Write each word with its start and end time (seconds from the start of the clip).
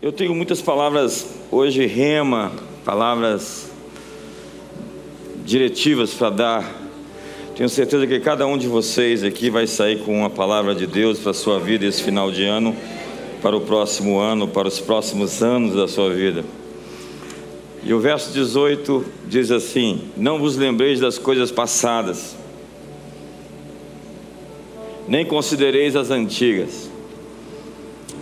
Eu 0.00 0.12
tenho 0.12 0.32
muitas 0.32 0.62
palavras 0.62 1.26
hoje, 1.50 1.84
rema, 1.84 2.52
palavras 2.84 3.68
diretivas 5.44 6.14
para 6.14 6.30
dar. 6.30 6.74
Tenho 7.56 7.68
certeza 7.68 8.06
que 8.06 8.20
cada 8.20 8.46
um 8.46 8.56
de 8.56 8.68
vocês 8.68 9.24
aqui 9.24 9.50
vai 9.50 9.66
sair 9.66 9.98
com 10.04 10.16
uma 10.16 10.30
palavra 10.30 10.72
de 10.72 10.86
Deus 10.86 11.18
para 11.18 11.32
a 11.32 11.34
sua 11.34 11.58
vida 11.58 11.84
esse 11.84 12.00
final 12.00 12.30
de 12.30 12.44
ano, 12.44 12.76
para 13.42 13.56
o 13.56 13.60
próximo 13.60 14.20
ano, 14.20 14.46
para 14.46 14.68
os 14.68 14.78
próximos 14.78 15.42
anos 15.42 15.74
da 15.74 15.88
sua 15.88 16.14
vida. 16.14 16.44
E 17.82 17.92
o 17.92 17.98
verso 17.98 18.32
18 18.32 19.04
diz 19.26 19.50
assim: 19.50 20.02
Não 20.16 20.38
vos 20.38 20.56
lembreis 20.56 21.00
das 21.00 21.18
coisas 21.18 21.50
passadas, 21.50 22.36
nem 25.08 25.26
considereis 25.26 25.96
as 25.96 26.12
antigas. 26.12 26.88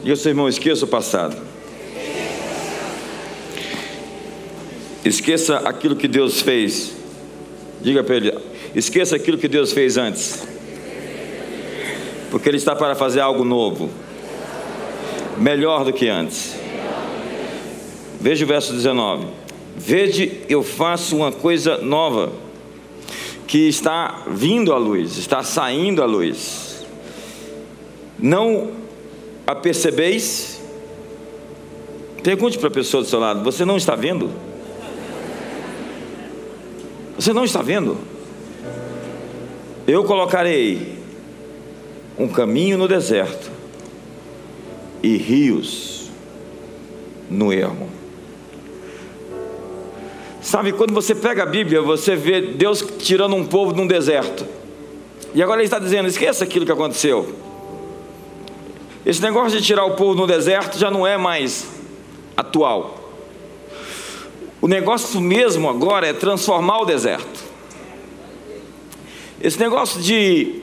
E 0.03 0.11
o 0.11 0.17
seu 0.17 0.31
irmão, 0.31 0.49
esqueça 0.49 0.87
o 0.87 0.89
passado. 0.89 1.37
Esqueça 5.07 5.59
aquilo 5.59 5.95
que 5.95 6.09
Deus 6.09 6.41
fez. 6.41 6.97
Diga 7.81 8.03
para 8.03 8.17
ele: 8.17 8.35
esqueça 8.75 9.15
aquilo 9.15 9.39
que 9.39 9.47
Deus 9.47 9.73
fez 9.73 9.97
antes. 9.97 10.45
Porque 12.29 12.49
Ele 12.49 12.57
está 12.57 12.75
para 12.75 12.97
fazer 12.97 13.21
algo 13.21 13.45
novo, 13.45 13.89
melhor 15.39 15.85
do 15.85 15.93
que 15.93 16.09
antes. 16.09 16.57
Veja 18.21 18.45
o 18.45 18.49
verso 18.49 18.73
19: 18.73 19.29
Vede, 19.77 20.41
eu 20.49 20.65
faço 20.65 21.17
uma 21.17 21.31
coisa 21.31 21.79
nova, 21.79 22.33
que 23.47 23.69
está 23.69 24.25
vindo 24.27 24.73
à 24.73 24.77
luz, 24.77 25.19
está 25.19 25.45
saindo 25.45 26.03
à 26.03 26.07
luz. 26.07 26.85
Não 28.19 28.73
a 29.47 29.55
percebeis? 29.55 30.61
Pergunte 32.25 32.59
para 32.59 32.67
a 32.67 32.73
pessoa 32.73 33.05
do 33.05 33.09
seu 33.09 33.21
lado: 33.21 33.45
Você 33.45 33.65
não 33.65 33.77
está 33.77 33.95
vendo? 33.95 34.56
Você 37.19 37.33
não 37.33 37.45
está 37.45 37.63
vendo? 37.63 37.97
Eu 39.87 40.05
colocarei 40.05 40.99
um 42.19 42.29
caminho 42.29 42.77
no 42.77 42.87
deserto 42.89 43.51
e 45.03 45.17
rios 45.17 46.11
no 47.31 47.53
ermo. 47.53 47.89
Sabe, 50.41 50.73
quando 50.73 50.93
você 50.93 51.15
pega 51.15 51.43
a 51.43 51.47
Bíblia, 51.47 51.83
você 51.83 52.15
vê 52.15 52.41
Deus 52.41 52.85
tirando 52.99 53.35
um 53.35 53.45
povo 53.45 53.73
de 53.73 53.81
um 53.81 53.87
deserto. 53.87 54.47
E 55.35 55.43
agora 55.43 55.61
ele 55.61 55.67
está 55.67 55.79
dizendo: 55.79 56.09
esqueça 56.09 56.45
aquilo 56.45 56.65
que 56.65 56.73
aconteceu. 56.73 57.35
Esse 59.05 59.23
negócio 59.23 59.59
de 59.59 59.65
tirar 59.65 59.85
o 59.85 59.97
povo 59.97 60.15
no 60.15 60.27
deserto 60.27 60.79
já 60.79 60.91
não 60.91 61.07
é 61.07 61.17
mais 61.17 61.69
atual. 62.37 63.06
O 64.67 64.69
negócio 64.69 65.21
mesmo 65.21 65.71
agora 65.71 66.09
é 66.09 66.13
transformar 66.13 66.81
o 66.81 66.85
deserto. 66.85 67.45
Esse 69.41 69.61
negócio 69.61 70.03
de 70.03 70.61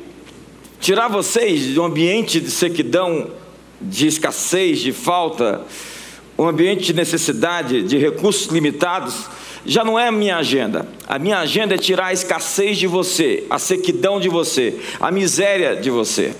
tirar 0.78 1.08
vocês 1.08 1.62
de 1.68 1.80
um 1.80 1.86
ambiente 1.86 2.42
de 2.42 2.52
sequidão, 2.52 3.30
de 3.80 4.08
escassez, 4.08 4.80
de 4.80 4.92
falta, 4.92 5.62
um 6.38 6.46
ambiente 6.46 6.84
de 6.84 6.94
necessidade, 6.94 7.82
de 7.84 7.98
recursos 7.98 8.48
limitados, 8.48 9.30
já 9.66 9.86
não 9.86 9.98
é 9.98 10.10
a 10.10 10.12
minha 10.12 10.36
agenda. 10.36 10.86
A 11.08 11.18
minha 11.18 11.40
agenda 11.40 11.76
é 11.76 11.78
tirar 11.78 12.08
a 12.08 12.14
escassez 12.14 12.78
de 12.78 12.88
você, 12.88 13.46
a 13.50 13.58
sequidão 13.58 14.20
de 14.20 14.28
você, 14.28 14.82
a 15.00 15.10
miséria 15.12 15.78
de 15.78 15.90
você. 15.90 16.36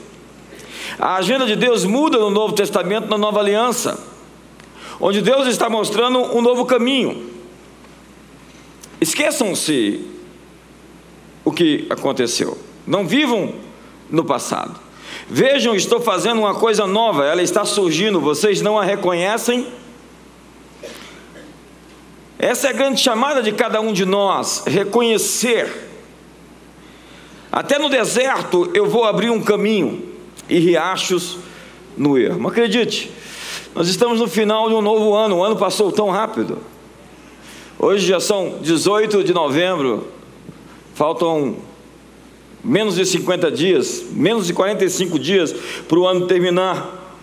A 1.00 1.16
agenda 1.16 1.46
de 1.46 1.56
Deus 1.56 1.86
muda 1.86 2.18
no 2.18 2.30
Novo 2.30 2.54
Testamento, 2.54 3.08
na 3.08 3.18
Nova 3.18 3.40
Aliança, 3.40 3.98
onde 5.00 5.22
Deus 5.22 5.48
está 5.48 5.70
mostrando 5.70 6.20
um 6.38 6.42
novo 6.42 6.66
caminho. 6.66 7.32
Esqueçam-se 9.04 10.00
o 11.44 11.52
que 11.52 11.86
aconteceu. 11.90 12.58
Não 12.88 13.06
vivam 13.06 13.54
no 14.10 14.24
passado. 14.24 14.80
Vejam, 15.28 15.76
estou 15.76 16.00
fazendo 16.00 16.40
uma 16.40 16.56
coisa 16.56 16.88
nova, 16.88 17.26
ela 17.26 17.42
está 17.42 17.66
surgindo, 17.66 18.22
vocês 18.22 18.62
não 18.62 18.80
a 18.80 18.84
reconhecem? 18.86 19.68
Essa 22.40 22.68
é 22.68 22.70
a 22.70 22.74
grande 22.74 23.02
chamada 23.02 23.44
de 23.44 23.52
cada 23.52 23.82
um 23.82 23.92
de 23.92 24.06
nós, 24.06 24.64
reconhecer. 24.66 25.90
Até 27.52 27.78
no 27.78 27.90
deserto 27.90 28.72
eu 28.74 28.86
vou 28.86 29.04
abrir 29.04 29.30
um 29.30 29.42
caminho 29.42 30.14
e 30.48 30.60
riachos 30.60 31.40
no 31.98 32.18
ermo. 32.18 32.48
Acredite, 32.48 33.12
nós 33.76 33.90
estamos 33.90 34.22
no 34.22 34.30
final 34.30 34.70
de 34.70 34.76
um 34.76 34.82
novo 34.82 35.14
ano, 35.14 35.40
o 35.40 35.44
ano 35.44 35.58
passou 35.58 35.92
tão 35.92 36.10
rápido. 36.10 36.72
Hoje 37.86 38.08
já 38.08 38.18
são 38.18 38.60
18 38.62 39.26
de 39.26 39.34
novembro, 39.34 40.08
faltam 40.94 41.58
menos 42.64 42.96
de 42.96 43.06
50 43.06 43.52
dias, 43.52 44.06
menos 44.10 44.48
de 44.48 44.54
45 44.54 45.20
dias 45.20 45.54
para 45.86 46.00
o 46.00 46.08
ano 46.08 46.26
terminar. 46.26 47.14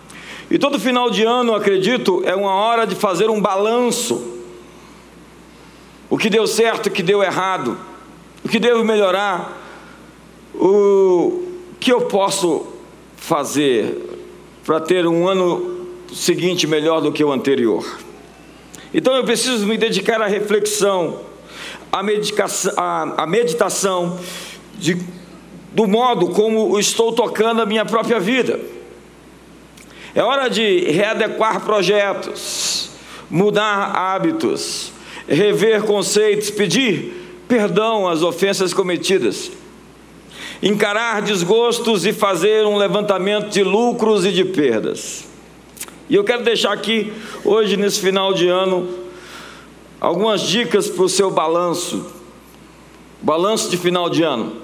E 0.51 0.59
todo 0.59 0.79
final 0.79 1.09
de 1.09 1.23
ano, 1.23 1.55
acredito, 1.55 2.21
é 2.25 2.35
uma 2.35 2.53
hora 2.53 2.85
de 2.85 2.93
fazer 2.93 3.27
um 3.27 3.41
balanço. 3.41 4.21
O 6.07 6.15
que 6.15 6.29
deu 6.29 6.45
certo, 6.45 6.89
o 6.89 6.91
que 6.91 7.01
deu 7.01 7.23
errado, 7.23 7.75
o 8.45 8.47
que 8.47 8.59
devo 8.59 8.83
melhorar, 8.83 9.59
o 10.53 11.41
que 11.79 11.91
eu 11.91 12.01
posso 12.01 12.67
fazer 13.17 13.97
para 14.63 14.79
ter 14.79 15.07
um 15.07 15.27
ano 15.27 15.87
seguinte 16.13 16.67
melhor 16.67 17.01
do 17.01 17.11
que 17.11 17.23
o 17.23 17.31
anterior. 17.31 18.10
Então 18.93 19.15
eu 19.15 19.23
preciso 19.23 19.65
me 19.65 19.77
dedicar 19.77 20.21
à 20.21 20.27
reflexão, 20.27 21.21
à, 21.91 22.03
medicação, 22.03 22.73
à, 22.75 23.23
à 23.23 23.27
meditação 23.27 24.19
de, 24.77 24.97
do 25.71 25.87
modo 25.87 26.29
como 26.29 26.77
estou 26.77 27.13
tocando 27.13 27.61
a 27.61 27.65
minha 27.65 27.85
própria 27.85 28.19
vida. 28.19 28.59
É 30.13 30.21
hora 30.21 30.49
de 30.49 30.91
readequar 30.91 31.61
projetos, 31.61 32.89
mudar 33.29 33.95
hábitos, 33.95 34.91
rever 35.27 35.83
conceitos, 35.83 36.49
pedir 36.49 37.21
perdão 37.47 38.07
às 38.07 38.21
ofensas 38.21 38.73
cometidas, 38.73 39.51
encarar 40.61 41.21
desgostos 41.21 42.05
e 42.05 42.11
fazer 42.11 42.65
um 42.65 42.75
levantamento 42.75 43.49
de 43.49 43.63
lucros 43.63 44.25
e 44.25 44.31
de 44.31 44.43
perdas. 44.43 45.30
E 46.11 46.15
eu 46.15 46.25
quero 46.25 46.43
deixar 46.43 46.73
aqui, 46.73 47.13
hoje, 47.45 47.77
nesse 47.77 48.01
final 48.01 48.33
de 48.33 48.45
ano, 48.45 48.85
algumas 49.97 50.41
dicas 50.41 50.89
para 50.89 51.05
o 51.05 51.07
seu 51.07 51.31
balanço, 51.31 52.05
balanço 53.21 53.69
de 53.69 53.77
final 53.77 54.09
de 54.09 54.21
ano. 54.21 54.57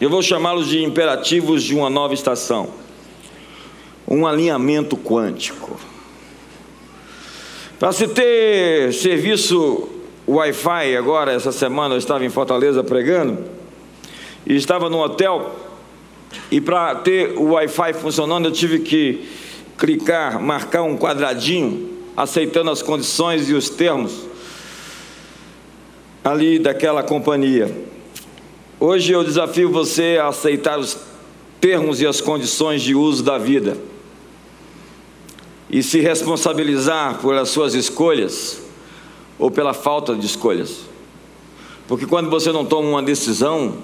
Eu 0.00 0.08
vou 0.08 0.22
chamá-los 0.22 0.66
de 0.66 0.82
imperativos 0.82 1.62
de 1.62 1.74
uma 1.74 1.90
nova 1.90 2.14
estação. 2.14 2.70
Um 4.08 4.26
alinhamento 4.26 4.96
quântico. 4.96 5.78
Para 7.78 7.92
se 7.92 8.08
ter 8.08 8.94
serviço 8.94 9.86
Wi-Fi 10.26 10.96
agora, 10.96 11.32
essa 11.32 11.52
semana 11.52 11.94
eu 11.94 11.98
estava 11.98 12.24
em 12.24 12.30
Fortaleza 12.30 12.82
pregando, 12.82 13.44
e 14.46 14.56
estava 14.56 14.88
no 14.88 14.98
hotel, 14.98 15.56
e 16.50 16.58
para 16.58 16.94
ter 16.94 17.36
o 17.36 17.52
Wi-Fi 17.52 17.92
funcionando 17.92 18.46
eu 18.46 18.52
tive 18.52 18.78
que 18.78 19.43
clicar, 19.76 20.40
marcar 20.40 20.82
um 20.82 20.96
quadradinho, 20.96 21.90
aceitando 22.16 22.70
as 22.70 22.82
condições 22.82 23.48
e 23.48 23.54
os 23.54 23.68
termos 23.68 24.12
ali 26.22 26.58
daquela 26.58 27.02
companhia. 27.02 27.74
Hoje 28.80 29.12
eu 29.12 29.22
desafio 29.22 29.70
você 29.70 30.18
a 30.20 30.28
aceitar 30.28 30.78
os 30.78 30.96
termos 31.60 32.00
e 32.00 32.06
as 32.06 32.20
condições 32.20 32.82
de 32.82 32.94
uso 32.94 33.22
da 33.22 33.38
vida 33.38 33.76
e 35.68 35.82
se 35.82 36.00
responsabilizar 36.00 37.20
pelas 37.20 37.48
suas 37.48 37.74
escolhas 37.74 38.62
ou 39.38 39.50
pela 39.50 39.74
falta 39.74 40.14
de 40.14 40.24
escolhas. 40.24 40.80
Porque 41.88 42.06
quando 42.06 42.30
você 42.30 42.52
não 42.52 42.64
toma 42.64 42.88
uma 42.88 43.02
decisão, 43.02 43.78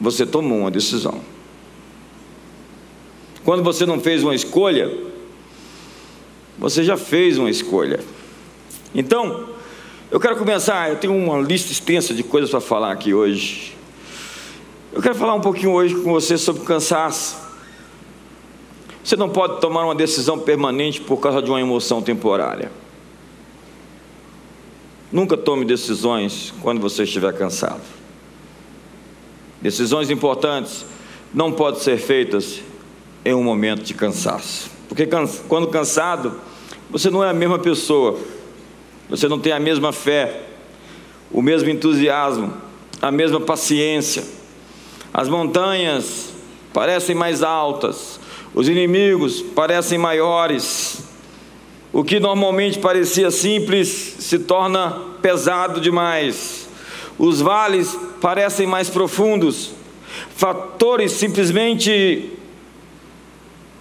você 0.00 0.24
tomou 0.24 0.58
uma 0.58 0.70
decisão. 0.70 1.20
Quando 3.46 3.62
você 3.62 3.86
não 3.86 4.00
fez 4.00 4.24
uma 4.24 4.34
escolha, 4.34 4.92
você 6.58 6.82
já 6.82 6.96
fez 6.96 7.38
uma 7.38 7.48
escolha. 7.48 8.00
Então, 8.92 9.50
eu 10.10 10.18
quero 10.18 10.34
começar, 10.36 10.90
eu 10.90 10.96
tenho 10.96 11.14
uma 11.14 11.38
lista 11.38 11.70
extensa 11.70 12.12
de 12.12 12.24
coisas 12.24 12.50
para 12.50 12.60
falar 12.60 12.90
aqui 12.90 13.14
hoje. 13.14 13.76
Eu 14.92 15.00
quero 15.00 15.14
falar 15.14 15.34
um 15.34 15.40
pouquinho 15.40 15.70
hoje 15.70 15.94
com 15.94 16.12
você 16.12 16.36
sobre 16.36 16.64
cansaço. 16.64 17.36
Você 19.04 19.14
não 19.14 19.28
pode 19.28 19.60
tomar 19.60 19.84
uma 19.84 19.94
decisão 19.94 20.40
permanente 20.40 21.00
por 21.00 21.18
causa 21.18 21.40
de 21.40 21.48
uma 21.48 21.60
emoção 21.60 22.02
temporária. 22.02 22.72
Nunca 25.12 25.36
tome 25.36 25.64
decisões 25.64 26.52
quando 26.62 26.80
você 26.80 27.04
estiver 27.04 27.32
cansado. 27.32 27.82
Decisões 29.62 30.10
importantes 30.10 30.84
não 31.32 31.52
podem 31.52 31.80
ser 31.80 31.96
feitas 31.96 32.60
em 33.26 33.34
um 33.34 33.42
momento 33.42 33.82
de 33.82 33.92
cansaço. 33.92 34.70
Porque 34.88 35.08
quando 35.48 35.66
cansado, 35.66 36.40
você 36.88 37.10
não 37.10 37.24
é 37.24 37.28
a 37.28 37.34
mesma 37.34 37.58
pessoa, 37.58 38.16
você 39.10 39.26
não 39.26 39.40
tem 39.40 39.52
a 39.52 39.58
mesma 39.58 39.92
fé, 39.92 40.42
o 41.32 41.42
mesmo 41.42 41.68
entusiasmo, 41.68 42.54
a 43.02 43.10
mesma 43.10 43.40
paciência. 43.40 44.22
As 45.12 45.28
montanhas 45.28 46.28
parecem 46.72 47.16
mais 47.16 47.42
altas, 47.42 48.20
os 48.54 48.68
inimigos 48.68 49.42
parecem 49.42 49.98
maiores. 49.98 51.02
O 51.92 52.04
que 52.04 52.20
normalmente 52.20 52.78
parecia 52.78 53.32
simples 53.32 53.88
se 54.20 54.38
torna 54.38 55.02
pesado 55.20 55.80
demais. 55.80 56.68
Os 57.18 57.40
vales 57.40 57.98
parecem 58.20 58.68
mais 58.68 58.88
profundos. 58.88 59.72
Fatores 60.36 61.10
simplesmente 61.10 62.35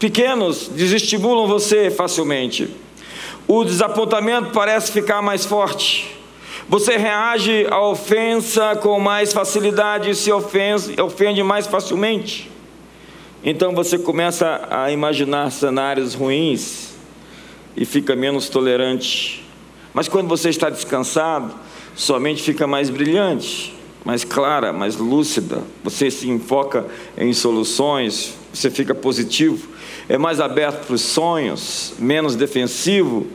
pequenos 0.05 0.67
desestimulam 0.67 1.47
você 1.47 1.89
facilmente. 1.89 2.69
O 3.47 3.63
desapontamento 3.63 4.51
parece 4.51 4.91
ficar 4.91 5.19
mais 5.19 5.45
forte. 5.45 6.15
Você 6.69 6.95
reage 6.95 7.65
à 7.71 7.81
ofensa 7.81 8.75
com 8.75 8.99
mais 8.99 9.33
facilidade 9.33 10.11
e 10.11 10.15
se 10.15 10.31
ofende, 10.31 11.01
ofende 11.01 11.41
mais 11.41 11.65
facilmente. 11.65 12.51
Então 13.43 13.73
você 13.73 13.97
começa 13.97 14.67
a 14.69 14.91
imaginar 14.91 15.51
cenários 15.51 16.13
ruins 16.13 16.93
e 17.75 17.83
fica 17.83 18.15
menos 18.15 18.47
tolerante. 18.47 19.43
Mas 19.91 20.07
quando 20.07 20.27
você 20.27 20.49
está 20.49 20.69
descansado, 20.69 21.51
sua 21.95 22.19
mente 22.19 22.43
fica 22.43 22.67
mais 22.67 22.91
brilhante, 22.91 23.75
mais 24.03 24.23
clara, 24.23 24.71
mais 24.71 24.97
lúcida. 24.97 25.63
Você 25.83 26.11
se 26.11 26.29
enfoca 26.29 26.85
em 27.17 27.33
soluções, 27.33 28.35
você 28.53 28.69
fica 28.69 28.93
positivo, 28.93 29.74
é 30.07 30.17
mais 30.17 30.39
aberto 30.39 30.85
para 30.85 30.95
os 30.95 31.01
sonhos, 31.01 31.93
menos 31.97 32.35
defensivo 32.35 33.27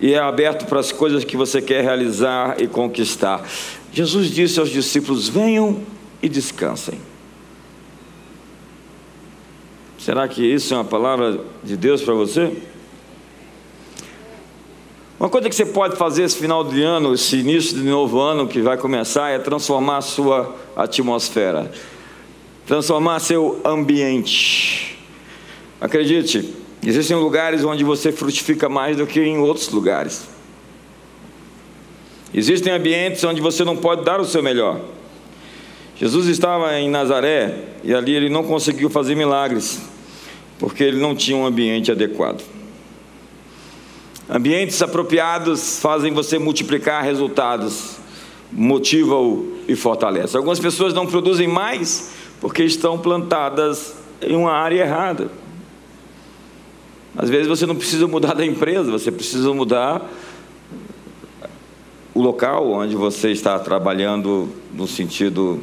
e 0.00 0.14
é 0.14 0.18
aberto 0.18 0.66
para 0.66 0.80
as 0.80 0.90
coisas 0.90 1.24
que 1.24 1.36
você 1.36 1.62
quer 1.62 1.84
realizar 1.84 2.60
e 2.60 2.66
conquistar. 2.66 3.48
Jesus 3.92 4.30
disse 4.30 4.58
aos 4.58 4.70
discípulos: 4.70 5.28
venham 5.28 5.80
e 6.20 6.28
descansem. 6.28 6.98
Será 9.98 10.26
que 10.26 10.42
isso 10.42 10.74
é 10.74 10.76
uma 10.76 10.84
palavra 10.84 11.40
de 11.62 11.76
Deus 11.76 12.02
para 12.02 12.14
você? 12.14 12.52
Uma 15.20 15.28
coisa 15.28 15.48
que 15.48 15.54
você 15.54 15.64
pode 15.64 15.94
fazer 15.94 16.24
esse 16.24 16.36
final 16.36 16.64
de 16.64 16.82
ano, 16.82 17.14
esse 17.14 17.36
início 17.36 17.76
de 17.76 17.84
novo 17.84 18.18
ano 18.18 18.48
que 18.48 18.60
vai 18.60 18.76
começar, 18.76 19.30
é 19.30 19.38
transformar 19.38 19.98
a 19.98 20.00
sua 20.00 20.52
atmosfera, 20.74 21.70
transformar 22.66 23.20
seu 23.20 23.60
ambiente. 23.64 24.91
Acredite, 25.82 26.62
Existem 26.84 27.16
lugares 27.16 27.64
onde 27.64 27.84
você 27.84 28.10
frutifica 28.10 28.68
mais 28.68 28.96
do 28.96 29.06
que 29.06 29.20
em 29.20 29.38
outros 29.38 29.68
lugares. 29.68 30.26
Existem 32.34 32.72
ambientes 32.72 33.22
onde 33.22 33.40
você 33.40 33.64
não 33.64 33.76
pode 33.76 34.04
dar 34.04 34.20
o 34.20 34.24
seu 34.24 34.42
melhor. 34.42 34.80
Jesus 35.96 36.26
estava 36.26 36.76
em 36.80 36.90
Nazaré 36.90 37.54
e 37.84 37.94
ali 37.94 38.12
ele 38.12 38.28
não 38.28 38.42
conseguiu 38.42 38.90
fazer 38.90 39.14
milagres, 39.14 39.80
porque 40.58 40.82
ele 40.82 41.00
não 41.00 41.14
tinha 41.14 41.36
um 41.36 41.46
ambiente 41.46 41.92
adequado. 41.92 42.42
Ambientes 44.28 44.82
apropriados 44.82 45.78
fazem 45.78 46.12
você 46.12 46.36
multiplicar 46.36 47.04
resultados, 47.04 47.98
motivam 48.50 49.46
e 49.68 49.76
fortalecem. 49.76 50.36
Algumas 50.36 50.58
pessoas 50.58 50.92
não 50.92 51.06
produzem 51.06 51.46
mais 51.46 52.12
porque 52.40 52.64
estão 52.64 52.98
plantadas 52.98 53.94
em 54.20 54.34
uma 54.34 54.52
área 54.52 54.82
errada. 54.82 55.41
Às 57.16 57.28
vezes 57.28 57.46
você 57.46 57.66
não 57.66 57.76
precisa 57.76 58.06
mudar 58.06 58.34
da 58.34 58.44
empresa, 58.44 58.90
você 58.90 59.10
precisa 59.10 59.52
mudar 59.52 60.10
o 62.14 62.20
local 62.20 62.70
onde 62.72 62.96
você 62.96 63.30
está 63.30 63.58
trabalhando 63.58 64.48
no 64.72 64.86
sentido 64.86 65.62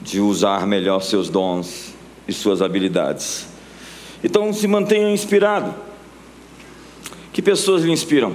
de 0.00 0.20
usar 0.20 0.66
melhor 0.66 1.00
seus 1.00 1.28
dons 1.28 1.94
e 2.26 2.32
suas 2.32 2.62
habilidades. 2.62 3.46
Então 4.24 4.52
se 4.52 4.66
mantenha 4.66 5.10
inspirado. 5.10 5.74
Que 7.32 7.42
pessoas 7.42 7.82
lhe 7.82 7.92
inspiram? 7.92 8.34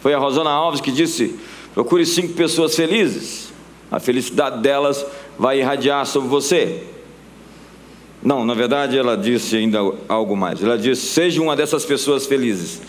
Foi 0.00 0.12
a 0.14 0.18
Rosana 0.18 0.50
Alves 0.50 0.80
que 0.80 0.90
disse: 0.90 1.38
procure 1.74 2.04
cinco 2.06 2.34
pessoas 2.34 2.74
felizes. 2.74 3.52
A 3.90 4.00
felicidade 4.00 4.60
delas 4.62 5.04
vai 5.38 5.60
irradiar 5.60 6.06
sobre 6.06 6.28
você. 6.28 6.93
Não, 8.24 8.42
na 8.42 8.54
verdade 8.54 8.96
ela 8.96 9.18
disse 9.18 9.54
ainda 9.54 9.80
algo 10.08 10.34
mais. 10.34 10.62
Ela 10.62 10.78
disse: 10.78 11.02
seja 11.02 11.42
uma 11.42 11.54
dessas 11.54 11.84
pessoas 11.84 12.24
felizes, 12.24 12.80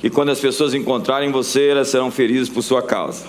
que 0.00 0.08
quando 0.08 0.30
as 0.30 0.40
pessoas 0.40 0.72
encontrarem 0.72 1.30
você, 1.30 1.68
elas 1.68 1.88
serão 1.88 2.10
felizes 2.10 2.48
por 2.48 2.62
sua 2.62 2.80
causa. 2.80 3.26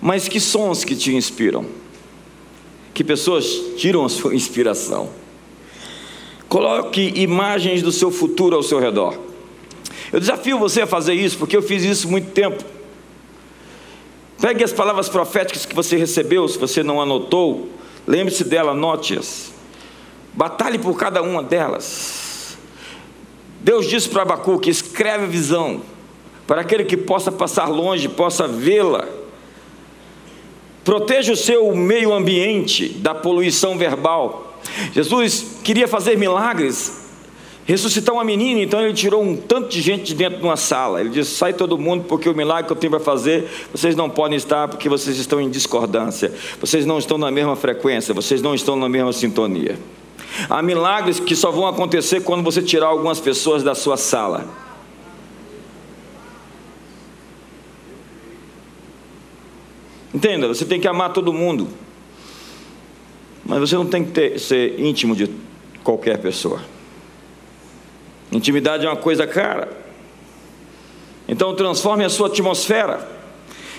Mas 0.00 0.26
que 0.26 0.40
sons 0.40 0.82
que 0.82 0.96
te 0.96 1.14
inspiram? 1.14 1.64
Que 2.92 3.04
pessoas 3.04 3.46
tiram 3.76 4.04
a 4.04 4.08
sua 4.08 4.34
inspiração? 4.34 5.10
Coloque 6.48 7.12
imagens 7.14 7.80
do 7.80 7.92
seu 7.92 8.10
futuro 8.10 8.56
ao 8.56 8.62
seu 8.64 8.80
redor. 8.80 9.16
Eu 10.12 10.18
desafio 10.18 10.58
você 10.58 10.80
a 10.82 10.86
fazer 10.86 11.14
isso, 11.14 11.38
porque 11.38 11.56
eu 11.56 11.62
fiz 11.62 11.84
isso 11.84 12.08
muito 12.08 12.32
tempo. 12.32 12.64
Pegue 14.40 14.64
as 14.64 14.72
palavras 14.72 15.08
proféticas 15.08 15.64
que 15.64 15.76
você 15.76 15.96
recebeu, 15.96 16.48
se 16.48 16.58
você 16.58 16.82
não 16.82 17.00
anotou, 17.00 17.68
lembre-se 18.04 18.42
dela, 18.42 18.72
anote-as. 18.72 19.59
Batalhe 20.32 20.78
por 20.78 20.96
cada 20.96 21.22
uma 21.22 21.42
delas. 21.42 22.56
Deus 23.60 23.86
disse 23.88 24.08
para 24.08 24.22
Abacuque: 24.22 24.70
escreve 24.70 25.24
a 25.24 25.28
visão, 25.28 25.82
para 26.46 26.62
aquele 26.62 26.84
que 26.84 26.96
possa 26.96 27.30
passar 27.30 27.66
longe, 27.66 28.08
possa 28.08 28.48
vê-la. 28.48 29.06
Proteja 30.84 31.32
o 31.32 31.36
seu 31.36 31.74
meio 31.76 32.12
ambiente 32.12 32.88
da 32.88 33.14
poluição 33.14 33.76
verbal. 33.76 34.58
Jesus 34.92 35.58
queria 35.62 35.86
fazer 35.86 36.16
milagres, 36.16 37.08
ressuscitar 37.66 38.14
uma 38.14 38.24
menina, 38.24 38.60
então 38.60 38.80
ele 38.80 38.94
tirou 38.94 39.22
um 39.22 39.36
tanto 39.36 39.68
de 39.68 39.80
gente 39.82 40.04
de 40.04 40.14
dentro 40.14 40.38
de 40.38 40.44
uma 40.44 40.56
sala. 40.56 41.00
Ele 41.00 41.10
disse: 41.10 41.32
sai 41.34 41.52
todo 41.52 41.76
mundo, 41.76 42.04
porque 42.08 42.28
o 42.28 42.34
milagre 42.34 42.66
que 42.66 42.72
eu 42.72 42.76
tenho 42.76 42.90
para 42.90 43.00
fazer, 43.00 43.48
vocês 43.72 43.94
não 43.94 44.08
podem 44.08 44.36
estar, 44.36 44.68
porque 44.68 44.88
vocês 44.88 45.18
estão 45.18 45.40
em 45.40 45.50
discordância, 45.50 46.32
vocês 46.58 46.86
não 46.86 46.98
estão 46.98 47.18
na 47.18 47.30
mesma 47.30 47.56
frequência, 47.56 48.14
vocês 48.14 48.40
não 48.40 48.54
estão 48.54 48.74
na 48.74 48.88
mesma 48.88 49.12
sintonia. 49.12 49.78
Há 50.48 50.62
milagres 50.62 51.20
que 51.20 51.34
só 51.34 51.50
vão 51.50 51.66
acontecer 51.66 52.20
quando 52.22 52.42
você 52.42 52.62
tirar 52.62 52.86
algumas 52.86 53.20
pessoas 53.20 53.62
da 53.62 53.74
sua 53.74 53.96
sala. 53.96 54.46
Entenda, 60.14 60.48
você 60.48 60.64
tem 60.64 60.80
que 60.80 60.88
amar 60.88 61.12
todo 61.12 61.32
mundo. 61.32 61.68
Mas 63.44 63.60
você 63.60 63.74
não 63.74 63.86
tem 63.86 64.04
que 64.04 64.12
ter, 64.12 64.38
ser 64.38 64.78
íntimo 64.78 65.14
de 65.14 65.30
qualquer 65.82 66.18
pessoa. 66.18 66.62
Intimidade 68.30 68.86
é 68.86 68.88
uma 68.88 68.96
coisa 68.96 69.26
cara. 69.26 69.76
Então 71.28 71.54
transforme 71.54 72.04
a 72.04 72.08
sua 72.08 72.28
atmosfera. 72.28 73.08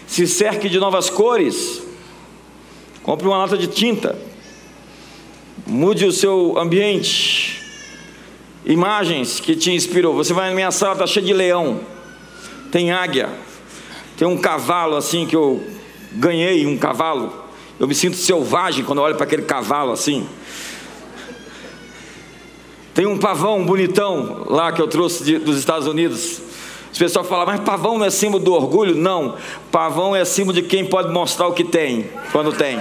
Se 0.07 0.27
cerque 0.27 0.69
de 0.69 0.79
novas 0.79 1.09
cores. 1.09 1.81
Compre 3.03 3.27
uma 3.27 3.37
lata 3.37 3.57
de 3.57 3.67
tinta. 3.67 4.30
Mude 5.65 6.05
o 6.05 6.11
seu 6.11 6.57
ambiente. 6.57 7.61
Imagens 8.65 9.39
que 9.39 9.55
te 9.55 9.71
inspirou. 9.71 10.13
Você 10.15 10.33
vai 10.33 10.49
na 10.49 10.55
minha 10.55 10.71
sala, 10.71 10.93
está 10.93 11.07
cheia 11.07 11.25
de 11.25 11.33
leão. 11.33 11.79
Tem 12.71 12.91
águia. 12.91 13.29
Tem 14.17 14.27
um 14.27 14.37
cavalo 14.37 14.95
assim 14.95 15.25
que 15.25 15.35
eu 15.35 15.63
ganhei 16.13 16.65
um 16.65 16.77
cavalo. 16.77 17.33
Eu 17.79 17.87
me 17.87 17.95
sinto 17.95 18.15
selvagem 18.17 18.85
quando 18.85 19.01
olho 19.01 19.15
para 19.15 19.23
aquele 19.23 19.43
cavalo 19.43 19.91
assim. 19.91 20.27
Tem 22.93 23.05
um 23.05 23.17
pavão 23.17 23.65
bonitão 23.65 24.45
lá 24.49 24.71
que 24.71 24.81
eu 24.81 24.87
trouxe 24.87 25.23
de, 25.23 25.39
dos 25.39 25.57
Estados 25.57 25.87
Unidos. 25.87 26.41
Os 26.91 26.99
pessoal 26.99 27.23
falam, 27.23 27.45
mas 27.45 27.61
pavão 27.61 27.97
não 27.97 28.05
é 28.05 28.09
símbolo 28.09 28.43
do 28.43 28.53
orgulho? 28.53 28.95
Não. 28.95 29.37
Pavão 29.71 30.15
é 30.15 30.25
símbolo 30.25 30.53
de 30.53 30.61
quem 30.61 30.85
pode 30.85 31.11
mostrar 31.11 31.47
o 31.47 31.53
que 31.53 31.63
tem, 31.63 32.09
quando 32.31 32.51
tem. 32.51 32.77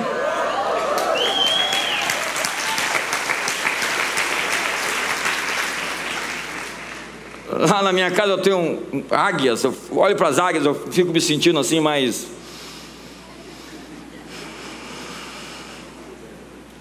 Lá 7.53 7.83
na 7.83 7.93
minha 7.93 8.11
casa 8.11 8.33
eu 8.33 8.39
tenho 8.39 9.05
águias, 9.11 9.65
eu 9.65 9.75
olho 9.93 10.15
para 10.15 10.29
as 10.29 10.39
águias, 10.39 10.65
eu 10.65 10.75
fico 10.75 11.13
me 11.13 11.21
sentindo 11.21 11.59
assim 11.59 11.81
mais. 11.81 12.27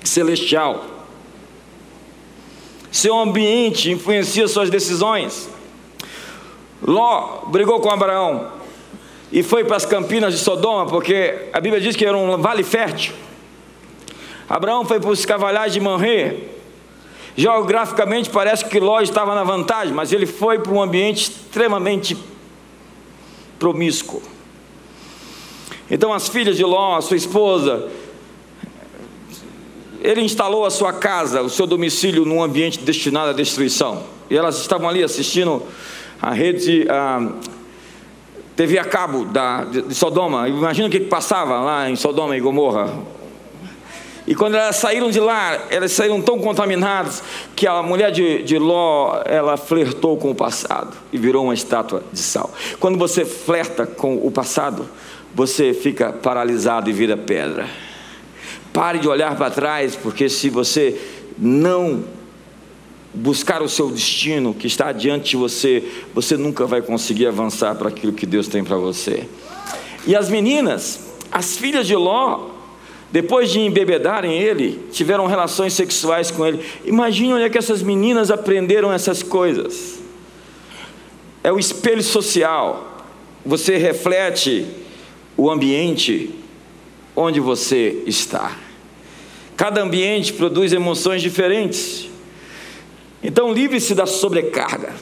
celestial. 0.03 0.85
Seu 2.91 3.17
ambiente 3.17 3.91
influencia 3.91 4.47
suas 4.47 4.69
decisões. 4.69 5.47
Ló 6.81 7.43
brigou 7.47 7.79
com 7.79 7.91
Abraão 7.91 8.51
e 9.31 9.43
foi 9.43 9.63
para 9.63 9.77
as 9.77 9.85
campinas 9.85 10.33
de 10.33 10.39
Sodoma, 10.39 10.87
porque 10.87 11.49
a 11.53 11.61
Bíblia 11.61 11.79
diz 11.79 11.95
que 11.95 12.05
era 12.05 12.17
um 12.17 12.37
vale 12.41 12.63
fértil. 12.63 13.13
Abraão 14.49 14.83
foi 14.83 14.99
para 14.99 15.11
os 15.11 15.25
cavalhais 15.25 15.73
de 15.73 15.79
Manrê 15.79 16.58
Geograficamente 17.35 18.29
parece 18.29 18.65
que 18.65 18.79
Ló 18.79 18.99
estava 19.01 19.35
na 19.35 19.43
vantagem, 19.43 19.93
mas 19.93 20.11
ele 20.11 20.25
foi 20.25 20.59
para 20.59 20.71
um 20.71 20.81
ambiente 20.81 21.23
extremamente 21.23 22.17
promíscuo. 23.57 24.21
Então 25.89 26.13
as 26.13 26.27
filhas 26.27 26.57
de 26.57 26.63
Ló, 26.63 26.97
a 26.97 27.01
sua 27.01 27.17
esposa, 27.17 27.89
ele 30.01 30.21
instalou 30.21 30.65
a 30.65 30.69
sua 30.69 30.93
casa, 30.93 31.41
o 31.41 31.49
seu 31.49 31.67
domicílio 31.67 32.25
num 32.25 32.41
ambiente 32.41 32.79
destinado 32.79 33.29
à 33.29 33.33
destruição. 33.33 34.03
E 34.29 34.37
elas 34.37 34.59
estavam 34.59 34.87
ali 34.87 35.03
assistindo 35.03 35.63
a 36.21 36.31
rede 36.31 36.87
a 36.89 37.31
TV 38.55 38.77
a 38.77 38.85
cabo 38.85 39.25
da, 39.25 39.63
de 39.63 39.95
Sodoma. 39.95 40.47
Imagina 40.49 40.87
o 40.87 40.91
que 40.91 40.99
passava 40.99 41.59
lá 41.61 41.89
em 41.89 41.95
Sodoma 41.95 42.35
e 42.35 42.39
Gomorra. 42.39 42.93
E 44.29 44.35
quando 44.35 44.53
elas 44.53 44.75
saíram 44.75 45.09
de 45.09 45.19
lá, 45.19 45.65
elas 45.71 45.91
saíram 45.91 46.21
tão 46.21 46.37
contaminadas 46.37 47.23
que 47.55 47.65
a 47.65 47.81
mulher 47.81 48.11
de, 48.11 48.43
de 48.43 48.59
Ló, 48.59 49.23
ela 49.25 49.57
flertou 49.57 50.17
com 50.17 50.29
o 50.29 50.35
passado 50.35 50.95
e 51.11 51.17
virou 51.17 51.45
uma 51.45 51.53
estátua 51.55 52.03
de 52.13 52.19
sal. 52.19 52.53
Quando 52.79 52.95
você 52.95 53.25
flerta 53.25 53.87
com 53.87 54.17
o 54.17 54.29
passado, 54.29 54.87
você 55.33 55.73
fica 55.73 56.13
paralisado 56.13 56.91
e 56.91 56.93
vira 56.93 57.17
pedra. 57.17 57.67
Pare 58.71 58.99
de 58.99 59.07
olhar 59.07 59.35
para 59.35 59.49
trás, 59.49 59.95
porque 59.95 60.29
se 60.29 60.47
você 60.47 61.01
não 61.35 62.03
buscar 63.11 63.63
o 63.63 63.67
seu 63.67 63.89
destino 63.89 64.53
que 64.53 64.67
está 64.67 64.91
diante 64.91 65.31
de 65.31 65.37
você, 65.37 65.83
você 66.13 66.37
nunca 66.37 66.67
vai 66.67 66.83
conseguir 66.83 67.25
avançar 67.25 67.73
para 67.73 67.89
aquilo 67.89 68.13
que 68.13 68.27
Deus 68.27 68.47
tem 68.47 68.63
para 68.63 68.77
você. 68.77 69.27
E 70.05 70.15
as 70.15 70.29
meninas, 70.29 70.99
as 71.31 71.57
filhas 71.57 71.87
de 71.87 71.95
Ló, 71.95 72.58
depois 73.11 73.49
de 73.49 73.59
embebedarem 73.59 74.37
ele, 74.37 74.87
tiveram 74.91 75.25
relações 75.25 75.73
sexuais 75.73 76.29
com 76.29 76.45
ele. 76.45 76.63
Imagine 76.85 77.33
onde 77.33 77.43
é 77.43 77.49
que 77.49 77.57
essas 77.57 77.81
meninas 77.81 78.29
aprenderam 78.29 78.91
essas 78.91 79.23
coisas. 79.23 79.99
É 81.43 81.51
o 81.51 81.57
espelho 81.57 82.03
social. 82.03 83.05
Você 83.43 83.77
reflete 83.77 84.65
o 85.35 85.49
ambiente 85.49 86.29
onde 87.15 87.39
você 87.39 88.03
está. 88.05 88.55
Cada 89.57 89.81
ambiente 89.81 90.33
produz 90.33 90.71
emoções 90.71 91.21
diferentes. 91.21 92.07
Então, 93.23 93.51
livre-se 93.51 93.95
da 93.95 94.05
sobrecarga. 94.05 94.93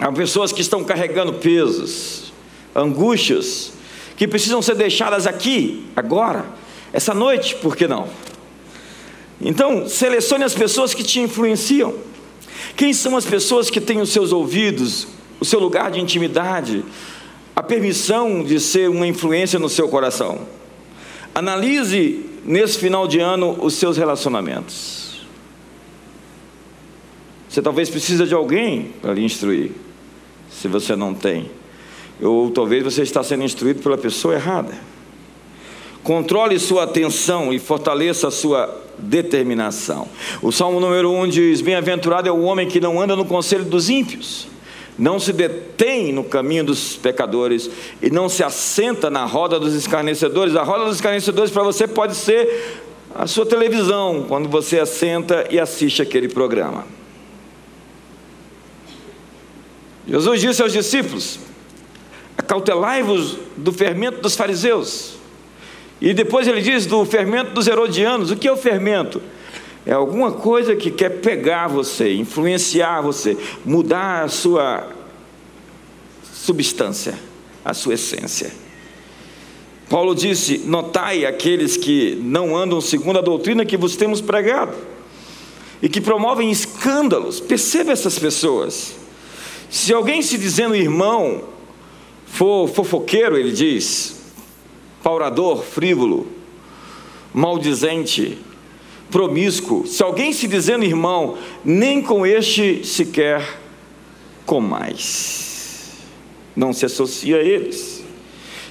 Há 0.00 0.10
pessoas 0.10 0.50
que 0.50 0.62
estão 0.62 0.82
carregando 0.82 1.34
pesos, 1.34 2.32
angústias, 2.74 3.72
que 4.16 4.26
precisam 4.26 4.62
ser 4.62 4.74
deixadas 4.74 5.26
aqui, 5.26 5.84
agora, 5.94 6.46
essa 6.92 7.14
noite, 7.14 7.56
por 7.56 7.76
que 7.76 7.86
não? 7.86 8.08
Então, 9.40 9.88
selecione 9.88 10.44
as 10.44 10.54
pessoas 10.54 10.92
que 10.92 11.02
te 11.02 11.20
influenciam. 11.20 11.94
Quem 12.76 12.92
são 12.92 13.16
as 13.16 13.24
pessoas 13.24 13.70
que 13.70 13.80
têm 13.80 14.00
os 14.00 14.10
seus 14.10 14.32
ouvidos, 14.32 15.06
o 15.40 15.44
seu 15.44 15.58
lugar 15.58 15.90
de 15.90 16.00
intimidade, 16.00 16.84
a 17.54 17.62
permissão 17.62 18.42
de 18.42 18.60
ser 18.60 18.90
uma 18.90 19.06
influência 19.06 19.58
no 19.58 19.68
seu 19.68 19.88
coração. 19.88 20.46
Analise 21.34 22.24
nesse 22.44 22.78
final 22.78 23.06
de 23.06 23.18
ano 23.18 23.56
os 23.60 23.74
seus 23.74 23.96
relacionamentos. 23.96 25.20
Você 27.48 27.60
talvez 27.60 27.88
precisa 27.88 28.26
de 28.26 28.34
alguém 28.34 28.92
para 29.00 29.12
lhe 29.12 29.24
instruir, 29.24 29.72
se 30.50 30.68
você 30.68 30.94
não 30.94 31.14
tem. 31.14 31.50
Ou 32.20 32.50
talvez 32.50 32.84
você 32.84 33.02
está 33.02 33.22
sendo 33.22 33.44
instruído 33.44 33.82
pela 33.82 33.98
pessoa 33.98 34.34
errada. 34.34 34.74
Controle 36.02 36.58
sua 36.58 36.84
atenção 36.84 37.52
e 37.52 37.58
fortaleça 37.58 38.28
a 38.28 38.30
sua 38.30 38.82
determinação. 38.98 40.08
O 40.42 40.50
Salmo 40.50 40.80
número 40.80 41.10
1 41.12 41.28
diz: 41.28 41.60
Bem-aventurado 41.60 42.28
é 42.28 42.32
o 42.32 42.42
homem 42.42 42.68
que 42.68 42.80
não 42.80 43.00
anda 43.00 43.14
no 43.14 43.24
conselho 43.24 43.64
dos 43.64 43.88
ímpios 43.88 44.48
não 45.00 45.18
se 45.18 45.32
detém 45.32 46.12
no 46.12 46.22
caminho 46.22 46.62
dos 46.62 46.94
pecadores 46.96 47.70
e 48.02 48.10
não 48.10 48.28
se 48.28 48.44
assenta 48.44 49.08
na 49.08 49.24
roda 49.24 49.58
dos 49.58 49.72
escarnecedores. 49.72 50.54
A 50.54 50.62
roda 50.62 50.84
dos 50.84 50.96
escarnecedores 50.96 51.50
para 51.50 51.62
você 51.62 51.88
pode 51.88 52.14
ser 52.14 52.82
a 53.14 53.26
sua 53.26 53.46
televisão, 53.46 54.26
quando 54.28 54.48
você 54.48 54.78
assenta 54.78 55.46
e 55.50 55.58
assiste 55.58 56.02
aquele 56.02 56.28
programa. 56.28 56.86
Jesus 60.06 60.40
disse 60.40 60.62
aos 60.62 60.72
discípulos: 60.72 61.40
Acautelai-vos 62.36 63.38
do 63.56 63.72
fermento 63.72 64.20
dos 64.20 64.36
fariseus. 64.36 65.19
E 66.00 66.14
depois 66.14 66.48
ele 66.48 66.62
diz 66.62 66.86
do 66.86 67.04
fermento 67.04 67.52
dos 67.52 67.66
herodianos. 67.66 68.30
O 68.30 68.36
que 68.36 68.48
é 68.48 68.52
o 68.52 68.56
fermento? 68.56 69.20
É 69.84 69.92
alguma 69.92 70.32
coisa 70.32 70.76
que 70.76 70.90
quer 70.90 71.20
pegar 71.20 71.68
você, 71.68 72.14
influenciar 72.14 73.00
você, 73.00 73.36
mudar 73.64 74.24
a 74.24 74.28
sua 74.28 74.88
substância, 76.32 77.14
a 77.64 77.74
sua 77.74 77.94
essência. 77.94 78.52
Paulo 79.88 80.14
disse: 80.14 80.58
Notai 80.58 81.26
aqueles 81.26 81.76
que 81.76 82.14
não 82.22 82.56
andam 82.56 82.80
segundo 82.80 83.18
a 83.18 83.22
doutrina 83.22 83.66
que 83.66 83.76
vos 83.76 83.96
temos 83.96 84.20
pregado 84.20 84.74
e 85.82 85.88
que 85.88 86.00
promovem 86.00 86.50
escândalos. 86.50 87.40
Perceba 87.40 87.92
essas 87.92 88.18
pessoas. 88.18 88.94
Se 89.68 89.92
alguém 89.92 90.22
se 90.22 90.36
dizendo 90.36 90.74
irmão 90.74 91.44
for 92.26 92.68
fofoqueiro, 92.68 93.36
ele 93.36 93.52
diz, 93.52 94.19
paurador, 95.02 95.62
frívolo, 95.62 96.26
maldizente, 97.32 98.38
promíscuo, 99.10 99.86
se 99.86 100.02
alguém 100.02 100.32
se 100.32 100.46
dizendo 100.46 100.84
irmão, 100.84 101.36
nem 101.64 102.02
com 102.02 102.24
este 102.24 102.84
sequer 102.84 103.58
com 104.46 104.60
mais. 104.60 105.98
Não 106.56 106.72
se 106.72 106.84
associa 106.84 107.36
a 107.36 107.42
eles. 107.42 108.04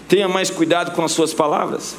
Tenha 0.08 0.28
mais 0.28 0.50
cuidado 0.50 0.92
com 0.92 1.04
as 1.04 1.12
suas 1.12 1.34
palavras. 1.34 1.96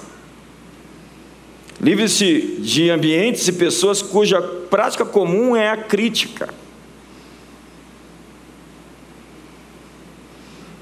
Livre-se 1.80 2.58
de 2.58 2.90
ambientes 2.90 3.48
e 3.48 3.52
pessoas 3.52 4.02
cuja 4.02 4.42
prática 4.42 5.04
comum 5.04 5.56
é 5.56 5.70
a 5.70 5.76
crítica. 5.76 6.52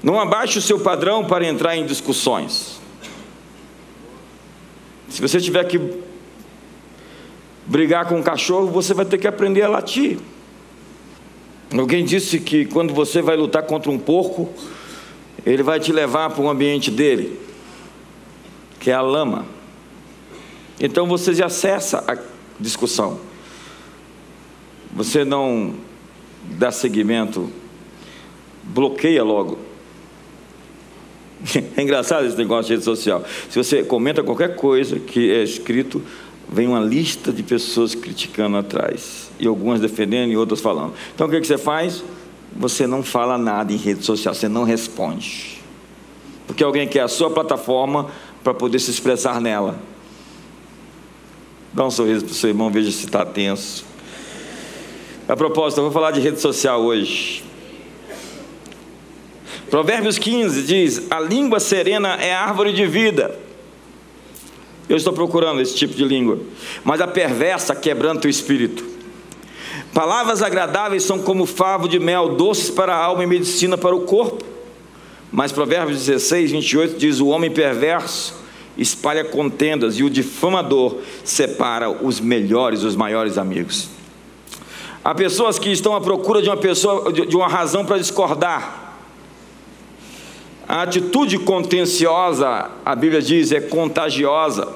Não 0.03 0.19
abaixe 0.19 0.57
o 0.57 0.61
seu 0.61 0.79
padrão 0.79 1.25
para 1.25 1.45
entrar 1.45 1.75
em 1.77 1.85
discussões. 1.85 2.78
Se 5.09 5.21
você 5.21 5.39
tiver 5.39 5.63
que 5.65 5.79
brigar 7.65 8.07
com 8.07 8.15
um 8.15 8.23
cachorro, 8.23 8.67
você 8.67 8.93
vai 8.93 9.05
ter 9.05 9.17
que 9.17 9.27
aprender 9.27 9.63
a 9.63 9.67
latir. 9.67 10.17
Alguém 11.71 12.03
disse 12.03 12.39
que 12.39 12.65
quando 12.65 12.93
você 12.93 13.21
vai 13.21 13.37
lutar 13.37 13.63
contra 13.63 13.91
um 13.91 13.99
porco, 13.99 14.49
ele 15.45 15.61
vai 15.61 15.79
te 15.79 15.91
levar 15.91 16.29
para 16.31 16.41
um 16.41 16.49
ambiente 16.49 16.89
dele, 16.89 17.39
que 18.79 18.89
é 18.89 18.93
a 18.93 19.01
lama. 19.01 19.45
Então 20.79 21.07
você 21.07 21.33
já 21.33 21.49
cessa 21.49 22.03
a 22.07 22.17
discussão. 22.59 23.19
Você 24.91 25.23
não 25.23 25.75
dá 26.57 26.71
seguimento, 26.71 27.51
bloqueia 28.63 29.23
logo. 29.23 29.68
É 31.75 31.81
engraçado 31.81 32.25
esse 32.25 32.37
negócio 32.37 32.67
de 32.67 32.73
rede 32.73 32.83
social. 32.83 33.23
Se 33.49 33.57
você 33.57 33.83
comenta 33.83 34.23
qualquer 34.23 34.55
coisa 34.55 34.99
que 34.99 35.31
é 35.31 35.43
escrito, 35.43 36.01
vem 36.51 36.67
uma 36.67 36.79
lista 36.79 37.31
de 37.31 37.43
pessoas 37.43 37.93
criticando 37.95 38.57
atrás, 38.57 39.29
e 39.39 39.47
algumas 39.47 39.79
defendendo 39.79 40.31
e 40.31 40.37
outras 40.37 40.59
falando. 40.59 40.93
Então 41.13 41.27
o 41.27 41.29
que, 41.29 41.39
você 41.39 41.57
faz? 41.57 42.03
Você 42.55 42.87
não 42.87 43.03
fala 43.03 43.37
nada 43.37 43.71
em 43.71 43.77
rede 43.77 44.03
social, 44.03 44.33
você 44.33 44.49
não 44.49 44.63
responde. 44.63 45.59
Porque 46.47 46.63
alguém 46.63 46.87
quer 46.87 47.01
a 47.01 47.07
sua 47.07 47.29
plataforma 47.29 48.07
para 48.43 48.53
poder 48.53 48.79
se 48.79 48.89
expressar 48.89 49.39
nela. 49.39 49.79
Dá 51.71 51.85
um 51.85 51.91
sorriso 51.91 52.25
para 52.25 52.31
o 52.31 52.35
seu 52.35 52.49
irmão, 52.49 52.71
veja 52.71 52.91
se 52.91 53.05
está 53.05 53.23
tenso. 53.23 53.85
A 55.27 55.35
propósito, 55.35 55.77
eu 55.77 55.83
vou 55.83 55.93
falar 55.93 56.09
de 56.09 56.19
rede 56.19 56.41
social 56.41 56.81
hoje. 56.81 57.43
Provérbios 59.69 60.17
15 60.17 60.63
diz: 60.63 61.11
A 61.11 61.19
língua 61.19 61.59
serena 61.59 62.15
é 62.15 62.33
árvore 62.33 62.73
de 62.73 62.85
vida 62.85 63.49
eu 64.89 64.97
estou 64.97 65.13
procurando 65.13 65.61
esse 65.61 65.75
tipo 65.75 65.93
de 65.93 66.03
língua. 66.03 66.39
Mas 66.83 66.99
a 66.99 67.07
perversa 67.07 67.75
quebranta 67.75 68.27
o 68.27 68.29
espírito. 68.29 68.83
Palavras 69.93 70.41
agradáveis 70.41 71.03
são 71.03 71.19
como 71.19 71.45
favo 71.45 71.87
de 71.87 71.99
mel, 71.99 72.29
doces 72.35 72.71
para 72.71 72.95
a 72.95 73.03
alma 73.03 73.23
e 73.23 73.27
medicina 73.27 73.77
para 73.77 73.95
o 73.95 74.01
corpo. 74.01 74.43
Mas 75.31 75.51
Provérbios 75.51 76.05
16, 76.05 76.51
28 76.51 76.97
diz: 76.97 77.19
O 77.19 77.27
homem 77.27 77.51
perverso 77.51 78.33
espalha 78.75 79.23
contendas 79.23 79.99
e 79.99 80.03
o 80.03 80.09
difamador 80.09 80.97
separa 81.23 81.89
os 81.89 82.19
melhores, 82.19 82.81
os 82.83 82.95
maiores 82.95 83.37
amigos. 83.37 83.89
Há 85.03 85.13
pessoas 85.13 85.59
que 85.59 85.69
estão 85.69 85.95
à 85.95 86.01
procura 86.01 86.41
de 86.41 86.49
uma 86.49 86.57
pessoa, 86.57 87.11
de 87.11 87.35
uma 87.35 87.47
razão 87.47 87.85
para 87.85 87.97
discordar. 87.97 88.88
A 90.69 90.83
atitude 90.83 91.39
contenciosa, 91.39 92.69
a 92.85 92.95
Bíblia 92.95 93.23
diz, 93.23 93.51
é 93.51 93.59
contagiosa. 93.59 94.71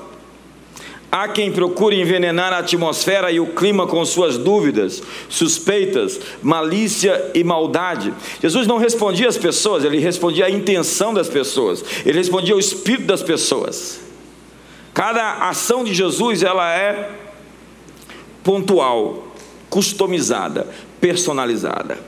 Há 1.12 1.28
quem 1.28 1.52
procure 1.52 2.02
envenenar 2.02 2.52
a 2.52 2.58
atmosfera 2.58 3.32
e 3.32 3.40
o 3.40 3.54
clima 3.54 3.86
com 3.86 4.04
suas 4.04 4.36
dúvidas, 4.36 5.04
suspeitas, 5.30 6.20
malícia 6.42 7.30
e 7.36 7.44
maldade. 7.44 8.12
Jesus 8.42 8.66
não 8.66 8.80
respondia 8.80 9.30
às 9.30 9.38
pessoas, 9.38 9.84
ele 9.84 10.00
respondia 10.00 10.48
à 10.48 10.50
intenção 10.50 11.14
das 11.14 11.30
pessoas, 11.30 11.86
ele 12.04 12.18
respondia 12.18 12.56
ao 12.56 12.60
espírito 12.60 13.06
das 13.06 13.22
pessoas. 13.22 14.00
Cada 14.96 15.48
ação 15.48 15.84
de 15.84 15.94
Jesus 15.94 16.42
ela 16.42 16.74
é 16.74 17.12
pontual, 18.44 19.28
customizada, 19.70 20.68
personalizada. 21.00 22.00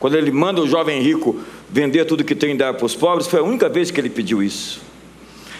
Quando 0.00 0.16
ele 0.16 0.30
manda 0.30 0.62
o 0.62 0.66
jovem 0.66 1.02
rico 1.02 1.38
vender 1.70 2.04
tudo 2.04 2.24
que 2.24 2.34
tem 2.34 2.52
e 2.52 2.56
dar 2.56 2.74
para 2.74 2.86
os 2.86 2.94
pobres, 2.94 3.26
foi 3.26 3.40
a 3.40 3.42
única 3.42 3.68
vez 3.68 3.90
que 3.90 4.00
ele 4.00 4.10
pediu 4.10 4.42
isso. 4.42 4.80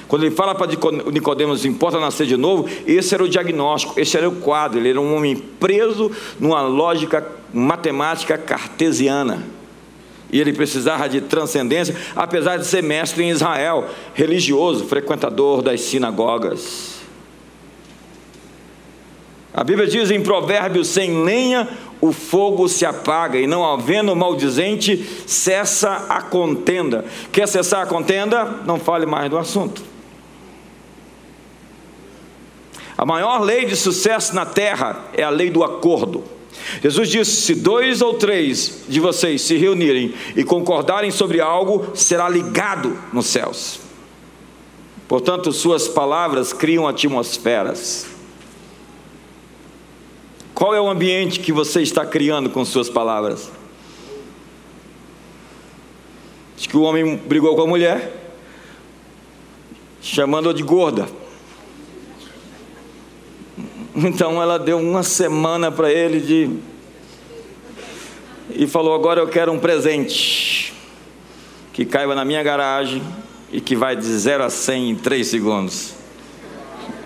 Quando 0.06 0.24
ele 0.24 0.34
fala 0.34 0.54
para 0.54 0.70
Nicodemos, 1.10 1.64
importa 1.64 1.98
nascer 1.98 2.26
de 2.26 2.36
novo, 2.36 2.68
esse 2.86 3.14
era 3.14 3.24
o 3.24 3.28
diagnóstico, 3.28 3.98
esse 3.98 4.16
era 4.16 4.28
o 4.28 4.36
quadro, 4.36 4.78
ele 4.78 4.90
era 4.90 5.00
um 5.00 5.16
homem 5.16 5.36
preso 5.36 6.10
numa 6.38 6.60
lógica 6.62 7.26
matemática 7.52 8.36
cartesiana. 8.36 9.42
E 10.30 10.40
ele 10.40 10.52
precisava 10.52 11.08
de 11.08 11.20
transcendência, 11.20 11.96
apesar 12.14 12.58
de 12.58 12.66
ser 12.66 12.82
mestre 12.82 13.24
em 13.24 13.30
Israel, 13.30 13.88
religioso, 14.14 14.84
frequentador 14.84 15.62
das 15.62 15.80
sinagogas. 15.80 16.93
A 19.54 19.62
Bíblia 19.62 19.86
diz 19.86 20.10
em 20.10 20.20
Provérbios: 20.20 20.88
sem 20.88 21.22
lenha 21.22 21.68
o 22.00 22.12
fogo 22.12 22.68
se 22.68 22.84
apaga, 22.84 23.38
e 23.38 23.46
não 23.46 23.64
havendo 23.64 24.14
maldizente, 24.16 25.02
cessa 25.26 26.06
a 26.08 26.20
contenda. 26.20 27.04
Quer 27.30 27.46
cessar 27.46 27.82
a 27.82 27.86
contenda? 27.86 28.44
Não 28.66 28.78
fale 28.80 29.06
mais 29.06 29.30
do 29.30 29.38
assunto. 29.38 29.82
A 32.98 33.06
maior 33.06 33.40
lei 33.40 33.64
de 33.64 33.76
sucesso 33.76 34.34
na 34.34 34.44
terra 34.44 35.04
é 35.14 35.22
a 35.22 35.30
lei 35.30 35.50
do 35.50 35.62
acordo. 35.62 36.24
Jesus 36.82 37.08
disse: 37.08 37.42
se 37.42 37.54
dois 37.54 38.02
ou 38.02 38.14
três 38.14 38.84
de 38.88 38.98
vocês 38.98 39.40
se 39.42 39.56
reunirem 39.56 40.14
e 40.34 40.42
concordarem 40.42 41.12
sobre 41.12 41.40
algo, 41.40 41.86
será 41.94 42.28
ligado 42.28 42.98
nos 43.12 43.26
céus. 43.26 43.78
Portanto, 45.06 45.52
suas 45.52 45.86
palavras 45.86 46.52
criam 46.52 46.88
atmosferas. 46.88 48.13
Qual 50.54 50.72
é 50.72 50.80
o 50.80 50.88
ambiente 50.88 51.40
que 51.40 51.52
você 51.52 51.82
está 51.82 52.06
criando 52.06 52.48
com 52.48 52.64
suas 52.64 52.88
palavras? 52.88 53.50
Diz 56.56 56.66
que 56.66 56.76
o 56.76 56.82
homem 56.82 57.16
brigou 57.16 57.56
com 57.56 57.62
a 57.62 57.66
mulher, 57.66 58.12
chamando-a 60.00 60.52
de 60.52 60.62
gorda. 60.62 61.08
Então 63.96 64.40
ela 64.40 64.58
deu 64.58 64.78
uma 64.78 65.02
semana 65.02 65.72
para 65.72 65.92
ele 65.92 66.20
de 66.20 66.50
e 68.54 68.66
falou: 68.66 68.94
Agora 68.94 69.20
eu 69.20 69.28
quero 69.28 69.52
um 69.52 69.58
presente 69.58 70.72
que 71.72 71.84
caiba 71.84 72.14
na 72.14 72.24
minha 72.24 72.42
garagem 72.42 73.02
e 73.52 73.60
que 73.60 73.74
vai 73.74 73.96
de 73.96 74.04
0 74.04 74.44
a 74.44 74.50
100 74.50 74.90
em 74.90 74.94
3 74.94 75.26
segundos. 75.26 75.94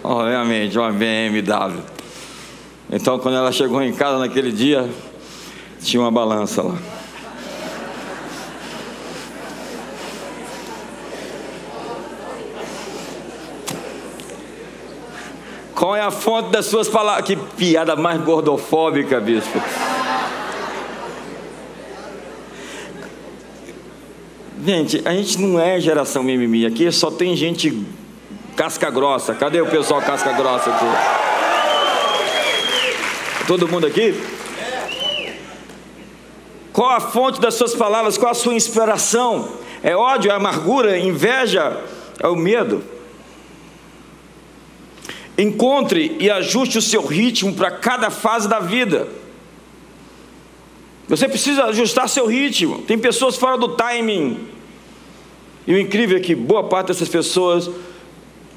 Obviamente, 0.03 0.79
uma 0.79 0.91
BMW. 0.91 1.98
Então, 2.91 3.19
quando 3.19 3.37
ela 3.37 3.53
chegou 3.53 3.83
em 3.83 3.93
casa 3.93 4.19
naquele 4.19 4.51
dia, 4.51 4.89
tinha 5.83 6.01
uma 6.01 6.11
balança 6.11 6.63
lá. 6.63 6.79
Qual 15.75 15.95
é 15.95 16.01
a 16.01 16.11
fonte 16.11 16.51
das 16.51 16.67
suas 16.67 16.89
palavras? 16.89 17.25
Que 17.25 17.37
piada 17.37 17.95
mais 17.95 18.21
gordofóbica, 18.23 19.21
bispo. 19.21 19.61
Gente, 24.65 25.01
a 25.05 25.13
gente 25.13 25.41
não 25.41 25.61
é 25.61 25.79
geração 25.79 26.23
mimimi. 26.23 26.67
Aqui 26.67 26.91
só 26.91 27.11
tem 27.11 27.37
gente 27.37 27.87
casca 28.57 28.91
grossa. 28.91 29.35
Cadê 29.35 29.61
o 29.61 29.67
pessoal 29.67 30.03
casca 30.03 30.33
grossa 30.33 30.71
aqui? 30.71 31.38
Todo 33.49 33.67
mundo 33.67 33.87
aqui? 33.87 34.15
Qual 36.71 36.91
a 36.91 37.01
fonte 37.01 37.41
das 37.41 37.55
suas 37.55 37.75
palavras? 37.75 38.19
Qual 38.19 38.31
a 38.31 38.35
sua 38.35 38.53
inspiração? 38.53 39.49
É 39.83 39.97
ódio, 39.97 40.31
é 40.31 40.35
amargura, 40.35 40.99
inveja, 40.99 41.83
é 42.21 42.29
o 42.29 42.37
medo? 42.37 42.85
Encontre 45.39 46.15
e 46.21 46.31
ajuste 46.31 46.77
o 46.77 46.83
seu 46.83 47.07
ritmo 47.07 47.55
para 47.55 47.71
cada 47.71 48.11
fase 48.11 48.47
da 48.47 48.61
vida. 48.61 49.09
Você 51.09 51.27
precisa 51.27 51.65
ajustar 51.65 52.07
seu 52.07 52.27
ritmo. 52.27 52.83
Tem 52.83 52.99
pessoas 52.99 53.35
fora 53.35 53.57
do 53.57 53.69
timing. 53.69 54.47
E 55.67 55.73
o 55.73 55.79
incrível 55.79 56.19
é 56.19 56.21
que 56.21 56.35
boa 56.35 56.65
parte 56.65 56.89
dessas 56.89 57.09
pessoas, 57.09 57.71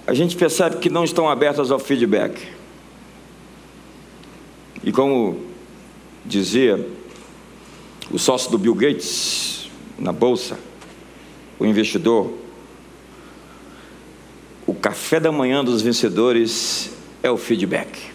a 0.05 0.13
gente 0.13 0.35
percebe 0.35 0.79
que 0.79 0.89
não 0.89 1.05
estão 1.05 1.29
abertas 1.29 1.71
ao 1.71 1.79
feedback. 1.79 2.59
E 4.83 4.91
como 4.91 5.39
dizia 6.25 6.87
o 8.09 8.19
sócio 8.19 8.51
do 8.51 8.57
Bill 8.57 8.75
Gates 8.75 9.69
na 9.97 10.11
bolsa, 10.11 10.57
o 11.59 11.65
investidor 11.65 12.41
o 14.71 14.73
café 14.73 15.19
da 15.19 15.33
manhã 15.33 15.63
dos 15.63 15.81
vencedores 15.81 16.91
é 17.21 17.29
o 17.29 17.35
feedback. 17.35 18.09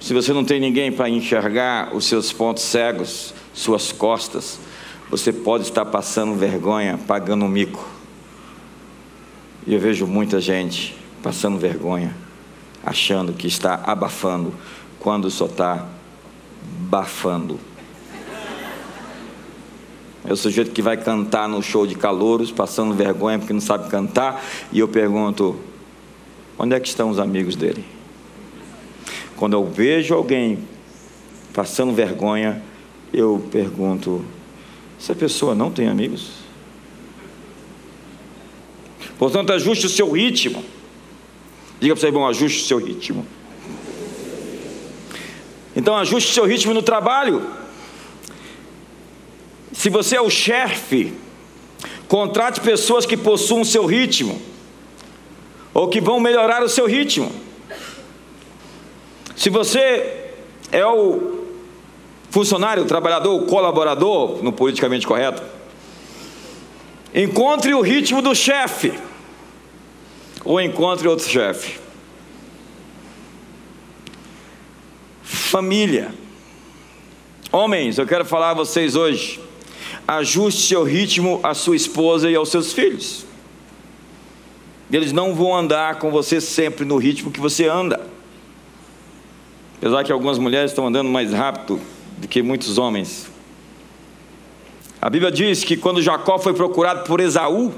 Se 0.00 0.14
você 0.14 0.32
não 0.32 0.44
tem 0.44 0.58
ninguém 0.58 0.90
para 0.90 1.10
enxergar 1.10 1.94
os 1.94 2.06
seus 2.06 2.32
pontos 2.32 2.62
cegos, 2.62 3.34
suas 3.52 3.92
costas, 3.92 4.58
você 5.10 5.30
pode 5.30 5.64
estar 5.64 5.84
passando 5.84 6.34
vergonha, 6.34 6.98
pagando 7.06 7.44
um 7.44 7.48
mico. 7.48 7.86
E 9.66 9.74
eu 9.74 9.78
vejo 9.78 10.06
muita 10.06 10.40
gente 10.40 10.96
passando 11.22 11.58
vergonha, 11.58 12.16
achando 12.82 13.34
que 13.34 13.46
está 13.46 13.82
abafando, 13.84 14.54
quando 15.08 15.30
só 15.30 15.46
está 15.46 15.88
bafando. 16.80 17.58
É 20.22 20.30
o 20.30 20.36
sujeito 20.36 20.70
que 20.70 20.82
vai 20.82 20.98
cantar 20.98 21.48
no 21.48 21.62
show 21.62 21.86
de 21.86 21.94
calouros, 21.94 22.52
passando 22.52 22.92
vergonha 22.92 23.38
porque 23.38 23.54
não 23.54 23.60
sabe 23.62 23.88
cantar, 23.88 24.44
e 24.70 24.80
eu 24.80 24.86
pergunto: 24.86 25.58
onde 26.58 26.74
é 26.74 26.80
que 26.80 26.88
estão 26.88 27.08
os 27.08 27.18
amigos 27.18 27.56
dele? 27.56 27.82
Quando 29.34 29.54
eu 29.54 29.64
vejo 29.64 30.14
alguém 30.14 30.58
passando 31.54 31.94
vergonha, 31.94 32.62
eu 33.10 33.42
pergunto: 33.50 34.22
essa 35.00 35.14
pessoa 35.14 35.54
não 35.54 35.70
tem 35.70 35.88
amigos? 35.88 36.32
Portanto, 39.18 39.54
ajuste 39.54 39.86
o 39.86 39.88
seu 39.88 40.10
ritmo. 40.10 40.62
Diga 41.80 41.94
para 41.94 42.00
seu 42.02 42.10
irmão: 42.10 42.28
ajuste 42.28 42.62
o 42.62 42.66
seu 42.66 42.76
ritmo. 42.76 43.37
Então, 45.78 45.96
ajuste 45.96 46.34
seu 46.34 46.44
ritmo 46.44 46.74
no 46.74 46.82
trabalho. 46.82 47.40
Se 49.72 49.88
você 49.88 50.16
é 50.16 50.20
o 50.20 50.28
chefe, 50.28 51.14
contrate 52.08 52.60
pessoas 52.60 53.06
que 53.06 53.16
possuam 53.16 53.64
seu 53.64 53.86
ritmo, 53.86 54.42
ou 55.72 55.86
que 55.86 56.00
vão 56.00 56.18
melhorar 56.18 56.64
o 56.64 56.68
seu 56.68 56.84
ritmo. 56.84 57.30
Se 59.36 59.48
você 59.50 60.32
é 60.72 60.84
o 60.84 61.44
funcionário, 62.28 62.82
o 62.82 62.86
trabalhador, 62.86 63.40
o 63.40 63.46
colaborador, 63.46 64.42
no 64.42 64.52
politicamente 64.52 65.06
correto, 65.06 65.40
encontre 67.14 67.72
o 67.72 67.80
ritmo 67.80 68.20
do 68.20 68.34
chefe, 68.34 68.98
ou 70.44 70.60
encontre 70.60 71.06
outro 71.06 71.28
chefe. 71.28 71.78
Família. 75.48 76.12
Homens, 77.50 77.96
eu 77.98 78.06
quero 78.06 78.24
falar 78.24 78.50
a 78.50 78.54
vocês 78.54 78.94
hoje 78.94 79.40
ajuste 80.06 80.62
seu 80.62 80.84
ritmo 80.84 81.38
à 81.42 81.52
sua 81.52 81.76
esposa 81.76 82.30
e 82.30 82.34
aos 82.34 82.50
seus 82.50 82.72
filhos. 82.72 83.26
Eles 84.90 85.12
não 85.12 85.34
vão 85.34 85.54
andar 85.54 85.98
com 85.98 86.10
você 86.10 86.40
sempre 86.40 86.84
no 86.84 86.96
ritmo 86.96 87.30
que 87.30 87.40
você 87.40 87.66
anda. 87.66 88.06
Apesar 89.76 90.02
que 90.04 90.10
algumas 90.10 90.38
mulheres 90.38 90.70
estão 90.70 90.86
andando 90.86 91.10
mais 91.10 91.32
rápido 91.32 91.78
do 92.16 92.26
que 92.26 92.42
muitos 92.42 92.78
homens. 92.78 93.30
A 95.00 95.08
Bíblia 95.10 95.30
diz 95.30 95.62
que 95.62 95.76
quando 95.76 96.02
Jacó 96.02 96.38
foi 96.38 96.54
procurado 96.54 97.04
por 97.04 97.20
Esaú, 97.20 97.72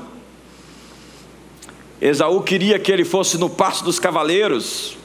Esaú 2.01 2.43
queria 2.43 2.79
que 2.79 2.91
ele 2.91 3.05
fosse 3.05 3.37
no 3.37 3.51
passo 3.51 3.85
dos 3.85 3.99
cavaleiros, 3.99 4.97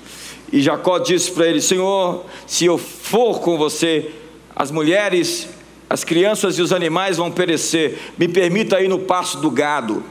e 0.51 0.62
Jacó 0.62 0.99
disse 0.99 1.31
para 1.31 1.47
ele: 1.47 1.62
Senhor, 1.62 2.25
se 2.45 2.65
eu 2.65 2.77
for 2.77 3.39
com 3.39 3.58
você, 3.58 4.12
as 4.55 4.71
mulheres 4.71 5.49
as 5.89 6.03
crianças 6.03 6.58
e 6.58 6.62
os 6.62 6.73
animais 6.73 7.17
vão 7.17 7.31
perecer. 7.31 7.97
Me 8.17 8.27
permita 8.27 8.81
ir 8.81 8.88
no 8.88 8.99
passo 8.99 9.38
do 9.38 9.51
gado. 9.51 10.03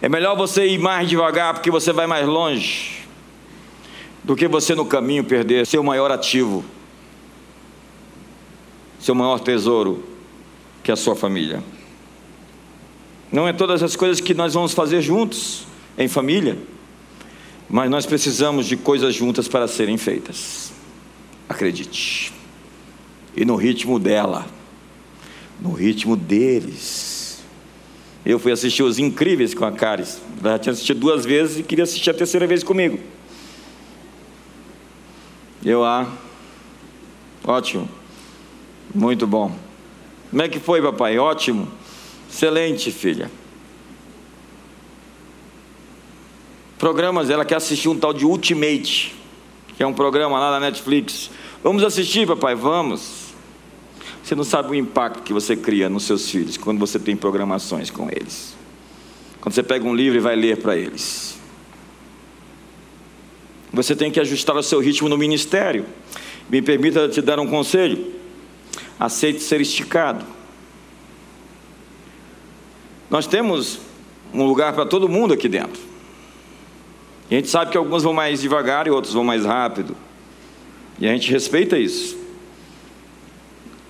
É 0.00 0.08
melhor 0.08 0.36
você 0.36 0.66
ir 0.66 0.78
mais 0.78 1.08
devagar 1.08 1.54
porque 1.54 1.70
você 1.70 1.92
vai 1.92 2.06
mais 2.06 2.26
longe 2.26 3.02
do 4.22 4.36
que 4.36 4.46
você 4.46 4.74
no 4.74 4.84
caminho 4.84 5.24
perder 5.24 5.66
seu 5.66 5.82
maior 5.82 6.10
ativo, 6.10 6.64
seu 9.00 9.14
maior 9.14 9.40
tesouro, 9.40 10.04
que 10.82 10.90
é 10.90 10.94
a 10.94 10.96
sua 10.96 11.16
família. 11.16 11.62
Não 13.30 13.48
é 13.48 13.52
todas 13.52 13.82
as 13.82 13.96
coisas 13.96 14.20
que 14.20 14.34
nós 14.34 14.54
vamos 14.54 14.72
fazer 14.72 15.00
juntos, 15.00 15.66
em 15.96 16.06
família, 16.06 16.58
mas 17.72 17.90
nós 17.90 18.04
precisamos 18.04 18.66
de 18.66 18.76
coisas 18.76 19.14
juntas 19.14 19.48
para 19.48 19.66
serem 19.66 19.96
feitas. 19.96 20.70
Acredite. 21.48 22.30
E 23.34 23.46
no 23.46 23.56
ritmo 23.56 23.98
dela, 23.98 24.44
no 25.58 25.72
ritmo 25.72 26.14
deles. 26.14 27.42
Eu 28.26 28.38
fui 28.38 28.52
assistir 28.52 28.82
Os 28.82 28.98
Incríveis 28.98 29.54
com 29.54 29.64
a 29.64 29.72
Caris. 29.72 30.20
Ela 30.44 30.58
tinha 30.58 30.74
assistido 30.74 31.00
duas 31.00 31.24
vezes 31.24 31.60
e 31.60 31.62
queria 31.62 31.84
assistir 31.84 32.10
a 32.10 32.14
terceira 32.14 32.46
vez 32.46 32.62
comigo. 32.62 33.00
Eu, 35.64 35.82
ah, 35.82 36.12
ótimo, 37.42 37.88
muito 38.94 39.26
bom. 39.26 39.56
Como 40.28 40.42
é 40.42 40.48
que 40.48 40.60
foi, 40.60 40.82
papai? 40.82 41.18
Ótimo, 41.18 41.66
excelente, 42.30 42.90
filha. 42.90 43.30
Programas, 46.82 47.30
ela 47.30 47.44
quer 47.44 47.54
assistir 47.54 47.88
um 47.88 47.96
tal 47.96 48.12
de 48.12 48.26
Ultimate, 48.26 49.14
que 49.76 49.84
é 49.84 49.86
um 49.86 49.94
programa 49.94 50.36
lá 50.40 50.50
na 50.50 50.58
Netflix. 50.58 51.30
Vamos 51.62 51.84
assistir, 51.84 52.26
papai? 52.26 52.56
Vamos. 52.56 53.26
Você 54.20 54.34
não 54.34 54.42
sabe 54.42 54.70
o 54.70 54.74
impacto 54.74 55.22
que 55.22 55.32
você 55.32 55.54
cria 55.54 55.88
nos 55.88 56.02
seus 56.02 56.28
filhos 56.28 56.56
quando 56.56 56.80
você 56.80 56.98
tem 56.98 57.14
programações 57.14 57.88
com 57.88 58.10
eles. 58.10 58.56
Quando 59.40 59.54
você 59.54 59.62
pega 59.62 59.86
um 59.86 59.94
livro 59.94 60.18
e 60.18 60.20
vai 60.20 60.34
ler 60.34 60.56
para 60.56 60.76
eles. 60.76 61.38
Você 63.72 63.94
tem 63.94 64.10
que 64.10 64.18
ajustar 64.18 64.56
o 64.56 64.62
seu 64.64 64.80
ritmo 64.80 65.08
no 65.08 65.16
ministério. 65.16 65.86
Me 66.50 66.60
permita 66.60 67.08
te 67.08 67.22
dar 67.22 67.38
um 67.38 67.46
conselho. 67.46 68.12
Aceite 68.98 69.38
ser 69.38 69.60
esticado. 69.60 70.24
Nós 73.08 73.28
temos 73.28 73.78
um 74.34 74.44
lugar 74.44 74.72
para 74.72 74.84
todo 74.84 75.08
mundo 75.08 75.32
aqui 75.32 75.48
dentro. 75.48 75.91
E 77.30 77.34
a 77.34 77.38
gente 77.38 77.48
sabe 77.48 77.70
que 77.70 77.78
alguns 77.78 78.02
vão 78.02 78.12
mais 78.12 78.40
devagar 78.40 78.86
e 78.86 78.90
outros 78.90 79.14
vão 79.14 79.24
mais 79.24 79.44
rápido. 79.44 79.96
E 80.98 81.08
a 81.08 81.12
gente 81.12 81.30
respeita 81.30 81.78
isso. 81.78 82.16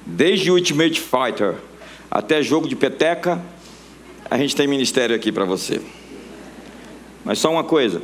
Desde 0.07 0.51
Ultimate 0.51 1.01
Fighter 1.01 1.57
até 2.11 2.43
jogo 2.43 2.69
de 2.69 2.77
peteca, 2.77 3.41
a 4.31 4.37
gente 4.39 4.55
tem 4.55 4.67
ministério 4.67 5.15
aqui 5.15 5.31
para 5.31 5.45
você. 5.45 5.81
Mas 7.25 7.39
só 7.39 7.51
uma 7.51 7.65
coisa: 7.65 8.03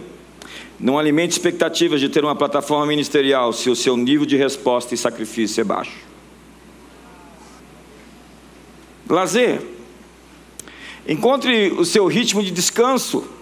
não 0.78 0.98
alimente 0.98 1.32
expectativas 1.32 2.00
de 2.00 2.08
ter 2.08 2.24
uma 2.24 2.36
plataforma 2.36 2.86
ministerial 2.86 3.52
se 3.52 3.68
o 3.70 3.76
seu 3.76 3.96
nível 3.96 4.26
de 4.26 4.36
resposta 4.36 4.94
e 4.94 4.98
sacrifício 4.98 5.60
é 5.60 5.64
baixo. 5.64 5.98
Lazer. 9.08 9.60
Encontre 11.06 11.72
o 11.72 11.84
seu 11.84 12.06
ritmo 12.06 12.42
de 12.42 12.50
descanso. 12.50 13.37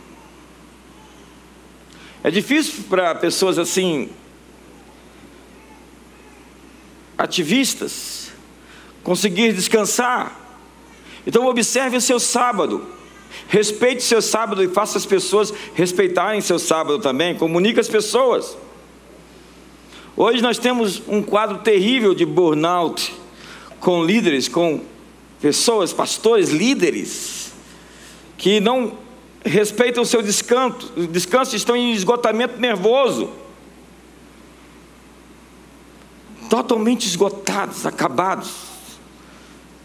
É 2.26 2.30
difícil 2.32 2.82
para 2.90 3.14
pessoas 3.14 3.56
assim, 3.56 4.08
ativistas, 7.16 8.32
conseguir 9.04 9.52
descansar. 9.52 10.36
Então, 11.24 11.46
observe 11.46 11.96
o 11.96 12.00
seu 12.00 12.18
sábado. 12.18 12.84
Respeite 13.46 14.02
seu 14.02 14.20
sábado 14.20 14.60
e 14.60 14.66
faça 14.66 14.98
as 14.98 15.06
pessoas 15.06 15.54
respeitarem 15.76 16.40
seu 16.40 16.58
sábado 16.58 16.98
também. 16.98 17.36
Comunique 17.36 17.78
as 17.78 17.88
pessoas. 17.88 18.58
Hoje 20.16 20.42
nós 20.42 20.58
temos 20.58 21.00
um 21.06 21.22
quadro 21.22 21.58
terrível 21.58 22.12
de 22.12 22.26
burnout 22.26 23.14
com 23.78 24.04
líderes, 24.04 24.48
com 24.48 24.80
pessoas, 25.40 25.92
pastores, 25.92 26.50
líderes, 26.50 27.52
que 28.36 28.58
não 28.58 29.06
respeitam 29.46 30.02
o 30.02 30.06
seu 30.06 30.22
descanso, 30.22 30.92
descanso 31.11 31.56
estão 31.56 31.76
em 31.76 31.92
esgotamento 31.92 32.61
nervoso. 32.61 33.30
Totalmente 36.50 37.06
esgotados, 37.06 37.87
acabados 37.87 38.52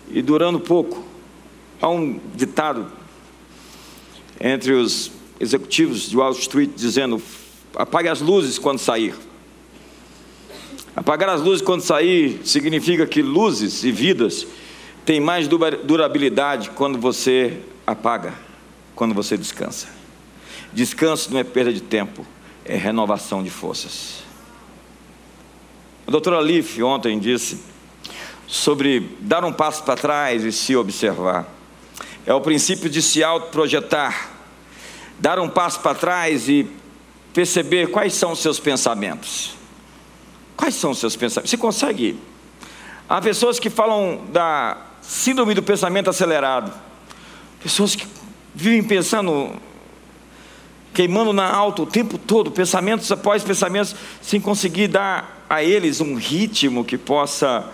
e 0.09 0.21
durando 0.21 0.59
pouco. 0.59 1.03
Há 1.81 1.89
um 1.89 2.19
ditado 2.35 2.91
entre 4.39 4.73
os 4.73 5.11
executivos 5.39 6.09
de 6.09 6.17
Wall 6.17 6.31
Street 6.31 6.69
dizendo: 6.75 7.21
apague 7.75 8.09
as 8.09 8.21
luzes 8.21 8.59
quando 8.59 8.79
sair. 8.79 9.15
Apagar 10.95 11.29
as 11.29 11.41
luzes 11.41 11.61
quando 11.61 11.81
sair 11.81 12.41
significa 12.43 13.07
que 13.07 13.21
luzes 13.21 13.83
e 13.83 13.91
vidas 13.91 14.45
têm 15.05 15.19
mais 15.21 15.47
durabilidade 15.47 16.69
quando 16.71 16.99
você 16.99 17.59
apaga, 17.87 18.33
quando 19.01 19.15
você 19.15 19.35
descansa. 19.35 19.87
Descanso 20.71 21.31
não 21.31 21.39
é 21.39 21.43
perda 21.43 21.73
de 21.73 21.81
tempo, 21.81 22.23
é 22.63 22.75
renovação 22.75 23.41
de 23.41 23.49
forças. 23.49 24.17
A 26.07 26.11
doutora 26.11 26.39
Leaf 26.39 26.79
ontem 26.83 27.17
disse 27.17 27.63
sobre 28.45 29.17
dar 29.21 29.43
um 29.43 29.51
passo 29.51 29.81
para 29.81 29.95
trás 29.95 30.43
e 30.43 30.51
se 30.51 30.75
observar. 30.75 31.47
É 32.27 32.31
o 32.35 32.41
princípio 32.41 32.87
de 32.91 33.01
se 33.01 33.23
autoprojetar 33.23 34.29
dar 35.17 35.39
um 35.39 35.49
passo 35.49 35.79
para 35.79 35.95
trás 35.95 36.47
e 36.47 36.69
perceber 37.33 37.87
quais 37.87 38.13
são 38.13 38.33
os 38.33 38.39
seus 38.39 38.59
pensamentos. 38.59 39.55
Quais 40.55 40.75
são 40.75 40.91
os 40.91 40.99
seus 40.99 41.15
pensamentos? 41.15 41.49
Você 41.49 41.57
consegue? 41.57 42.19
Há 43.09 43.19
pessoas 43.19 43.59
que 43.59 43.71
falam 43.71 44.27
da 44.31 44.77
síndrome 45.01 45.55
do 45.55 45.63
pensamento 45.63 46.07
acelerado. 46.07 46.71
Pessoas 47.63 47.95
que 47.95 48.20
vivem 48.53 48.83
pensando, 48.83 49.51
queimando 50.93 51.33
na 51.33 51.49
alta 51.49 51.81
o 51.81 51.85
tempo 51.85 52.17
todo, 52.17 52.51
pensamentos 52.51 53.11
após 53.11 53.43
pensamentos, 53.43 53.95
sem 54.21 54.39
conseguir 54.39 54.87
dar 54.87 55.45
a 55.49 55.63
eles 55.63 56.01
um 56.01 56.15
ritmo 56.15 56.83
que 56.85 56.97
possa 56.97 57.69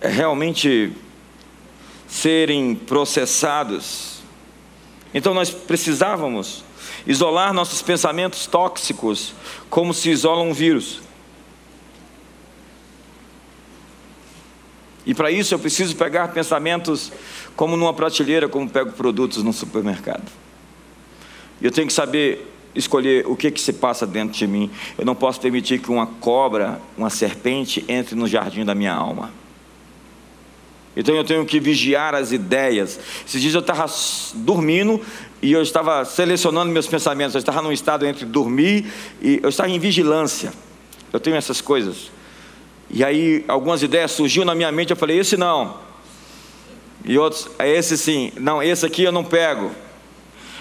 realmente 0.00 0.92
serem 2.06 2.74
processados. 2.74 4.20
Então 5.14 5.34
nós 5.34 5.50
precisávamos 5.50 6.64
isolar 7.06 7.52
nossos 7.52 7.82
pensamentos 7.82 8.46
tóxicos 8.46 9.32
como 9.68 9.94
se 9.94 10.10
isola 10.10 10.42
um 10.42 10.52
vírus. 10.52 11.00
E 15.10 15.14
para 15.14 15.28
isso 15.28 15.52
eu 15.52 15.58
preciso 15.58 15.96
pegar 15.96 16.28
pensamentos 16.28 17.10
como 17.56 17.76
numa 17.76 17.92
prateleira, 17.92 18.48
como 18.48 18.70
pego 18.70 18.92
produtos 18.92 19.42
no 19.42 19.52
supermercado. 19.52 20.22
Eu 21.60 21.72
tenho 21.72 21.88
que 21.88 21.92
saber 21.92 22.48
escolher 22.76 23.26
o 23.26 23.34
que, 23.34 23.50
que 23.50 23.60
se 23.60 23.72
passa 23.72 24.06
dentro 24.06 24.38
de 24.38 24.46
mim. 24.46 24.70
Eu 24.96 25.04
não 25.04 25.16
posso 25.16 25.40
permitir 25.40 25.80
que 25.80 25.90
uma 25.90 26.06
cobra, 26.06 26.80
uma 26.96 27.10
serpente 27.10 27.84
entre 27.88 28.14
no 28.14 28.28
jardim 28.28 28.64
da 28.64 28.72
minha 28.72 28.94
alma. 28.94 29.32
Então 30.96 31.12
eu 31.16 31.24
tenho 31.24 31.44
que 31.44 31.58
vigiar 31.58 32.14
as 32.14 32.30
ideias. 32.30 33.00
Esses 33.26 33.42
dias 33.42 33.54
eu 33.54 33.62
estava 33.62 33.86
dormindo 34.36 35.00
e 35.42 35.50
eu 35.50 35.60
estava 35.60 36.04
selecionando 36.04 36.70
meus 36.70 36.86
pensamentos. 36.86 37.34
Eu 37.34 37.40
estava 37.40 37.60
num 37.60 37.72
estado 37.72 38.06
entre 38.06 38.24
dormir 38.24 38.86
e 39.20 39.40
eu 39.42 39.48
estava 39.48 39.70
em 39.70 39.78
vigilância. 39.80 40.52
Eu 41.12 41.18
tenho 41.18 41.34
essas 41.34 41.60
coisas. 41.60 42.12
E 42.92 43.04
aí 43.04 43.44
algumas 43.46 43.82
ideias 43.82 44.10
surgiram 44.10 44.46
na 44.46 44.54
minha 44.54 44.70
mente. 44.72 44.90
Eu 44.90 44.96
falei: 44.96 45.18
esse 45.18 45.36
não. 45.36 45.78
E 47.04 47.18
outros, 47.18 47.48
é 47.58 47.68
esse 47.68 47.96
sim. 47.96 48.32
Não, 48.36 48.62
esse 48.62 48.84
aqui 48.84 49.02
eu 49.02 49.12
não 49.12 49.24
pego. 49.24 49.70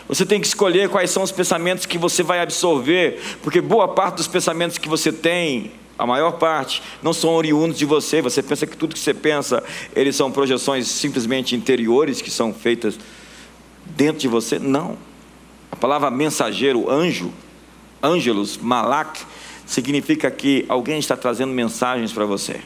Você 0.08 0.26
tem 0.26 0.42
que 0.42 0.48
escolher 0.48 0.90
quais 0.90 1.12
são 1.12 1.22
os 1.22 1.32
pensamentos 1.32 1.86
que 1.86 1.98
você 1.98 2.24
vai 2.24 2.40
absorver, 2.40 3.20
porque 3.44 3.62
boa 3.62 3.88
parte 3.88 4.16
dos 4.16 4.28
pensamentos 4.28 4.78
que 4.78 4.90
você 4.90 5.12
tem 5.12 5.72
a 6.00 6.06
maior 6.06 6.32
parte, 6.32 6.82
não 7.04 7.12
são 7.12 7.32
oriundos 7.32 7.78
de 7.78 7.84
você. 7.84 8.22
Você 8.22 8.42
pensa 8.42 8.66
que 8.66 8.78
tudo 8.78 8.94
que 8.94 9.00
você 9.00 9.14
pensa, 9.14 9.62
eles 9.94 10.16
são 10.16 10.32
projeções 10.32 10.88
simplesmente 10.88 11.58
interiores 11.58 12.22
que 12.22 12.32
são 12.32 12.54
feitas 12.54 12.98
dentro 13.86 14.22
de 14.22 14.30
você? 14.30 14.58
Não. 14.58 14.98
A 15.70 15.76
palavra 15.76 16.10
mensageiro, 16.10 16.90
anjo, 16.90 17.34
ângelos, 18.02 18.58
malak, 18.58 19.20
significa 19.70 20.32
que 20.32 20.66
alguém 20.68 20.98
está 20.98 21.16
trazendo 21.16 21.54
mensagens 21.54 22.12
para 22.12 22.26
você. 22.26 22.60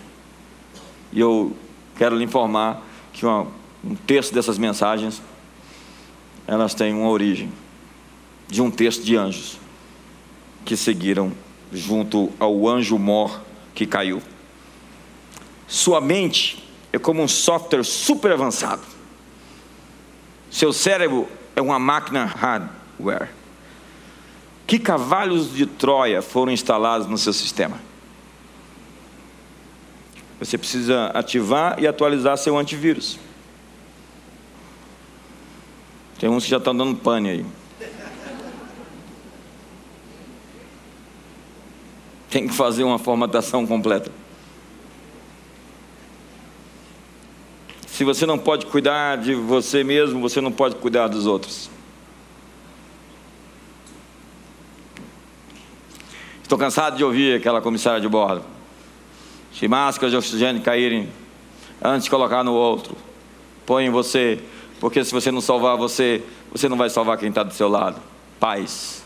E 1.12 1.20
eu 1.20 1.54
quero 1.98 2.16
lhe 2.16 2.24
informar 2.24 2.82
que 3.12 3.26
uma, 3.26 3.46
um 3.84 3.94
terço 3.94 4.34
dessas 4.34 4.58
mensagens, 4.58 5.22
elas 6.48 6.74
têm 6.74 6.94
uma 6.94 7.10
origem 7.10 7.52
de 8.48 8.62
um 8.62 8.72
texto 8.72 9.04
de 9.04 9.18
anjos 9.18 9.60
que 10.64 10.78
seguiram 10.78 11.34
junto 11.74 12.32
ao 12.40 12.70
anjo 12.70 12.98
mor 12.98 13.42
que 13.76 13.86
caiu. 13.86 14.24
Sua 15.68 16.00
mente 16.00 16.64
é 16.94 16.98
como 16.98 17.22
um 17.22 17.28
software 17.28 17.84
super 17.84 18.32
avançado. 18.32 18.82
Seu 20.50 20.72
cérebro 20.72 21.28
é 21.54 21.62
uma 21.62 21.78
máquina 21.78 22.24
hard, 22.24 22.70
hardware. 22.98 23.43
Que 24.66 24.80
cavalos 24.80 25.54
de 25.54 25.66
Troia 25.66 26.22
foram 26.22 26.52
instalados 26.52 27.08
no 27.08 27.18
seu 27.18 27.34
sistema? 27.34 27.80
Você 30.40 30.58
precisa 30.58 31.08
ativar 31.08 31.80
e 31.80 31.88
atualizar 31.88 32.38
seu 32.38 32.58
antivírus. 32.58 33.20
Tem 36.20 36.30
uns 36.30 36.44
que 36.46 36.50
já 36.50 36.58
estão 36.58 36.76
dando 36.76 36.96
pane 36.96 37.30
aí. 37.30 37.46
Tem 42.30 42.48
que 42.48 42.54
fazer 42.54 42.84
uma 42.84 42.98
formatação 42.98 43.68
completa. 43.68 44.12
Se 47.88 48.04
você 48.04 48.26
não 48.26 48.40
pode 48.40 48.66
cuidar 48.66 49.18
de 49.18 49.36
você 49.36 49.84
mesmo, 49.84 50.20
você 50.20 50.42
não 50.42 50.52
pode 50.52 50.76
cuidar 50.76 51.08
dos 51.08 51.28
outros. 51.28 51.70
Estou 56.44 56.58
cansado 56.58 56.98
de 56.98 57.04
ouvir 57.04 57.38
aquela 57.38 57.62
comissária 57.62 58.00
de 58.00 58.08
bordo. 58.08 58.44
Se 59.58 59.68
máscaras 59.68 60.12
de 60.12 60.18
oxigênio 60.18 60.62
caírem 60.62 61.10
antes 61.82 62.06
de 62.06 62.10
colocar 62.10 62.44
no 62.44 62.54
outro, 62.54 62.96
põe 63.66 63.86
em 63.86 63.90
você, 63.90 64.40
porque 64.80 65.04
se 65.04 65.12
você 65.12 65.32
não 65.32 65.42
salvar 65.42 65.78
você, 65.78 66.22
você 66.52 66.70
não 66.70 66.78
vai 66.78 66.90
salvar 66.90 67.18
quem 67.18 67.30
está 67.30 67.44
do 67.44 67.54
seu 67.54 67.70
lado. 67.70 68.00
Paz, 68.40 69.04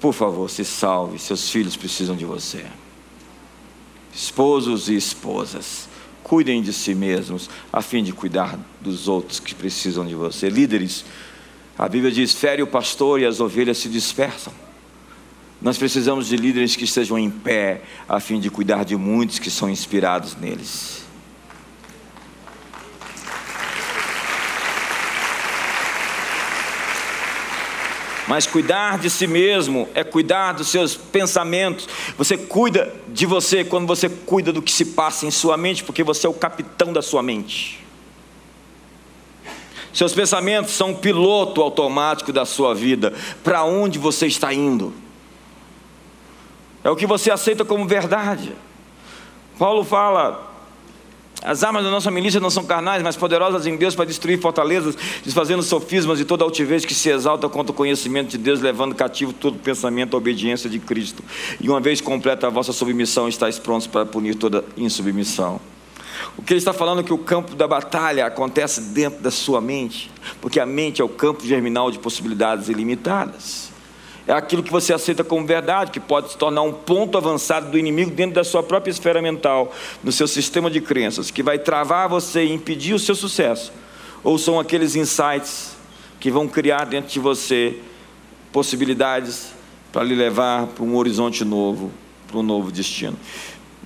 por 0.00 0.12
favor, 0.12 0.48
se 0.48 0.64
salve, 0.64 1.18
seus 1.18 1.48
filhos 1.50 1.76
precisam 1.76 2.16
de 2.16 2.24
você. 2.24 2.64
Esposos 4.12 4.88
e 4.88 4.96
esposas, 4.96 5.88
cuidem 6.22 6.62
de 6.62 6.72
si 6.72 6.94
mesmos, 6.94 7.48
a 7.72 7.82
fim 7.82 8.02
de 8.02 8.12
cuidar 8.12 8.58
dos 8.80 9.06
outros 9.06 9.38
que 9.38 9.54
precisam 9.54 10.06
de 10.06 10.14
você. 10.14 10.48
Líderes, 10.48 11.04
a 11.78 11.88
Bíblia 11.88 12.10
diz: 12.10 12.32
fere 12.34 12.62
o 12.62 12.66
pastor 12.66 13.20
e 13.20 13.26
as 13.26 13.38
ovelhas 13.38 13.78
se 13.78 13.88
dispersam. 13.88 14.52
Nós 15.62 15.78
precisamos 15.78 16.26
de 16.26 16.36
líderes 16.36 16.74
que 16.74 16.82
estejam 16.82 17.16
em 17.16 17.30
pé, 17.30 17.82
a 18.08 18.18
fim 18.18 18.40
de 18.40 18.50
cuidar 18.50 18.84
de 18.84 18.96
muitos 18.96 19.38
que 19.38 19.48
são 19.48 19.70
inspirados 19.70 20.36
neles. 20.36 21.02
Mas 28.26 28.44
cuidar 28.44 28.98
de 28.98 29.08
si 29.08 29.28
mesmo 29.28 29.88
é 29.94 30.02
cuidar 30.02 30.52
dos 30.52 30.66
seus 30.66 30.96
pensamentos. 30.96 31.88
Você 32.18 32.36
cuida 32.36 32.92
de 33.06 33.24
você 33.24 33.62
quando 33.62 33.86
você 33.86 34.08
cuida 34.08 34.52
do 34.52 34.62
que 34.62 34.72
se 34.72 34.86
passa 34.86 35.26
em 35.26 35.30
sua 35.30 35.56
mente, 35.56 35.84
porque 35.84 36.02
você 36.02 36.26
é 36.26 36.30
o 36.30 36.34
capitão 36.34 36.92
da 36.92 37.02
sua 37.02 37.22
mente. 37.22 37.78
Seus 39.92 40.12
pensamentos 40.12 40.72
são 40.72 40.92
o 40.92 40.96
piloto 40.96 41.60
automático 41.60 42.32
da 42.32 42.44
sua 42.44 42.74
vida. 42.74 43.12
Para 43.44 43.62
onde 43.62 43.98
você 43.98 44.26
está 44.26 44.52
indo? 44.52 44.92
É 46.84 46.90
o 46.90 46.96
que 46.96 47.06
você 47.06 47.30
aceita 47.30 47.64
como 47.64 47.86
verdade. 47.86 48.52
Paulo 49.58 49.84
fala: 49.84 50.52
as 51.42 51.64
armas 51.64 51.82
da 51.82 51.90
nossa 51.90 52.10
milícia 52.10 52.38
não 52.38 52.50
são 52.50 52.64
carnais, 52.64 53.02
mas 53.02 53.16
poderosas 53.16 53.66
em 53.66 53.76
Deus 53.76 53.96
para 53.96 54.04
destruir 54.04 54.40
fortalezas, 54.40 54.96
desfazendo 55.24 55.62
sofismas 55.62 56.20
e 56.20 56.24
toda 56.24 56.44
altivez 56.44 56.84
que 56.84 56.94
se 56.94 57.08
exalta 57.08 57.48
contra 57.48 57.72
o 57.72 57.74
conhecimento 57.74 58.30
de 58.30 58.38
Deus, 58.38 58.60
levando 58.60 58.94
cativo 58.94 59.32
todo 59.32 59.58
pensamento 59.58 60.14
à 60.14 60.18
obediência 60.18 60.70
de 60.70 60.78
Cristo. 60.78 61.22
E 61.60 61.68
uma 61.68 61.80
vez 61.80 62.00
completa 62.00 62.46
a 62.46 62.50
vossa 62.50 62.72
submissão, 62.72 63.28
estáis 63.28 63.58
prontos 63.58 63.88
para 63.88 64.06
punir 64.06 64.36
toda 64.36 64.64
insubmissão. 64.76 65.60
O 66.38 66.42
que 66.42 66.52
ele 66.52 66.58
está 66.58 66.72
falando 66.72 67.00
é 67.00 67.02
que 67.02 67.12
o 67.12 67.18
campo 67.18 67.56
da 67.56 67.66
batalha 67.66 68.26
acontece 68.26 68.80
dentro 68.80 69.20
da 69.20 69.30
sua 69.30 69.60
mente, 69.60 70.10
porque 70.40 70.60
a 70.60 70.66
mente 70.66 71.02
é 71.02 71.04
o 71.04 71.08
campo 71.08 71.44
germinal 71.44 71.90
de 71.90 71.98
possibilidades 71.98 72.68
ilimitadas 72.68 73.71
é 74.26 74.32
aquilo 74.32 74.62
que 74.62 74.70
você 74.70 74.92
aceita 74.92 75.24
como 75.24 75.46
verdade, 75.46 75.90
que 75.90 75.98
pode 75.98 76.30
se 76.30 76.36
tornar 76.36 76.62
um 76.62 76.72
ponto 76.72 77.18
avançado 77.18 77.70
do 77.70 77.78
inimigo 77.78 78.10
dentro 78.10 78.34
da 78.34 78.44
sua 78.44 78.62
própria 78.62 78.90
esfera 78.90 79.20
mental, 79.20 79.72
no 80.02 80.12
seu 80.12 80.28
sistema 80.28 80.70
de 80.70 80.80
crenças, 80.80 81.30
que 81.30 81.42
vai 81.42 81.58
travar 81.58 82.08
você 82.08 82.44
e 82.44 82.52
impedir 82.52 82.94
o 82.94 82.98
seu 82.98 83.14
sucesso. 83.14 83.72
Ou 84.22 84.38
são 84.38 84.60
aqueles 84.60 84.94
insights 84.94 85.76
que 86.20 86.30
vão 86.30 86.46
criar 86.46 86.84
dentro 86.84 87.10
de 87.10 87.18
você 87.18 87.80
possibilidades 88.52 89.52
para 89.90 90.04
lhe 90.04 90.14
levar 90.14 90.68
para 90.68 90.84
um 90.84 90.96
horizonte 90.96 91.44
novo, 91.44 91.90
para 92.28 92.38
um 92.38 92.42
novo 92.42 92.70
destino. 92.70 93.16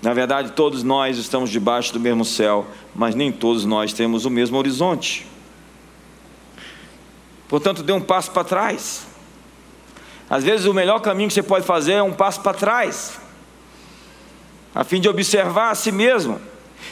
Na 0.02 0.12
verdade, 0.12 0.52
todos 0.52 0.82
nós 0.82 1.16
estamos 1.16 1.48
debaixo 1.48 1.94
do 1.94 1.98
mesmo 1.98 2.24
céu, 2.24 2.66
mas 2.94 3.14
nem 3.14 3.32
todos 3.32 3.64
nós 3.64 3.94
temos 3.94 4.26
o 4.26 4.30
mesmo 4.30 4.58
horizonte. 4.58 5.26
Portanto, 7.48 7.82
dê 7.82 7.92
um 7.92 8.00
passo 8.00 8.30
para 8.30 8.44
trás. 8.44 9.05
Às 10.28 10.42
vezes 10.42 10.66
o 10.66 10.74
melhor 10.74 11.00
caminho 11.00 11.28
que 11.28 11.34
você 11.34 11.42
pode 11.42 11.64
fazer 11.64 11.94
é 11.94 12.02
um 12.02 12.12
passo 12.12 12.40
para 12.40 12.56
trás, 12.56 13.20
a 14.74 14.84
fim 14.84 15.00
de 15.00 15.08
observar 15.08 15.70
a 15.70 15.74
si 15.74 15.92
mesmo, 15.92 16.40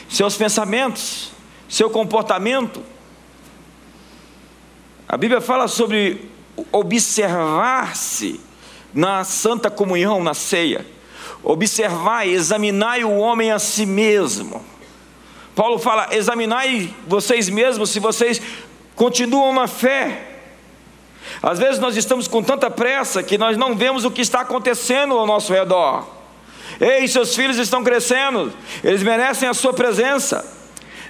seus 0.09 0.35
pensamentos, 0.35 1.31
seu 1.69 1.89
comportamento. 1.89 2.81
A 5.07 5.17
Bíblia 5.17 5.41
fala 5.41 5.67
sobre 5.67 6.29
observar-se 6.71 8.39
na 8.93 9.23
santa 9.23 9.69
comunhão, 9.69 10.23
na 10.23 10.33
ceia. 10.33 10.85
Observar, 11.43 12.27
examinar 12.27 12.99
o 13.01 13.17
homem 13.17 13.51
a 13.51 13.59
si 13.59 13.85
mesmo. 13.85 14.65
Paulo 15.53 15.77
fala: 15.77 16.15
examinai 16.15 16.93
vocês 17.05 17.49
mesmos 17.49 17.89
se 17.89 17.99
vocês 17.99 18.41
continuam 18.95 19.53
na 19.53 19.67
fé. 19.67 20.34
Às 21.45 21.59
vezes 21.59 21.77
nós 21.77 21.95
estamos 21.95 22.27
com 22.27 22.41
tanta 22.41 22.71
pressa 22.71 23.21
que 23.21 23.37
nós 23.37 23.55
não 23.55 23.75
vemos 23.75 24.03
o 24.03 24.09
que 24.09 24.23
está 24.23 24.41
acontecendo 24.41 25.15
ao 25.15 25.27
nosso 25.27 25.53
redor. 25.53 26.03
Ei, 26.81 27.07
seus 27.07 27.35
filhos 27.35 27.59
estão 27.59 27.83
crescendo, 27.83 28.51
eles 28.83 29.03
merecem 29.03 29.47
a 29.47 29.53
sua 29.53 29.71
presença. 29.71 30.43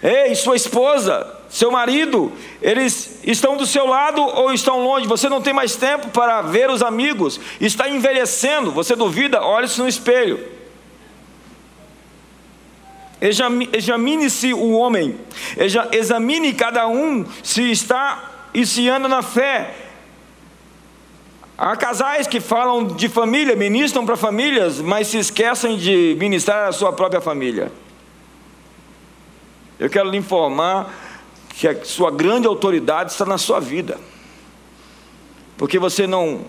Ei, 0.03 0.35
sua 0.35 0.57
esposa, 0.57 1.25
seu 1.47 1.71
marido, 1.71 2.33
eles 2.61 3.21
estão 3.23 3.55
do 3.55 3.65
seu 3.65 3.87
lado 3.87 4.21
ou 4.21 4.51
estão 4.51 4.83
longe? 4.83 5.07
Você 5.07 5.29
não 5.29 5.41
tem 5.41 5.53
mais 5.53 5.77
tempo 5.77 6.09
para 6.09 6.41
ver 6.41 6.69
os 6.69 6.83
amigos, 6.83 7.39
está 7.61 7.87
envelhecendo. 7.87 8.71
Você 8.71 8.93
duvida? 8.93 9.41
Olhe-se 9.41 9.79
no 9.79 9.87
espelho. 9.87 10.37
Examine-se 13.21 14.53
o 14.53 14.73
homem, 14.73 15.17
examine 15.93 16.53
cada 16.53 16.89
um 16.89 17.25
se 17.41 17.71
está 17.71 18.49
e 18.53 18.65
se 18.65 18.89
anda 18.89 19.07
na 19.07 19.21
fé, 19.21 19.84
Há 21.57 21.75
casais 21.77 22.27
que 22.27 22.41
falam 22.41 22.85
de 22.85 23.07
família, 23.07 23.55
ministram 23.55 24.05
para 24.05 24.17
famílias, 24.17 24.81
mas 24.81 25.07
se 25.07 25.17
esquecem 25.17 25.77
de 25.77 26.15
ministrar 26.19 26.67
a 26.67 26.71
sua 26.73 26.91
própria 26.91 27.21
família. 27.21 27.71
Eu 29.79 29.89
quero 29.89 30.09
lhe 30.09 30.17
informar 30.17 30.93
que 31.49 31.67
a 31.67 31.85
sua 31.85 32.11
grande 32.11 32.45
autoridade 32.45 33.11
está 33.11 33.25
na 33.25 33.37
sua 33.37 33.61
vida. 33.61 33.97
Porque 35.57 35.79
você 35.79 36.05
não 36.05 36.45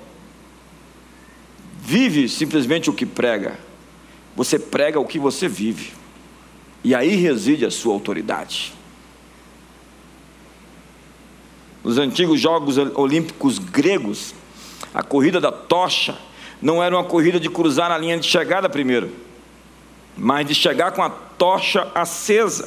vive 1.81 2.29
simplesmente 2.29 2.91
o 2.91 2.93
que 2.93 3.07
prega, 3.07 3.57
você 4.35 4.59
prega 4.59 4.99
o 4.99 5.07
que 5.07 5.21
você 5.21 5.47
vive. 5.47 5.93
E 6.83 6.95
aí 6.95 7.15
reside 7.15 7.65
a 7.65 7.71
sua 7.71 7.95
autoridade. 7.95 8.75
Nos 11.85 11.99
antigos 11.99 12.41
Jogos 12.41 12.77
Olímpicos 12.77 13.61
gregos, 13.61 14.35
a 14.97 15.03
corrida 15.03 15.39
da 15.39 15.53
tocha 15.53 16.17
não 16.61 16.83
era 16.83 16.97
uma 16.97 17.05
corrida 17.05 17.39
de 17.39 17.51
cruzar 17.51 17.93
a 17.93 17.99
linha 17.99 18.17
de 18.17 18.27
chegada 18.27 18.67
primeiro, 18.67 19.11
mas 20.17 20.47
de 20.47 20.55
chegar 20.55 20.93
com 20.93 21.03
a 21.03 21.11
tocha 21.11 21.87
acesa. 21.95 22.67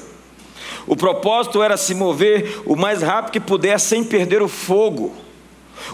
O 0.85 0.95
propósito 0.95 1.63
era 1.63 1.75
se 1.75 1.95
mover 1.95 2.61
o 2.67 2.75
mais 2.75 3.01
rápido 3.01 3.31
que 3.31 3.39
puder 3.39 3.79
sem 3.79 4.03
perder 4.03 4.43
o 4.43 4.47
fogo. 4.47 5.11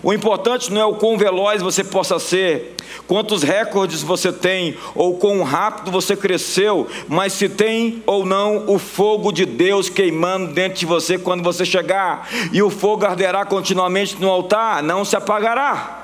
O 0.03 0.11
importante 0.11 0.73
não 0.73 0.81
é 0.81 0.85
o 0.85 0.95
quão 0.95 1.17
veloz 1.17 1.61
você 1.61 1.85
possa 1.85 2.19
ser, 2.19 2.75
quantos 3.07 3.41
recordes 3.41 4.01
você 4.03 4.33
tem, 4.33 4.75
ou 4.93 5.15
quão 5.15 5.41
rápido 5.41 5.89
você 5.89 6.17
cresceu, 6.17 6.85
mas 7.07 7.31
se 7.31 7.47
tem 7.47 8.03
ou 8.05 8.25
não 8.25 8.65
o 8.67 8.77
fogo 8.77 9.31
de 9.31 9.45
Deus 9.45 9.87
queimando 9.87 10.51
dentro 10.51 10.79
de 10.79 10.85
você 10.85 11.17
quando 11.17 11.41
você 11.41 11.63
chegar, 11.63 12.27
e 12.51 12.61
o 12.61 12.69
fogo 12.69 13.05
arderá 13.05 13.45
continuamente 13.45 14.17
no 14.19 14.29
altar, 14.29 14.83
não 14.83 15.05
se 15.05 15.15
apagará. 15.15 15.94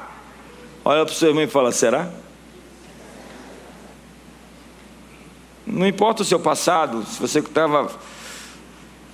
Olha 0.84 1.06
para 1.06 1.14
o 1.14 1.16
seu 1.16 1.30
irmão 1.30 1.44
e 1.44 1.48
fala: 1.48 1.72
será? 1.72 2.10
Não 5.66 5.88
importa 5.88 6.24
o 6.24 6.26
seu 6.26 6.40
passado, 6.40 7.06
se 7.06 7.20
você 7.20 7.40
estava 7.40 7.92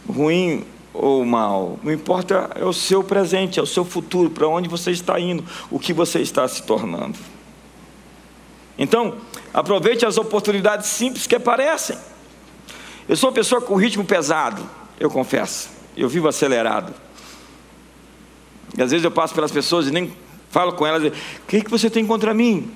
ruim 0.08 0.66
ou 0.94 1.24
mal, 1.24 1.78
não 1.84 1.92
importa 1.92 2.50
é 2.56 2.66
o 2.66 2.74
seu 2.74 3.04
presente, 3.04 3.60
é 3.60 3.62
o 3.62 3.68
seu 3.68 3.86
futuro, 3.86 4.30
para 4.30 4.48
onde 4.48 4.68
você 4.68 4.92
está 4.92 5.20
indo, 5.20 5.44
o 5.70 5.78
que 5.78 5.94
você 5.94 6.20
está 6.20 6.48
se 6.48 6.64
tornando. 6.64 7.20
Então, 8.78 9.16
aproveite 9.54 10.06
as 10.06 10.18
oportunidades 10.18 10.88
simples 10.88 11.28
que 11.28 11.36
aparecem. 11.36 11.98
Eu 13.08 13.16
sou 13.16 13.30
uma 13.30 13.36
pessoa 13.36 13.62
com 13.62 13.76
ritmo 13.76 14.04
pesado, 14.04 14.68
eu 15.00 15.10
confesso. 15.10 15.70
Eu 15.96 16.08
vivo 16.08 16.28
acelerado. 16.28 16.94
E 18.78 18.82
às 18.82 18.92
vezes 18.92 19.04
eu 19.04 19.12
passo 19.12 19.34
pelas 19.34 19.52
pessoas 19.52 19.88
e 19.88 19.92
nem 19.92 20.14
Falo 20.50 20.74
com 20.74 20.86
elas, 20.86 21.04
o 21.04 21.12
que, 21.48 21.62
que 21.62 21.70
você 21.70 21.90
tem 21.90 22.06
contra 22.06 22.34
mim? 22.34 22.72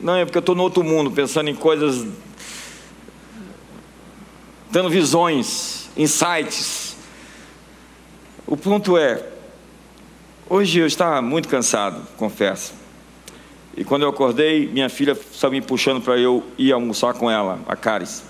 Não, 0.00 0.16
é 0.16 0.24
porque 0.24 0.38
eu 0.38 0.40
estou 0.40 0.54
no 0.54 0.62
outro 0.62 0.82
mundo, 0.82 1.10
pensando 1.10 1.48
em 1.48 1.54
coisas, 1.54 2.06
dando 4.70 4.90
visões, 4.90 5.88
insights. 5.96 6.96
O 8.46 8.56
ponto 8.56 8.96
é, 8.96 9.24
hoje 10.48 10.80
eu 10.80 10.86
estava 10.86 11.22
muito 11.22 11.48
cansado, 11.48 12.06
confesso. 12.16 12.74
E 13.76 13.84
quando 13.84 14.02
eu 14.02 14.08
acordei, 14.08 14.66
minha 14.66 14.88
filha 14.88 15.12
estava 15.12 15.52
me 15.52 15.62
puxando 15.62 16.02
para 16.02 16.18
eu 16.18 16.42
ir 16.58 16.72
almoçar 16.72 17.14
com 17.14 17.30
ela, 17.30 17.60
a 17.66 17.76
Caris. 17.76 18.24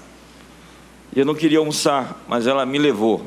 E 1.15 1.19
eu 1.19 1.27
não 1.27 1.35
queria 1.35 1.59
almoçar, 1.59 2.23
mas 2.29 2.47
ela 2.47 2.65
me 2.65 2.79
levou. 2.79 3.27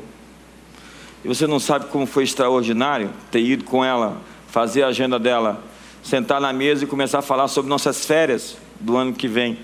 E 1.24 1.28
você 1.28 1.46
não 1.46 1.58
sabe 1.58 1.86
como 1.86 2.06
foi 2.06 2.24
extraordinário 2.24 3.10
ter 3.30 3.40
ido 3.40 3.64
com 3.64 3.84
ela, 3.84 4.20
fazer 4.56 4.84
a 4.84 4.86
agenda 4.86 5.18
dela, 5.18 5.62
sentar 6.02 6.40
na 6.40 6.50
mesa 6.50 6.84
e 6.84 6.86
começar 6.86 7.18
a 7.18 7.22
falar 7.22 7.46
sobre 7.46 7.68
nossas 7.68 8.06
férias 8.06 8.56
do 8.80 8.96
ano 8.96 9.12
que 9.12 9.28
vem. 9.28 9.58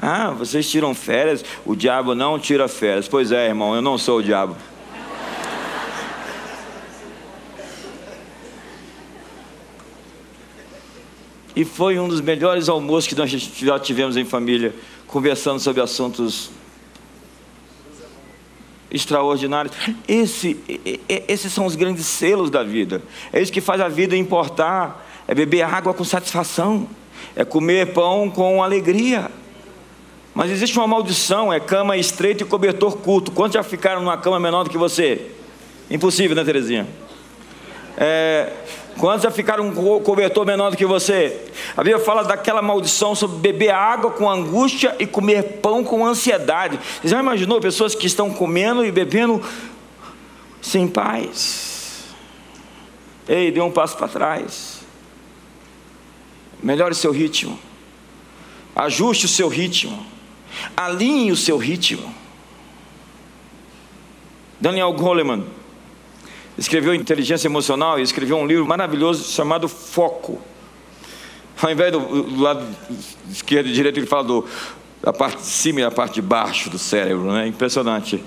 Ah, 0.00 0.30
vocês 0.30 0.70
tiram 0.70 0.94
férias? 0.94 1.44
O 1.66 1.74
diabo 1.74 2.14
não 2.14 2.38
tira 2.38 2.68
férias. 2.68 3.08
Pois 3.08 3.32
é, 3.32 3.48
irmão, 3.48 3.74
eu 3.74 3.82
não 3.82 3.98
sou 3.98 4.18
o 4.18 4.22
diabo. 4.22 4.56
E 11.56 11.64
foi 11.64 11.98
um 11.98 12.06
dos 12.06 12.20
melhores 12.20 12.68
almoços 12.68 13.08
que 13.08 13.16
nós 13.16 13.28
já 13.28 13.76
tivemos 13.80 14.16
em 14.16 14.24
família, 14.24 14.72
conversando 15.08 15.58
sobre 15.58 15.82
assuntos 15.82 16.52
extraordinários. 18.90 19.74
Esse, 20.06 20.56
esses 21.28 21.52
são 21.52 21.66
os 21.66 21.76
grandes 21.76 22.06
selos 22.06 22.50
da 22.50 22.62
vida. 22.62 23.02
É 23.32 23.40
isso 23.40 23.52
que 23.52 23.60
faz 23.60 23.80
a 23.80 23.88
vida 23.88 24.16
importar. 24.16 25.06
É 25.26 25.34
beber 25.34 25.62
água 25.62 25.92
com 25.92 26.04
satisfação. 26.04 26.88
É 27.36 27.44
comer 27.44 27.92
pão 27.92 28.30
com 28.30 28.62
alegria. 28.62 29.30
Mas 30.34 30.50
existe 30.50 30.76
uma 30.78 30.86
maldição: 30.86 31.52
é 31.52 31.60
cama 31.60 31.96
estreita 31.96 32.42
e 32.42 32.46
cobertor 32.46 32.96
curto. 32.98 33.30
Quantos 33.30 33.54
já 33.54 33.62
ficaram 33.62 34.00
numa 34.00 34.16
cama 34.16 34.38
menor 34.38 34.64
do 34.64 34.70
que 34.70 34.78
você? 34.78 35.32
Impossível, 35.90 36.36
né, 36.36 36.44
Terezinha? 36.44 36.86
É, 37.96 38.52
Quantos 38.98 39.22
já 39.22 39.30
ficaram 39.30 39.72
com 39.72 39.96
um 39.96 40.02
cobertor 40.02 40.44
menor 40.44 40.70
do 40.70 40.76
que 40.76 40.84
você? 40.84 41.40
A 41.76 41.84
Bíblia 41.84 42.04
fala 42.04 42.24
daquela 42.24 42.60
maldição 42.60 43.14
sobre 43.14 43.38
beber 43.38 43.70
água 43.70 44.10
com 44.10 44.28
angústia 44.28 44.96
e 44.98 45.06
comer 45.06 45.60
pão 45.62 45.84
com 45.84 46.04
ansiedade. 46.04 46.80
Você 47.00 47.08
já 47.08 47.20
imaginou 47.20 47.60
pessoas 47.60 47.94
que 47.94 48.08
estão 48.08 48.28
comendo 48.34 48.84
e 48.84 48.90
bebendo 48.90 49.40
sem 50.60 50.88
paz? 50.88 52.06
Ei, 53.28 53.52
dê 53.52 53.60
um 53.60 53.70
passo 53.70 53.96
para 53.96 54.08
trás. 54.08 54.80
Melhore 56.60 56.94
seu 56.94 57.12
ritmo. 57.12 57.56
Ajuste 58.74 59.26
o 59.26 59.28
seu 59.28 59.46
ritmo. 59.46 60.04
Alinhe 60.76 61.30
o 61.30 61.36
seu 61.36 61.56
ritmo. 61.56 62.12
Daniel 64.60 64.92
Goleman 64.92 65.44
escreveu 66.58 66.92
Inteligência 66.92 67.46
Emocional 67.46 67.98
e 67.98 68.02
escreveu 68.02 68.36
um 68.36 68.46
livro 68.46 68.66
maravilhoso 68.66 69.30
chamado 69.32 69.68
Foco. 69.68 70.40
Ao 71.62 71.70
invés 71.70 71.92
do, 71.92 72.00
do 72.00 72.40
lado 72.40 72.66
esquerdo 73.30 73.68
e 73.68 73.72
direito, 73.72 73.98
ele 73.98 74.06
fala 74.06 74.24
do, 74.24 74.44
da 75.02 75.12
parte 75.12 75.38
de 75.38 75.46
cima 75.46 75.80
e 75.80 75.82
da 75.84 75.90
parte 75.90 76.14
de 76.14 76.22
baixo 76.22 76.68
do 76.68 76.78
cérebro, 76.78 77.32
né? 77.32 77.46
Impressionante. 77.46 78.22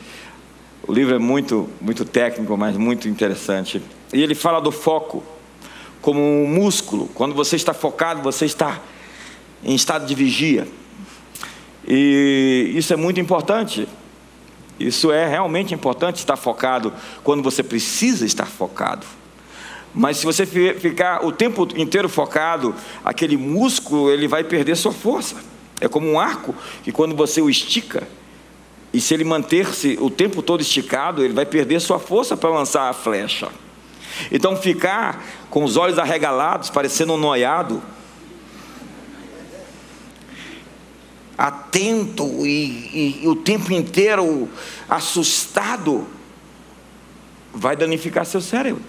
O 0.87 0.93
livro 0.93 1.13
é 1.13 1.19
muito, 1.19 1.69
muito 1.79 2.05
técnico, 2.05 2.57
mas 2.57 2.75
muito 2.77 3.07
interessante. 3.07 3.81
E 4.13 4.21
ele 4.21 4.33
fala 4.33 4.59
do 4.59 4.71
foco 4.71 5.23
como 6.01 6.19
um 6.19 6.47
músculo. 6.47 7.07
Quando 7.13 7.35
você 7.35 7.55
está 7.55 7.73
focado, 7.73 8.21
você 8.21 8.45
está 8.45 8.81
em 9.63 9.75
estado 9.75 10.05
de 10.05 10.15
vigia. 10.15 10.67
E 11.87 12.71
isso 12.75 12.93
é 12.93 12.95
muito 12.95 13.19
importante. 13.19 13.87
Isso 14.87 15.11
é 15.11 15.27
realmente 15.27 15.73
importante 15.73 16.17
estar 16.17 16.35
focado 16.35 16.93
quando 17.23 17.43
você 17.43 17.61
precisa 17.63 18.25
estar 18.25 18.45
focado. 18.45 19.05
Mas 19.93 20.17
se 20.17 20.25
você 20.25 20.45
ficar 20.45 21.25
o 21.25 21.31
tempo 21.31 21.67
inteiro 21.75 22.07
focado, 22.07 22.73
aquele 23.03 23.35
músculo 23.35 24.09
ele 24.09 24.27
vai 24.27 24.43
perder 24.43 24.75
sua 24.77 24.93
força. 24.93 25.35
É 25.81 25.87
como 25.87 26.09
um 26.09 26.19
arco 26.19 26.55
que 26.83 26.91
quando 26.91 27.15
você 27.15 27.41
o 27.41 27.49
estica, 27.49 28.07
e 28.93 28.99
se 28.99 29.13
ele 29.13 29.23
manter-se 29.23 29.97
o 30.01 30.09
tempo 30.09 30.41
todo 30.41 30.61
esticado, 30.61 31.23
ele 31.23 31.33
vai 31.33 31.45
perder 31.45 31.79
sua 31.79 31.99
força 31.99 32.35
para 32.35 32.49
lançar 32.49 32.89
a 32.89 32.93
flecha. 32.93 33.49
Então 34.31 34.55
ficar 34.55 35.23
com 35.49 35.63
os 35.63 35.77
olhos 35.77 35.97
arregalados, 35.97 36.69
parecendo 36.69 37.13
um 37.13 37.17
noiado, 37.17 37.81
atento 41.41 42.45
e, 42.45 42.51
e, 42.93 43.21
e 43.23 43.27
o 43.27 43.35
tempo 43.35 43.73
inteiro 43.73 44.47
assustado, 44.87 46.07
vai 47.51 47.75
danificar 47.75 48.27
seu 48.27 48.39
cérebro, 48.39 48.83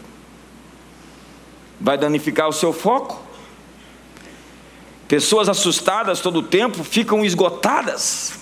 vai 1.81 1.97
danificar 1.97 2.49
o 2.49 2.53
seu 2.53 2.71
foco. 2.71 3.23
Pessoas 5.09 5.49
assustadas 5.49 6.21
todo 6.21 6.41
o 6.41 6.43
tempo 6.43 6.85
ficam 6.85 7.25
esgotadas. 7.25 8.35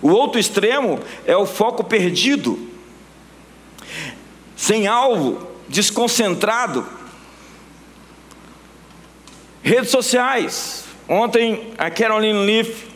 O 0.00 0.10
outro 0.10 0.38
extremo 0.38 1.00
é 1.26 1.36
o 1.36 1.46
foco 1.46 1.82
perdido, 1.82 2.70
sem 4.56 4.86
alvo, 4.86 5.44
desconcentrado. 5.68 6.86
Redes 9.64 9.90
sociais, 9.90 10.84
Ontem 11.08 11.72
a 11.76 11.90
Caroline 11.90 12.46
Leaf 12.46 12.86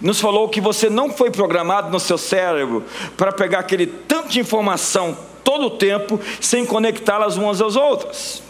nos 0.00 0.20
falou 0.20 0.48
que 0.48 0.60
você 0.60 0.90
não 0.90 1.10
foi 1.10 1.30
programado 1.30 1.90
no 1.90 1.98
seu 1.98 2.18
cérebro 2.18 2.84
para 3.16 3.32
pegar 3.32 3.60
aquele 3.60 3.86
tanto 3.86 4.28
de 4.28 4.40
informação 4.40 5.16
todo 5.42 5.66
o 5.66 5.70
tempo 5.70 6.20
sem 6.40 6.66
conectá-las 6.66 7.36
umas 7.36 7.62
às 7.62 7.76
outras. 7.76 8.42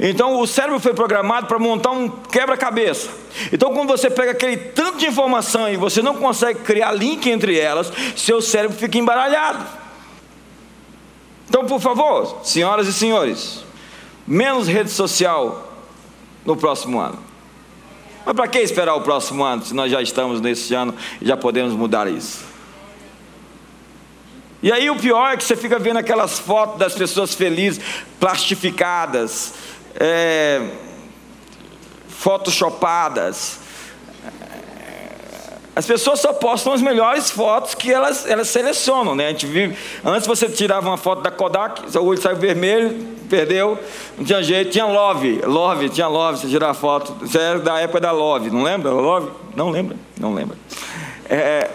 Então 0.00 0.40
o 0.40 0.46
cérebro 0.46 0.80
foi 0.80 0.92
programado 0.92 1.46
para 1.46 1.58
montar 1.58 1.92
um 1.92 2.08
quebra-cabeça. 2.08 3.10
Então 3.52 3.72
quando 3.72 3.88
você 3.88 4.10
pega 4.10 4.32
aquele 4.32 4.56
tanto 4.56 4.98
de 4.98 5.06
informação 5.06 5.68
e 5.68 5.76
você 5.76 6.02
não 6.02 6.16
consegue 6.16 6.60
criar 6.60 6.92
link 6.92 7.28
entre 7.30 7.58
elas, 7.58 7.92
seu 8.16 8.42
cérebro 8.42 8.76
fica 8.76 8.98
embaralhado. 8.98 9.64
Então, 11.48 11.64
por 11.64 11.80
favor, 11.80 12.40
senhoras 12.44 12.86
e 12.86 12.92
senhores, 12.92 13.64
menos 14.26 14.68
rede 14.68 14.90
social 14.90 15.72
no 16.44 16.54
próximo 16.56 17.00
ano. 17.00 17.27
Mas 18.24 18.34
para 18.34 18.48
que 18.48 18.58
esperar 18.58 18.94
o 18.94 19.00
próximo 19.00 19.44
ano, 19.44 19.64
se 19.64 19.74
nós 19.74 19.90
já 19.90 20.02
estamos 20.02 20.40
nesse 20.40 20.74
ano 20.74 20.94
e 21.20 21.26
já 21.26 21.36
podemos 21.36 21.72
mudar 21.74 22.08
isso? 22.08 22.44
E 24.62 24.72
aí 24.72 24.90
o 24.90 24.96
pior 24.96 25.32
é 25.32 25.36
que 25.36 25.44
você 25.44 25.54
fica 25.54 25.78
vendo 25.78 25.98
aquelas 25.98 26.38
fotos 26.38 26.78
das 26.78 26.94
pessoas 26.94 27.32
felizes, 27.32 27.80
plastificadas, 28.18 29.54
é, 29.94 30.60
photoshopadas. 32.08 33.60
As 35.76 35.86
pessoas 35.86 36.18
só 36.18 36.32
postam 36.32 36.72
as 36.72 36.82
melhores 36.82 37.30
fotos 37.30 37.76
que 37.76 37.92
elas, 37.92 38.28
elas 38.28 38.48
selecionam, 38.48 39.14
né? 39.14 39.26
A 39.26 39.30
gente 39.30 39.46
vive, 39.46 39.78
antes 40.04 40.26
você 40.26 40.48
tirava 40.48 40.88
uma 40.88 40.96
foto 40.96 41.22
da 41.22 41.30
Kodak, 41.30 41.88
seu 41.88 42.04
olho 42.04 42.20
saiu 42.20 42.34
vermelho, 42.34 43.16
perdeu, 43.28 43.78
não 44.16 44.24
tinha 44.24 44.42
jeito, 44.42 44.70
tinha 44.70 44.86
Love, 44.86 45.40
Love, 45.44 45.88
tinha 45.88 46.08
Love, 46.08 46.38
você 46.38 46.48
tirar 46.48 46.74
foto, 46.74 47.16
isso 47.24 47.38
é 47.38 47.58
da 47.58 47.78
época 47.78 48.00
da 48.00 48.10
Love, 48.10 48.50
não 48.50 48.62
lembra? 48.62 48.90
Love? 48.90 49.30
Não 49.54 49.70
lembra? 49.70 49.96
Não 50.18 50.34
lembra. 50.34 50.56
É, 51.28 51.68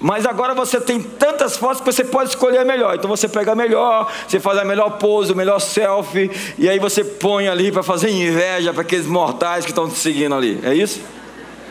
mas 0.00 0.26
agora 0.26 0.54
você 0.54 0.80
tem 0.80 1.00
tantas 1.00 1.56
fotos 1.56 1.80
que 1.80 1.86
você 1.86 2.04
pode 2.04 2.30
escolher 2.30 2.58
a 2.58 2.64
melhor. 2.64 2.94
Então 2.94 3.08
você 3.08 3.28
pega 3.28 3.52
a 3.52 3.54
melhor, 3.54 4.10
você 4.26 4.38
faz 4.38 4.58
a 4.58 4.64
melhor 4.64 4.90
pose, 4.98 5.32
o 5.32 5.36
melhor 5.36 5.58
selfie, 5.58 6.30
e 6.56 6.68
aí 6.68 6.78
você 6.78 7.02
põe 7.02 7.48
ali 7.48 7.72
para 7.72 7.82
fazer 7.82 8.10
inveja 8.10 8.72
para 8.72 8.82
aqueles 8.82 9.06
mortais 9.06 9.64
que 9.64 9.72
estão 9.72 9.88
te 9.88 9.96
seguindo 9.96 10.34
ali. 10.34 10.60
É 10.62 10.72
isso? 10.72 11.00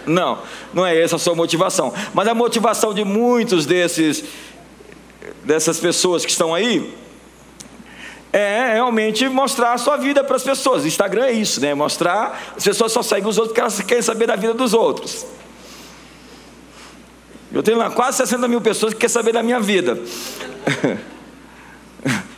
Não, 0.05 0.39
não 0.73 0.85
é 0.85 1.01
essa 1.01 1.15
a 1.15 1.19
sua 1.19 1.35
motivação. 1.35 1.93
Mas 2.13 2.27
a 2.27 2.33
motivação 2.33 2.93
de 2.93 3.03
muitos 3.03 3.65
desses 3.65 4.23
dessas 5.43 5.79
pessoas 5.79 6.25
que 6.25 6.31
estão 6.31 6.53
aí 6.53 6.93
é 8.39 8.73
realmente 8.73 9.27
mostrar 9.27 9.73
a 9.73 9.77
sua 9.77 9.97
vida 9.97 10.23
para 10.23 10.35
as 10.35 10.43
pessoas. 10.43 10.85
Instagram 10.85 11.25
é 11.25 11.31
isso, 11.31 11.59
né? 11.59 11.73
Mostrar, 11.73 12.53
as 12.55 12.63
pessoas 12.63 12.91
só 12.91 13.01
seguem 13.01 13.27
os 13.27 13.37
outros 13.37 13.49
porque 13.49 13.61
elas 13.61 13.81
querem 13.81 14.03
saber 14.03 14.27
da 14.27 14.35
vida 14.35 14.53
dos 14.53 14.73
outros. 14.73 15.25
Eu 17.51 17.63
tenho 17.63 17.77
lá 17.77 17.89
quase 17.89 18.17
60 18.17 18.47
mil 18.47 18.61
pessoas 18.61 18.93
que 18.93 18.99
querem 18.99 19.13
saber 19.13 19.31
da 19.31 19.41
minha 19.41 19.59
vida. 19.59 19.97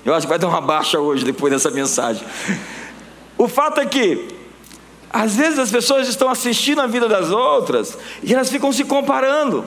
Eu 0.06 0.14
acho 0.14 0.26
que 0.26 0.30
vai 0.30 0.40
dar 0.40 0.48
uma 0.48 0.62
baixa 0.62 1.00
hoje 1.00 1.26
depois 1.26 1.52
dessa 1.52 1.70
mensagem. 1.70 2.24
O 3.38 3.48
fato 3.48 3.82
é 3.82 3.86
que, 3.86 4.30
às 5.12 5.36
vezes 5.36 5.60
as 5.60 5.70
pessoas 5.70 6.08
estão 6.08 6.30
assistindo 6.30 6.82
a 6.82 6.88
vida 6.88 7.08
das 7.08 7.30
outras 7.30 7.98
e 8.24 8.34
elas 8.34 8.50
ficam 8.50 8.72
se 8.72 8.86
comparando. 8.86 9.66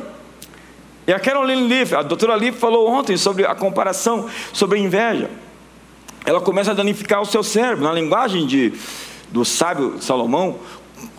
E 1.06 1.12
a 1.12 1.20
Caroline 1.20 1.68
Leaf, 1.68 1.92
a 1.92 2.02
doutora 2.02 2.34
Leaf 2.36 2.58
falou 2.58 2.88
ontem 2.88 3.16
sobre 3.16 3.44
a 3.44 3.54
comparação, 3.54 4.28
sobre 4.52 4.78
a 4.78 4.82
inveja 4.82 5.30
ela 6.24 6.40
começa 6.40 6.70
a 6.70 6.74
danificar 6.74 7.20
o 7.20 7.26
seu 7.26 7.42
cérebro. 7.42 7.84
Na 7.84 7.92
linguagem 7.92 8.46
de, 8.46 8.72
do 9.30 9.44
sábio 9.44 10.00
Salomão, 10.00 10.58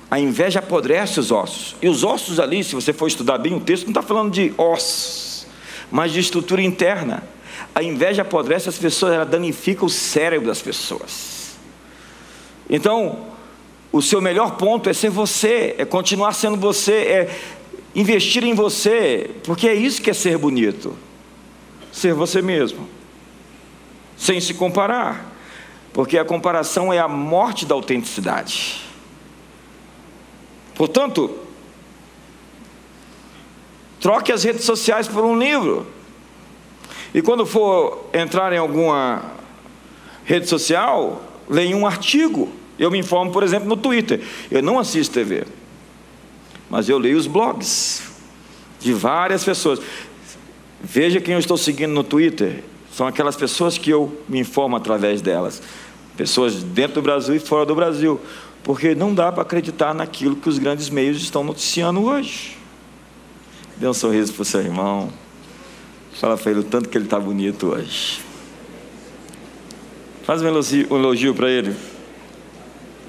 a 0.10 0.20
inveja 0.20 0.60
apodrece 0.60 1.20
os 1.20 1.32
ossos. 1.32 1.76
E 1.82 1.88
os 1.88 2.04
ossos 2.04 2.40
ali, 2.40 2.64
se 2.64 2.76
você 2.76 2.94
for 2.94 3.08
estudar 3.08 3.38
bem 3.38 3.54
o 3.56 3.60
texto, 3.60 3.86
não 3.86 3.92
está 3.92 4.02
falando 4.02 4.32
de 4.32 4.54
ossos, 4.58 5.48
mas 5.92 6.12
de 6.12 6.20
estrutura 6.20 6.62
interna. 6.62 7.24
A 7.76 7.82
inveja 7.82 8.22
apodrece 8.22 8.70
as 8.70 8.78
pessoas, 8.78 9.14
ela 9.14 9.26
danifica 9.26 9.84
o 9.86 9.90
cérebro 9.90 10.48
das 10.48 10.62
pessoas. 10.62 11.56
Então, 12.70 13.28
o 13.92 14.02
seu 14.02 14.22
melhor 14.22 14.56
ponto 14.58 14.90
é 14.90 14.94
ser 14.94 15.10
você, 15.10 15.76
é 15.78 15.86
continuar 15.86 16.34
sendo 16.34 16.58
você, 16.58 16.94
é 16.94 17.40
investir 17.96 18.44
em 18.44 18.54
você, 18.54 19.32
porque 19.44 19.68
é 19.68 19.74
isso 19.74 20.02
que 20.02 20.10
é 20.10 20.14
ser 20.14 20.38
bonito. 20.38 20.96
Ser 21.92 22.14
você 22.14 22.42
mesmo, 22.42 22.88
sem 24.24 24.40
se 24.40 24.54
comparar, 24.54 25.34
porque 25.92 26.18
a 26.18 26.24
comparação 26.24 26.94
é 26.94 26.98
a 26.98 27.10
morte 27.10 27.66
da 27.66 27.76
autenticidade. 27.76 28.82
Portanto, 30.76 31.40
troque 34.00 34.32
as 34.32 34.46
redes 34.46 34.64
sociais 34.64 35.10
por 35.10 35.26
um 35.26 35.38
livro. 35.38 35.86
E 37.14 37.22
quando 37.22 37.46
for 37.46 38.10
entrar 38.14 38.54
em 38.54 38.58
alguma 38.58 39.24
rede 40.24 40.48
social, 40.48 41.22
leia 41.50 41.76
um 41.76 41.86
artigo. 41.86 42.50
Eu 42.80 42.90
me 42.90 43.00
informo, 43.00 43.30
por 43.30 43.44
exemplo, 43.44 43.68
no 43.68 43.76
Twitter. 43.76 44.24
Eu 44.50 44.64
não 44.64 44.80
assisto 44.80 45.14
TV, 45.14 45.46
mas 46.70 46.88
eu 46.88 46.98
leio 46.98 47.18
os 47.18 47.28
blogs 47.28 48.04
de 48.80 48.94
várias 48.94 49.44
pessoas. 49.44 49.82
Veja 50.82 51.20
quem 51.20 51.34
eu 51.34 51.40
estou 51.42 51.58
seguindo 51.58 51.92
no 51.92 52.06
Twitter. 52.06 52.64
São 52.94 53.08
aquelas 53.08 53.36
pessoas 53.36 53.76
que 53.76 53.90
eu 53.90 54.22
me 54.30 54.40
informo 54.40 54.76
através 54.76 55.20
delas. 55.20 55.62
Pessoas 56.16 56.62
dentro 56.62 56.96
do 56.96 57.02
Brasil 57.02 57.36
e 57.36 57.40
fora 57.40 57.66
do 57.66 57.74
Brasil. 57.74 58.22
Porque 58.64 58.94
não 58.94 59.16
dá 59.16 59.32
para 59.32 59.42
acreditar 59.42 59.96
naquilo 59.96 60.36
que 60.36 60.48
os 60.48 60.60
grandes 60.60 60.90
meios 60.90 61.18
estão 61.18 61.44
noticiando 61.44 62.04
hoje. 62.04 62.56
Dê 63.78 63.88
um 63.88 63.94
sorriso 63.94 64.32
para 64.34 64.44
o 64.44 64.46
seu 64.46 64.62
irmão. 64.62 65.12
Fala 66.20 66.38
para 66.38 66.52
ele 66.52 66.60
o 66.60 66.64
tanto 66.64 66.88
que 66.88 66.96
ele 66.96 67.06
está 67.06 67.20
bonito 67.20 67.74
hoje. 67.74 68.22
Faz 70.24 70.44
um 70.44 70.48
elogio, 70.48 70.88
um 70.92 70.98
elogio 70.98 71.34
para 71.34 71.50
ele. 71.50 71.76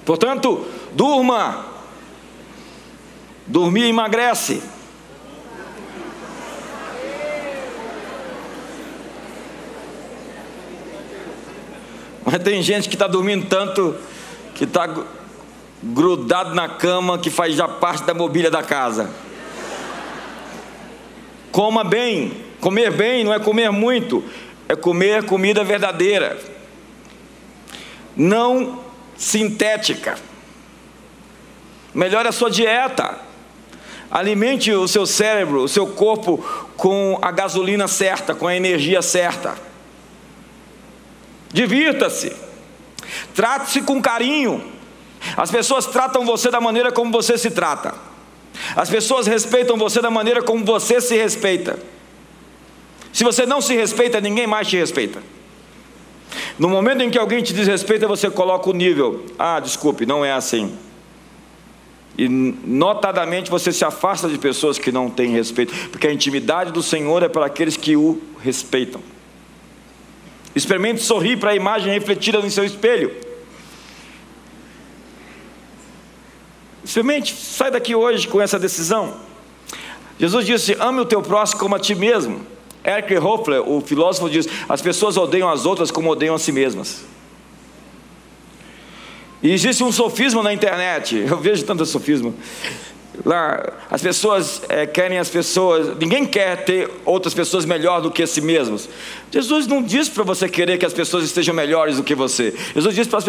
Portanto, 0.06 0.66
durma. 0.94 1.66
Dormir 3.46 3.84
emagrece. 3.84 4.62
Mas 12.34 12.42
tem 12.42 12.60
gente 12.62 12.88
que 12.88 12.96
está 12.96 13.06
dormindo 13.06 13.46
tanto 13.46 13.94
que 14.56 14.64
está 14.64 14.92
grudado 15.80 16.52
na 16.52 16.68
cama 16.68 17.16
que 17.16 17.30
faz 17.30 17.54
já 17.54 17.68
parte 17.68 18.02
da 18.02 18.12
mobília 18.12 18.50
da 18.50 18.60
casa. 18.60 19.08
Coma 21.52 21.84
bem, 21.84 22.32
comer 22.60 22.90
bem 22.90 23.22
não 23.22 23.32
é 23.32 23.38
comer 23.38 23.70
muito, 23.70 24.24
é 24.68 24.74
comer 24.74 25.22
comida 25.22 25.62
verdadeira, 25.62 26.36
não 28.16 28.80
sintética. 29.16 30.16
Melhore 31.94 32.26
a 32.26 32.32
sua 32.32 32.50
dieta. 32.50 33.16
Alimente 34.10 34.72
o 34.72 34.88
seu 34.88 35.06
cérebro, 35.06 35.62
o 35.62 35.68
seu 35.68 35.86
corpo 35.86 36.44
com 36.76 37.16
a 37.22 37.30
gasolina 37.30 37.86
certa, 37.86 38.34
com 38.34 38.48
a 38.48 38.56
energia 38.56 39.00
certa. 39.02 39.54
Divirta-se. 41.54 42.32
Trate-se 43.32 43.80
com 43.82 44.02
carinho. 44.02 44.60
As 45.36 45.52
pessoas 45.52 45.86
tratam 45.86 46.26
você 46.26 46.50
da 46.50 46.60
maneira 46.60 46.90
como 46.90 47.12
você 47.12 47.38
se 47.38 47.48
trata. 47.48 47.94
As 48.74 48.90
pessoas 48.90 49.28
respeitam 49.28 49.76
você 49.76 50.02
da 50.02 50.10
maneira 50.10 50.42
como 50.42 50.64
você 50.64 51.00
se 51.00 51.16
respeita. 51.16 51.78
Se 53.12 53.22
você 53.22 53.46
não 53.46 53.60
se 53.60 53.72
respeita, 53.72 54.20
ninguém 54.20 54.48
mais 54.48 54.66
te 54.66 54.76
respeita. 54.76 55.22
No 56.58 56.68
momento 56.68 57.02
em 57.02 57.10
que 57.10 57.18
alguém 57.18 57.40
te 57.40 57.54
desrespeita, 57.54 58.08
você 58.08 58.28
coloca 58.28 58.68
o 58.68 58.72
nível. 58.72 59.24
Ah, 59.38 59.60
desculpe, 59.60 60.04
não 60.04 60.24
é 60.24 60.32
assim. 60.32 60.76
E 62.18 62.28
notadamente 62.28 63.48
você 63.48 63.70
se 63.70 63.84
afasta 63.84 64.28
de 64.28 64.38
pessoas 64.38 64.76
que 64.76 64.90
não 64.90 65.08
têm 65.08 65.30
respeito, 65.30 65.72
porque 65.90 66.08
a 66.08 66.12
intimidade 66.12 66.72
do 66.72 66.82
Senhor 66.82 67.22
é 67.22 67.28
para 67.28 67.46
aqueles 67.46 67.76
que 67.76 67.94
o 67.94 68.20
respeitam. 68.40 69.13
Experimente 70.54 71.02
sorrir 71.02 71.38
para 71.38 71.50
a 71.50 71.54
imagem 71.54 71.92
refletida 71.92 72.40
no 72.40 72.50
seu 72.50 72.64
espelho. 72.64 73.14
Experimente, 76.84 77.34
sai 77.34 77.70
daqui 77.70 77.94
hoje 77.94 78.28
com 78.28 78.40
essa 78.40 78.58
decisão. 78.58 79.16
Jesus 80.18 80.46
disse: 80.46 80.76
ame 80.78 81.00
o 81.00 81.04
teu 81.04 81.22
próximo 81.22 81.60
como 81.60 81.74
a 81.74 81.78
ti 81.78 81.94
mesmo. 81.94 82.46
Eric 82.84 83.16
Hofler, 83.16 83.66
o 83.66 83.80
filósofo, 83.80 84.28
diz: 84.28 84.46
as 84.68 84.82
pessoas 84.82 85.16
odeiam 85.16 85.48
as 85.48 85.64
outras 85.64 85.90
como 85.90 86.10
odeiam 86.10 86.34
a 86.34 86.38
si 86.38 86.52
mesmas. 86.52 87.04
E 89.42 89.50
existe 89.50 89.82
um 89.82 89.90
sofisma 89.90 90.42
na 90.42 90.52
internet, 90.52 91.16
eu 91.16 91.36
vejo 91.38 91.64
tanto 91.64 91.84
sofisma. 91.84 92.32
Lá, 93.24 93.72
as 93.90 94.02
pessoas 94.02 94.62
é, 94.68 94.86
querem 94.86 95.18
as 95.18 95.28
pessoas, 95.28 95.96
ninguém 95.98 96.26
quer 96.26 96.64
ter 96.64 96.90
outras 97.04 97.32
pessoas 97.32 97.64
melhor 97.64 98.00
do 98.00 98.10
que 98.10 98.26
si 98.26 98.40
mesmos. 98.40 98.88
Jesus 99.30 99.66
não 99.66 99.82
diz 99.82 100.08
para 100.08 100.24
você 100.24 100.48
querer 100.48 100.78
que 100.78 100.86
as 100.86 100.92
pessoas 100.92 101.24
estejam 101.24 101.54
melhores 101.54 101.96
do 101.96 102.02
que 102.02 102.14
você. 102.14 102.54
Jesus 102.74 102.94
diz 102.94 103.06
para 103.06 103.20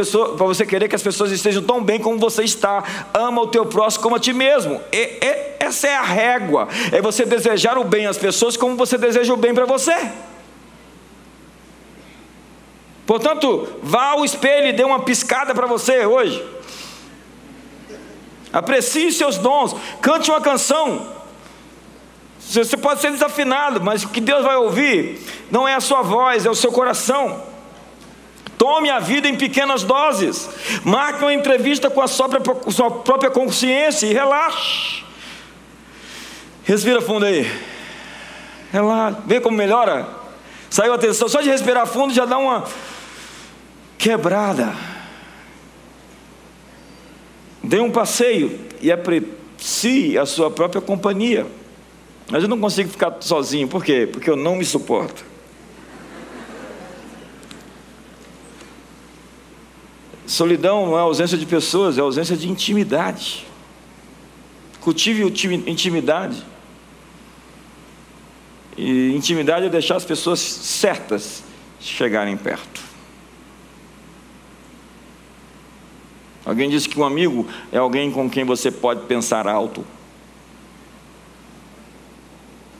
você 0.45 0.65
querer 0.65 0.87
que 0.87 0.95
as 0.95 1.03
pessoas 1.03 1.31
estejam 1.31 1.61
tão 1.61 1.83
bem 1.83 1.99
como 1.99 2.17
você 2.17 2.43
está. 2.43 2.83
Ama 3.13 3.43
o 3.43 3.47
teu 3.47 3.65
próximo 3.65 4.03
como 4.03 4.15
a 4.15 4.19
ti 4.19 4.33
mesmo. 4.33 4.81
E, 4.91 4.97
e, 4.97 5.55
essa 5.59 5.87
é 5.87 5.95
a 5.95 6.01
régua. 6.01 6.67
É 6.91 7.01
você 7.01 7.25
desejar 7.25 7.77
o 7.77 7.83
bem 7.83 8.07
às 8.07 8.17
pessoas 8.17 8.57
como 8.57 8.75
você 8.75 8.97
deseja 8.97 9.33
o 9.33 9.37
bem 9.37 9.53
para 9.53 9.65
você. 9.65 9.95
Portanto, 13.05 13.67
vá 13.83 14.11
ao 14.11 14.25
espelho 14.25 14.67
e 14.67 14.73
dê 14.73 14.83
uma 14.83 15.01
piscada 15.01 15.53
para 15.53 15.67
você 15.67 16.05
hoje. 16.05 16.43
Aprecie 18.53 19.11
seus 19.11 19.37
dons, 19.37 19.75
cante 20.01 20.31
uma 20.31 20.41
canção. 20.41 21.07
Você 22.39 22.77
pode 22.77 23.01
ser 23.01 23.11
desafinado, 23.11 23.81
mas 23.81 24.03
o 24.03 24.09
que 24.09 24.21
Deus 24.21 24.43
vai 24.43 24.55
ouvir 24.55 25.19
não 25.49 25.67
é 25.67 25.73
a 25.73 25.81
sua 25.81 26.01
voz, 26.01 26.45
é 26.45 26.49
o 26.49 26.55
seu 26.55 26.71
coração. 26.71 27.43
Tome 28.57 28.89
a 28.89 28.99
vida 28.99 29.27
em 29.27 29.35
pequenas 29.35 29.83
doses. 29.83 30.49
Marque 30.83 31.23
uma 31.23 31.33
entrevista 31.33 31.89
com 31.89 32.01
a 32.01 32.07
sua 32.07 32.29
própria, 33.03 33.29
consciência 33.29 34.07
e 34.07 34.13
relaxe. 34.13 35.03
Respira 36.63 37.01
fundo 37.01 37.25
aí. 37.25 37.51
Relaxa. 38.71 39.19
Vê 39.25 39.41
como 39.41 39.57
melhora. 39.57 40.07
Saiu 40.69 40.93
a 40.93 40.95
atenção. 40.95 41.27
Só 41.27 41.41
de 41.41 41.49
respirar 41.49 41.85
fundo 41.85 42.13
já 42.13 42.25
dá 42.25 42.37
uma 42.37 42.63
quebrada. 43.97 44.73
Dê 47.65 47.79
um 47.79 47.89
passeio 47.89 48.59
e 48.79 48.91
aprecie 48.91 50.17
a 50.17 50.25
sua 50.25 50.51
própria 50.51 50.81
companhia. 50.81 51.47
Mas 52.29 52.43
eu 52.43 52.49
não 52.49 52.59
consigo 52.59 52.89
ficar 52.89 53.17
sozinho, 53.21 53.67
por 53.67 53.83
quê? 53.83 54.07
Porque 54.11 54.29
eu 54.29 54.35
não 54.35 54.55
me 54.55 54.63
suporto. 54.65 55.25
Solidão 60.27 60.87
não 60.87 60.97
é 60.97 61.01
ausência 61.01 61.37
de 61.37 61.45
pessoas, 61.45 61.97
é 61.97 62.01
ausência 62.01 62.35
de 62.37 62.49
intimidade. 62.49 63.45
Cultive 64.81 65.23
intimidade. 65.67 66.45
E 68.77 69.15
intimidade 69.15 69.67
é 69.67 69.69
deixar 69.69 69.95
as 69.95 70.05
pessoas 70.05 70.39
certas 70.39 71.43
chegarem 71.79 72.35
perto. 72.37 72.84
Alguém 76.45 76.69
disse 76.69 76.87
que 76.87 76.99
um 76.99 77.03
amigo 77.03 77.47
é 77.71 77.77
alguém 77.77 78.11
com 78.11 78.29
quem 78.29 78.43
você 78.43 78.69
pode 78.69 79.01
pensar 79.05 79.47
alto. 79.47 79.83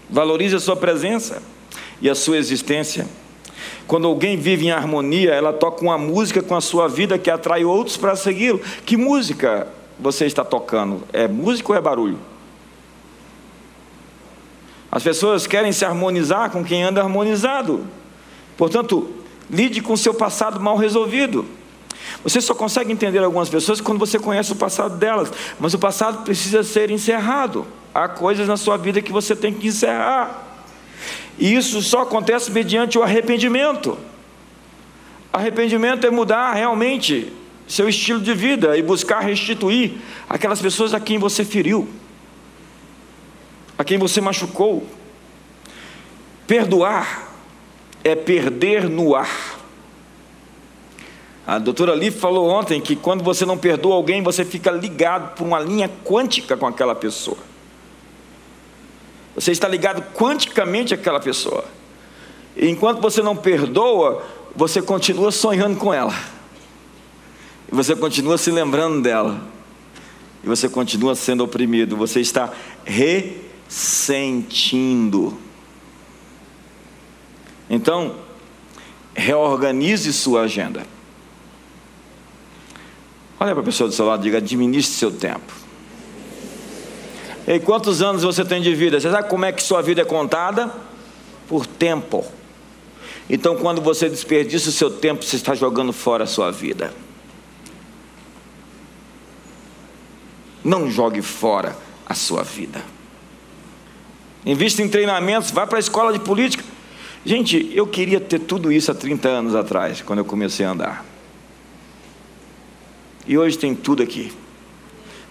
Valorize 0.10 0.56
a 0.56 0.60
sua 0.60 0.76
presença 0.76 1.42
e 2.00 2.10
a 2.10 2.14
sua 2.14 2.38
existência. 2.38 3.08
Quando 3.88 4.08
alguém 4.08 4.38
vive 4.38 4.68
em 4.68 4.72
harmonia, 4.72 5.32
ela 5.32 5.52
toca 5.52 5.84
uma 5.84 5.98
música 5.98 6.44
com 6.44 6.56
a 6.56 6.62
sua 6.62 6.88
vida 6.88 7.18
que 7.18 7.30
atrai 7.30 7.66
outros 7.66 7.98
para 7.98 8.16
segui-lo. 8.16 8.60
Que 8.86 8.96
música 8.96 9.68
você 10.00 10.26
está 10.26 10.44
tocando? 10.44 11.04
É 11.12 11.28
música 11.28 11.72
ou 11.72 11.78
é 11.78 11.82
barulho? 11.82 12.20
As 14.92 15.04
pessoas 15.04 15.46
querem 15.48 15.72
se 15.72 15.84
harmonizar 15.84 16.52
com 16.52 16.64
quem 16.64 16.84
anda 16.84 17.02
harmonizado. 17.02 17.86
Portanto, 18.56 19.10
lide 19.50 19.82
com 19.82 19.98
seu 19.98 20.14
passado 20.14 20.60
mal 20.60 20.78
resolvido. 20.78 21.46
Você 22.24 22.42
só 22.42 22.54
consegue 22.54 22.92
entender 22.92 23.20
algumas 23.20 23.50
pessoas 23.50 23.82
quando 23.82 24.00
você 24.00 24.18
conhece 24.18 24.52
o 24.52 24.56
passado 24.56 24.98
delas, 24.98 25.32
mas 25.60 25.74
o 25.74 25.80
passado 25.80 26.24
precisa 26.24 26.64
ser 26.64 26.92
encerrado. 26.92 27.66
Há 27.94 28.08
coisas 28.08 28.48
na 28.48 28.58
sua 28.58 28.78
vida 28.78 29.02
que 29.02 29.12
você 29.12 29.36
tem 29.36 29.54
que 29.54 29.68
encerrar. 29.68 30.44
E 31.38 31.54
isso 31.54 31.82
só 31.82 32.02
acontece 32.02 32.52
mediante 32.52 32.98
o 32.98 33.04
arrependimento. 33.04 33.98
Arrependimento 35.32 36.08
é 36.08 36.10
mudar 36.10 36.54
realmente 36.54 37.32
seu 37.68 37.90
estilo 37.90 38.20
de 38.22 38.34
vida 38.34 38.78
e 38.78 38.82
buscar 38.82 39.20
restituir 39.20 39.94
aquelas 40.30 40.62
pessoas 40.62 40.94
a 40.94 41.00
quem 41.00 41.18
você 41.18 41.44
feriu, 41.44 41.90
a 43.78 43.84
quem 43.84 43.98
você 43.98 44.22
machucou. 44.22 44.88
Perdoar 46.48 47.32
é 48.04 48.16
perder 48.16 48.88
no 48.88 49.16
ar. 49.16 49.55
A 51.48 51.60
doutora 51.60 51.94
Leaf 51.94 52.18
falou 52.18 52.50
ontem 52.50 52.82
que 52.82 52.96
quando 52.96 53.24
você 53.24 53.46
não 53.46 53.56
perdoa 53.58 53.96
alguém, 53.96 54.24
você 54.24 54.44
fica 54.44 54.72
ligado 54.72 55.36
por 55.36 55.46
uma 55.46 55.60
linha 55.60 55.88
quântica 56.04 56.58
com 56.58 56.66
aquela 56.66 56.96
pessoa. 56.96 57.38
Você 59.36 59.52
está 59.52 59.68
ligado 59.68 60.02
quanticamente 60.14 60.92
àquela 60.94 61.20
pessoa. 61.20 61.66
E 62.56 62.68
enquanto 62.68 63.00
você 63.00 63.22
não 63.22 63.36
perdoa, 63.36 64.26
você 64.56 64.82
continua 64.82 65.32
sonhando 65.32 65.78
com 65.78 65.94
ela. 65.94 66.16
E 67.72 67.76
você 67.76 67.96
continua 67.96 68.40
se 68.40 68.50
lembrando 68.50 69.04
dela. 69.04 69.40
E 70.44 70.48
você 70.48 70.68
continua 70.68 71.14
sendo 71.14 71.44
oprimido. 71.44 71.96
Você 71.98 72.22
está 72.22 72.52
ressentindo. 72.84 75.38
Então, 77.70 78.16
reorganize 79.14 80.12
sua 80.14 80.44
agenda. 80.44 80.95
Olha 83.40 83.54
para 83.54 83.62
a 83.62 83.66
pessoa 83.66 83.90
do 83.90 83.94
seu 83.94 84.06
lado 84.06 84.22
e 84.22 84.24
diga: 84.24 84.38
administre 84.38 84.96
seu 84.96 85.12
tempo. 85.12 85.54
E 87.48 87.60
quantos 87.60 88.02
anos 88.02 88.24
você 88.24 88.44
tem 88.44 88.62
de 88.62 88.74
vida? 88.74 89.00
Você 89.00 89.12
sabe 89.12 89.30
como 89.30 89.46
é 89.46 89.52
que 89.52 89.62
sua 89.62 89.82
vida 89.82 90.02
é 90.02 90.06
contada? 90.06 90.72
Por 91.48 91.66
tempo. 91.66 92.26
Então, 93.30 93.56
quando 93.56 93.82
você 93.82 94.10
desperdiça 94.10 94.70
o 94.70 94.72
seu 94.72 94.90
tempo, 94.90 95.24
você 95.24 95.36
está 95.36 95.54
jogando 95.54 95.94
fora 95.94 96.24
a 96.24 96.28
sua 96.28 96.52
vida. 96.52 96.94
Não 100.64 100.90
jogue 100.90 101.22
fora 101.22 101.76
a 102.08 102.16
sua 102.16 102.44
vida. 102.44 102.82
Invista 104.44 104.82
em 104.82 104.88
treinamentos, 104.88 105.52
vá 105.52 105.66
para 105.66 105.78
a 105.78 105.80
escola 105.80 106.14
de 106.14 106.20
política. 106.20 106.64
Gente, 107.24 107.72
eu 107.74 107.88
queria 107.88 108.20
ter 108.20 108.40
tudo 108.40 108.72
isso 108.72 108.92
há 108.92 108.96
30 108.96 109.28
anos 109.28 109.56
atrás, 109.56 110.02
quando 110.02 110.20
eu 110.20 110.26
comecei 110.26 110.66
a 110.66 110.72
andar. 110.72 111.15
E 113.28 113.38
hoje 113.38 113.58
tem 113.58 113.74
tudo 113.74 114.04
aqui. 114.04 114.32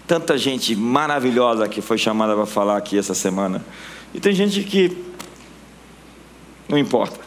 Tanta 0.07 0.37
gente 0.37 0.75
maravilhosa 0.75 1.67
que 1.67 1.81
foi 1.81 1.97
chamada 1.97 2.35
para 2.35 2.45
falar 2.45 2.77
aqui 2.77 2.97
essa 2.97 3.13
semana. 3.13 3.65
E 4.13 4.19
tem 4.19 4.33
gente 4.33 4.61
que 4.63 4.95
não 6.67 6.77
importa. 6.77 7.19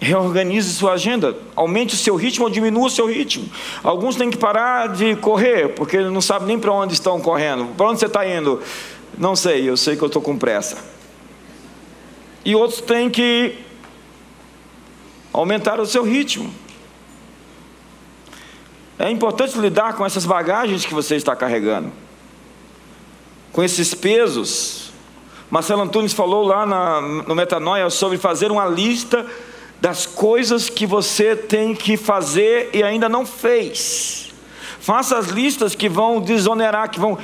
Reorganize 0.00 0.72
sua 0.74 0.92
agenda, 0.92 1.36
aumente 1.56 1.94
o 1.94 1.98
seu 1.98 2.14
ritmo 2.14 2.44
ou 2.44 2.50
diminua 2.50 2.86
o 2.86 2.90
seu 2.90 3.06
ritmo. 3.06 3.48
Alguns 3.82 4.16
têm 4.16 4.30
que 4.30 4.36
parar 4.36 4.88
de 4.88 5.16
correr, 5.16 5.74
porque 5.74 5.98
não 5.98 6.20
sabem 6.20 6.48
nem 6.48 6.58
para 6.58 6.72
onde 6.72 6.94
estão 6.94 7.20
correndo. 7.20 7.66
Para 7.76 7.88
onde 7.88 7.98
você 7.98 8.06
está 8.06 8.26
indo? 8.26 8.62
Não 9.16 9.34
sei, 9.34 9.68
eu 9.68 9.76
sei 9.76 9.96
que 9.96 10.02
eu 10.02 10.06
estou 10.06 10.22
com 10.22 10.38
pressa. 10.38 10.78
E 12.44 12.54
outros 12.54 12.80
têm 12.80 13.10
que 13.10 13.58
aumentar 15.32 15.80
o 15.80 15.86
seu 15.86 16.04
ritmo. 16.04 16.52
É 18.98 19.08
importante 19.08 19.56
lidar 19.58 19.94
com 19.94 20.04
essas 20.04 20.26
bagagens 20.26 20.84
que 20.84 20.92
você 20.92 21.14
está 21.14 21.36
carregando, 21.36 21.92
com 23.52 23.62
esses 23.62 23.94
pesos. 23.94 24.90
Marcelo 25.48 25.82
Antunes 25.82 26.12
falou 26.12 26.44
lá 26.44 26.66
na, 26.66 27.00
no 27.00 27.34
Metanoia 27.34 27.88
sobre 27.90 28.18
fazer 28.18 28.50
uma 28.50 28.66
lista 28.66 29.24
das 29.80 30.04
coisas 30.04 30.68
que 30.68 30.84
você 30.84 31.36
tem 31.36 31.74
que 31.74 31.96
fazer 31.96 32.70
e 32.72 32.82
ainda 32.82 33.08
não 33.08 33.24
fez. 33.24 34.32
Faça 34.80 35.16
as 35.16 35.28
listas 35.28 35.76
que 35.76 35.88
vão 35.88 36.20
desonerar, 36.20 36.90
que 36.90 36.98
vão 36.98 37.16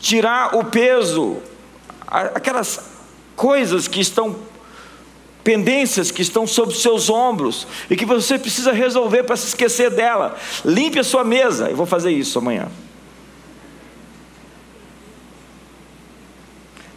tirar 0.00 0.56
o 0.56 0.64
peso, 0.64 1.36
aquelas 2.08 2.90
coisas 3.36 3.86
que 3.86 4.00
estão 4.00 4.36
pendências 5.44 6.10
que 6.10 6.22
estão 6.22 6.46
sobre 6.46 6.74
seus 6.74 7.10
ombros 7.10 7.66
e 7.90 7.96
que 7.96 8.04
você 8.04 8.38
precisa 8.38 8.72
resolver 8.72 9.24
para 9.24 9.36
se 9.36 9.48
esquecer 9.48 9.90
dela. 9.90 10.36
Limpe 10.64 10.98
a 10.98 11.04
sua 11.04 11.24
mesa. 11.24 11.68
Eu 11.68 11.76
vou 11.76 11.86
fazer 11.86 12.12
isso 12.12 12.38
amanhã. 12.38 12.68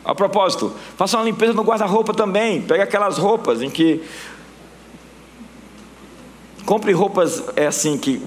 A 0.04 0.14
propósito, 0.14 0.72
faça 0.96 1.18
uma 1.18 1.24
limpeza 1.24 1.54
no 1.54 1.64
guarda-roupa 1.64 2.14
também. 2.14 2.62
Pegue 2.62 2.84
aquelas 2.84 3.18
roupas 3.18 3.62
em 3.62 3.70
que. 3.70 4.04
Compre 6.64 6.92
roupas 6.94 7.44
é 7.56 7.68
assim 7.68 7.98
que 7.98 8.22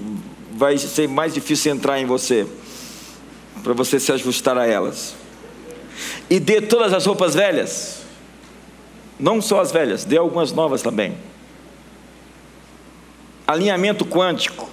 vai 0.51 0.77
ser 0.77 1.07
mais 1.07 1.33
difícil 1.33 1.73
entrar 1.73 1.99
em 1.99 2.05
você, 2.05 2.47
para 3.63 3.73
você 3.73 3.99
se 3.99 4.11
ajustar 4.11 4.57
a 4.57 4.65
elas. 4.65 5.15
E 6.29 6.39
dê 6.39 6.61
todas 6.61 6.93
as 6.93 7.05
roupas 7.05 7.33
velhas 7.33 7.98
não 9.19 9.41
só 9.41 9.59
as 9.59 9.71
velhas, 9.71 10.05
dê 10.05 10.17
algumas 10.17 10.51
novas 10.51 10.81
também. 10.81 11.17
Alinhamento 13.45 14.05
quântico 14.05 14.69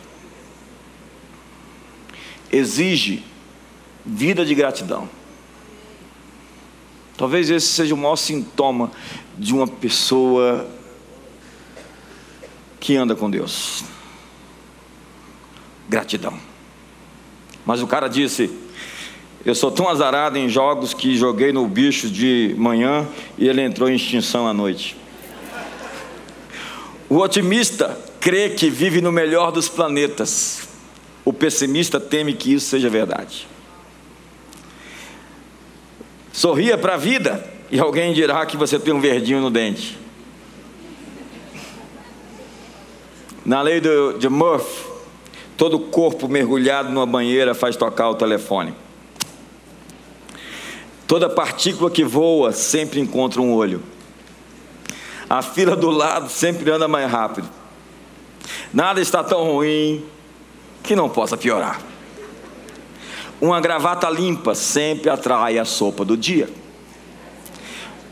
exige 2.53 3.25
vida 4.05 4.45
de 4.45 4.55
gratidão. 4.55 5.09
Talvez 7.17 7.51
esse 7.51 7.67
seja 7.67 7.95
o 7.95 7.99
maior 7.99 8.17
sintoma 8.17 8.93
de 9.37 9.55
uma 9.55 9.67
pessoa 9.67 10.69
que 12.79 12.95
anda 12.95 13.17
com 13.17 13.31
Deus. 13.31 13.83
Gratidão. 15.89 16.39
Mas 17.65 17.81
o 17.81 17.87
cara 17.87 18.09
disse: 18.09 18.51
eu 19.47 19.55
sou 19.55 19.71
tão 19.71 19.89
azarado 19.89 20.37
em 20.37 20.49
jogos 20.49 20.93
que 20.93 21.17
joguei 21.17 21.53
no 21.53 21.69
bicho 21.69 22.11
de 22.11 22.53
manhã 22.59 23.07
e 23.39 23.49
ele 23.49 23.63
entrou 23.63 23.89
em 23.89 23.95
extinção 23.95 24.45
à 24.45 24.53
noite. 24.53 24.97
O 27.09 27.19
otimista 27.19 27.97
crê 28.19 28.51
que 28.51 28.69
vive 28.69 29.01
no 29.01 29.13
melhor 29.13 29.53
dos 29.53 29.69
planetas. 29.69 30.67
O 31.25 31.33
pessimista 31.33 32.01
teme 32.01 32.35
que 32.35 32.55
isso 32.55 32.67
seja 32.67 32.91
verdade. 32.91 33.47
Sorria 36.33 36.77
para 36.77 36.95
a 36.95 36.99
vida 36.99 37.49
e 37.71 37.79
alguém 37.79 38.13
dirá 38.13 38.45
que 38.47 38.57
você 38.57 38.81
tem 38.81 38.93
um 38.93 39.01
verdinho 39.01 39.41
no 39.41 39.49
dente. 39.49 39.97
Na 43.45 43.63
lei 43.63 43.81
do, 43.81 44.19
de 44.19 44.29
Murphy, 44.29 44.89
todo 45.57 45.79
corpo 45.79 46.27
mergulhado 46.27 46.91
numa 46.91 47.07
banheira 47.07 47.55
faz 47.55 47.77
tocar 47.77 48.11
o 48.11 48.17
telefone. 48.17 48.75
Toda 51.07 51.29
partícula 51.29 51.91
que 51.91 52.05
voa 52.05 52.53
sempre 52.53 53.01
encontra 53.01 53.41
um 53.41 53.55
olho. 53.55 53.83
A 55.29 55.43
fila 55.43 55.77
do 55.77 55.91
lado 55.91 56.29
sempre 56.29 56.71
anda 56.71 56.89
mais 56.89 57.11
rápido. 57.11 57.49
Nada 58.73 59.01
está 59.01 59.23
tão 59.23 59.45
ruim 59.45 60.05
que 60.83 60.97
não 60.97 61.09
possa 61.09 61.37
piorar. 61.37 61.81
Uma 63.41 63.61
gravata 63.61 64.09
limpa 64.09 64.55
sempre 64.55 65.11
atrai 65.11 65.59
a 65.59 65.65
sopa 65.65 66.05
do 66.05 66.17
dia. 66.17 66.49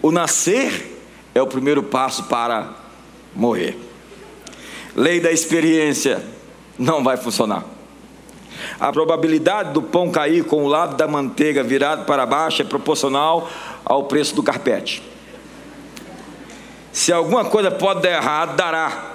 O 0.03 0.11
nascer 0.11 1.01
é 1.35 1.41
o 1.41 1.47
primeiro 1.47 1.83
passo 1.83 2.25
para 2.25 2.75
morrer. 3.35 3.79
Lei 4.95 5.19
da 5.19 5.33
experiência 5.33 6.25
não 6.79 7.03
vai 7.03 7.17
funcionar. 7.17 7.74
A 8.79 8.93
probabilidade 8.93 9.73
do 9.73 9.83
pão 9.83 10.11
cair 10.11 10.45
com 10.45 10.65
o 10.65 10.69
lado 10.69 10.97
da 10.97 11.07
manteiga 11.07 11.63
virado 11.63 12.05
para 12.05 12.27
baixo 12.27 12.63
é 12.63 12.65
proporcional 12.65 13.49
ao 13.85 14.05
preço 14.05 14.35
do 14.35 14.43
carpete. 14.43 15.03
Se 16.93 17.13
alguma 17.13 17.45
coisa 17.45 17.71
pode 17.71 18.03
dar 18.03 18.11
errado, 18.11 18.57
dará. 18.57 19.11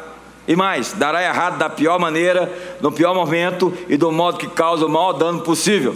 E 0.47 0.55
mais, 0.55 0.93
dará 0.93 1.23
errado 1.23 1.57
da 1.57 1.69
pior 1.69 1.99
maneira, 1.99 2.51
no 2.81 2.91
pior 2.91 3.13
momento 3.13 3.71
e 3.87 3.95
do 3.95 4.11
modo 4.11 4.37
que 4.37 4.47
causa 4.47 4.85
o 4.85 4.89
maior 4.89 5.13
dano 5.13 5.41
possível. 5.41 5.95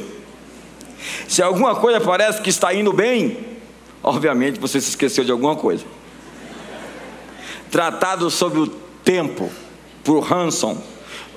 Se 1.28 1.41
alguma 1.41 1.76
coisa 1.76 1.99
parece 1.99 2.41
que 2.41 2.49
está 2.49 2.74
indo 2.74 2.93
bem, 2.93 3.38
obviamente 4.01 4.60
você 4.60 4.80
se 4.80 4.89
esqueceu 4.89 5.24
de 5.24 5.32
alguma 5.32 5.56
coisa. 5.56 5.84
Tratado 7.72 8.30
sobre 8.30 8.60
o 8.60 8.68
tempo 8.68 9.51
por 10.04 10.32
Hanson, 10.32 10.78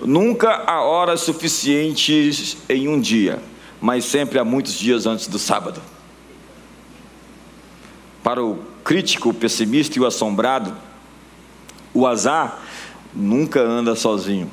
Nunca 0.02 0.64
há 0.66 0.82
horas 0.82 1.20
suficientes 1.20 2.58
em 2.68 2.88
um 2.88 3.00
dia, 3.00 3.42
mas 3.80 4.04
sempre 4.04 4.38
há 4.38 4.44
muitos 4.44 4.78
dias 4.78 5.06
antes 5.06 5.26
do 5.26 5.38
sábado. 5.38 5.80
Para 8.22 8.44
o 8.44 8.58
crítico, 8.84 9.30
o 9.30 9.34
pessimista 9.34 9.98
e 9.98 10.02
o 10.02 10.06
assombrado, 10.06 10.76
o 11.94 12.06
azar 12.06 12.60
nunca 13.14 13.60
anda 13.60 13.94
sozinho. 13.94 14.50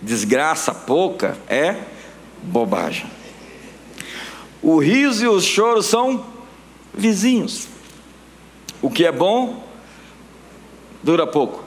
Desgraça 0.00 0.72
pouca 0.72 1.36
é 1.48 1.76
bobagem. 2.42 3.06
O 4.62 4.78
riso 4.78 5.24
e 5.24 5.28
o 5.28 5.40
choro 5.40 5.82
são 5.82 6.24
vizinhos. 6.94 7.68
O 8.80 8.90
que 8.90 9.04
é 9.04 9.12
bom 9.12 9.62
dura 11.02 11.26
pouco 11.26 11.65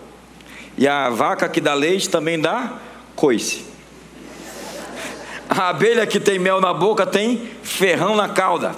E 0.79 0.87
a 0.87 1.09
vaca 1.09 1.49
que 1.49 1.59
dá 1.59 1.73
leite 1.73 2.09
também 2.09 2.39
dá 2.39 2.79
coice. 3.13 3.65
A 5.49 5.67
abelha 5.67 6.07
que 6.07 6.21
tem 6.21 6.39
mel 6.39 6.61
na 6.61 6.73
boca 6.73 7.05
tem 7.05 7.49
ferrão 7.61 8.15
na 8.15 8.29
cauda. 8.29 8.73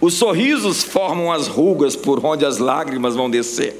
Os 0.00 0.14
sorrisos 0.14 0.82
formam 0.82 1.30
as 1.30 1.46
rugas 1.46 1.94
por 1.94 2.24
onde 2.24 2.46
as 2.46 2.56
lágrimas 2.56 3.14
vão 3.14 3.28
descer. 3.28 3.76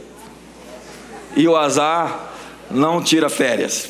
E 1.34 1.48
o 1.48 1.56
azar 1.56 2.30
não 2.70 3.02
tira 3.02 3.30
férias. 3.30 3.88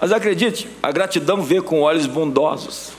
Mas 0.00 0.10
acredite, 0.10 0.70
a 0.82 0.90
gratidão 0.90 1.42
vê 1.42 1.60
com 1.60 1.82
olhos 1.82 2.06
bondosos. 2.06 2.92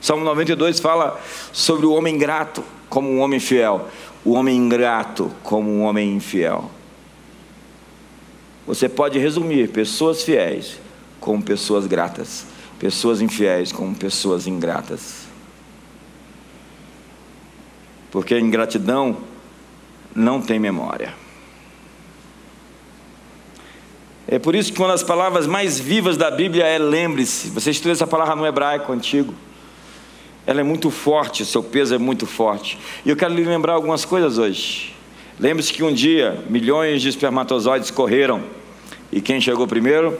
Salmo 0.00 0.24
92 0.24 0.78
fala 0.78 1.20
sobre 1.52 1.84
o 1.84 1.94
homem 1.94 2.16
grato 2.16 2.62
como 2.88 3.10
um 3.10 3.18
homem 3.18 3.40
fiel, 3.40 3.88
o 4.24 4.34
homem 4.34 4.56
ingrato 4.56 5.32
como 5.42 5.68
um 5.68 5.82
homem 5.82 6.14
infiel. 6.14 6.70
Você 8.70 8.88
pode 8.88 9.18
resumir 9.18 9.68
pessoas 9.70 10.22
fiéis 10.22 10.78
como 11.18 11.42
pessoas 11.42 11.88
gratas, 11.88 12.46
pessoas 12.78 13.20
infiéis 13.20 13.72
como 13.72 13.96
pessoas 13.96 14.46
ingratas. 14.46 15.24
Porque 18.12 18.32
a 18.32 18.38
ingratidão 18.38 19.16
não 20.14 20.40
tem 20.40 20.60
memória. 20.60 21.12
É 24.28 24.38
por 24.38 24.54
isso 24.54 24.72
que 24.72 24.78
uma 24.78 24.86
das 24.86 25.02
palavras 25.02 25.48
mais 25.48 25.80
vivas 25.80 26.16
da 26.16 26.30
Bíblia 26.30 26.64
é 26.64 26.78
lembre-se. 26.78 27.48
Você 27.48 27.72
estuda 27.72 27.90
essa 27.90 28.06
palavra 28.06 28.36
no 28.36 28.46
hebraico 28.46 28.92
antigo. 28.92 29.34
Ela 30.46 30.60
é 30.60 30.64
muito 30.64 30.92
forte, 30.92 31.44
seu 31.44 31.64
peso 31.64 31.92
é 31.92 31.98
muito 31.98 32.24
forte. 32.24 32.78
E 33.04 33.10
eu 33.10 33.16
quero 33.16 33.34
lhe 33.34 33.42
lembrar 33.42 33.72
algumas 33.72 34.04
coisas 34.04 34.38
hoje. 34.38 34.94
Lembre-se 35.40 35.72
que 35.72 35.82
um 35.82 35.92
dia 35.92 36.44
milhões 36.48 37.02
de 37.02 37.08
espermatozoides 37.08 37.90
correram. 37.90 38.59
E 39.12 39.20
quem 39.20 39.40
chegou 39.40 39.66
primeiro? 39.66 40.18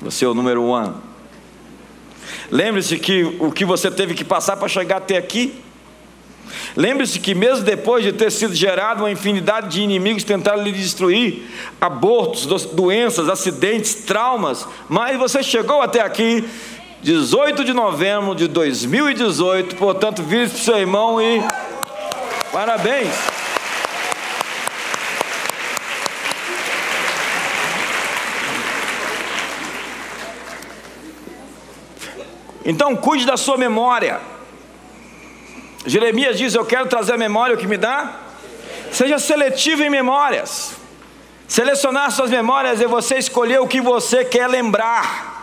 Você 0.00 0.24
é 0.24 0.28
o 0.28 0.34
número 0.34 0.62
um. 0.62 0.94
Lembre-se 2.50 2.98
que 2.98 3.24
o 3.40 3.50
que 3.50 3.64
você 3.64 3.90
teve 3.90 4.14
que 4.14 4.24
passar 4.24 4.56
para 4.56 4.68
chegar 4.68 4.98
até 4.98 5.16
aqui. 5.16 5.62
Lembre-se 6.76 7.18
que, 7.18 7.34
mesmo 7.34 7.64
depois 7.64 8.04
de 8.04 8.12
ter 8.12 8.30
sido 8.30 8.54
gerado 8.54 9.02
uma 9.02 9.10
infinidade 9.10 9.68
de 9.68 9.82
inimigos 9.82 10.24
tentaram 10.24 10.62
lhe 10.62 10.72
destruir 10.72 11.48
abortos, 11.80 12.46
doenças, 12.66 13.28
acidentes, 13.28 13.94
traumas 13.94 14.66
mas 14.88 15.18
você 15.18 15.42
chegou 15.42 15.80
até 15.80 16.00
aqui, 16.00 16.44
18 17.02 17.64
de 17.64 17.72
novembro 17.72 18.34
de 18.34 18.48
2018. 18.48 19.76
Portanto, 19.76 20.22
vire 20.22 20.48
para 20.48 20.56
o 20.56 20.60
seu 20.60 20.78
irmão 20.78 21.20
e 21.20 21.42
parabéns. 22.52 23.33
Então, 32.64 32.96
cuide 32.96 33.26
da 33.26 33.36
sua 33.36 33.56
memória. 33.56 34.20
Jeremias 35.86 36.38
diz: 36.38 36.54
Eu 36.54 36.64
quero 36.64 36.88
trazer 36.88 37.12
a 37.12 37.18
memória 37.18 37.54
o 37.54 37.58
que 37.58 37.66
me 37.66 37.76
dá. 37.76 38.20
Seja 38.90 39.18
seletivo 39.18 39.82
em 39.82 39.90
memórias. 39.90 40.76
Selecionar 41.46 42.10
suas 42.10 42.30
memórias 42.30 42.80
é 42.80 42.86
você 42.86 43.16
escolher 43.16 43.60
o 43.60 43.68
que 43.68 43.80
você 43.80 44.24
quer 44.24 44.48
lembrar. 44.48 45.34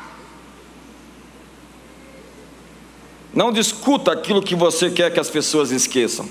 Não 3.33 3.51
discuta 3.51 4.11
aquilo 4.11 4.41
que 4.41 4.55
você 4.55 4.89
quer 4.89 5.11
que 5.13 5.19
as 5.19 5.29
pessoas 5.29 5.71
esqueçam. 5.71 6.27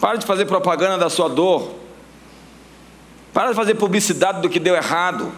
Para 0.00 0.18
de 0.18 0.26
fazer 0.26 0.44
propaganda 0.46 0.98
da 0.98 1.08
sua 1.08 1.28
dor. 1.28 1.74
Para 3.32 3.50
de 3.50 3.56
fazer 3.56 3.76
publicidade 3.76 4.42
do 4.42 4.50
que 4.50 4.60
deu 4.60 4.74
errado. 4.74 5.32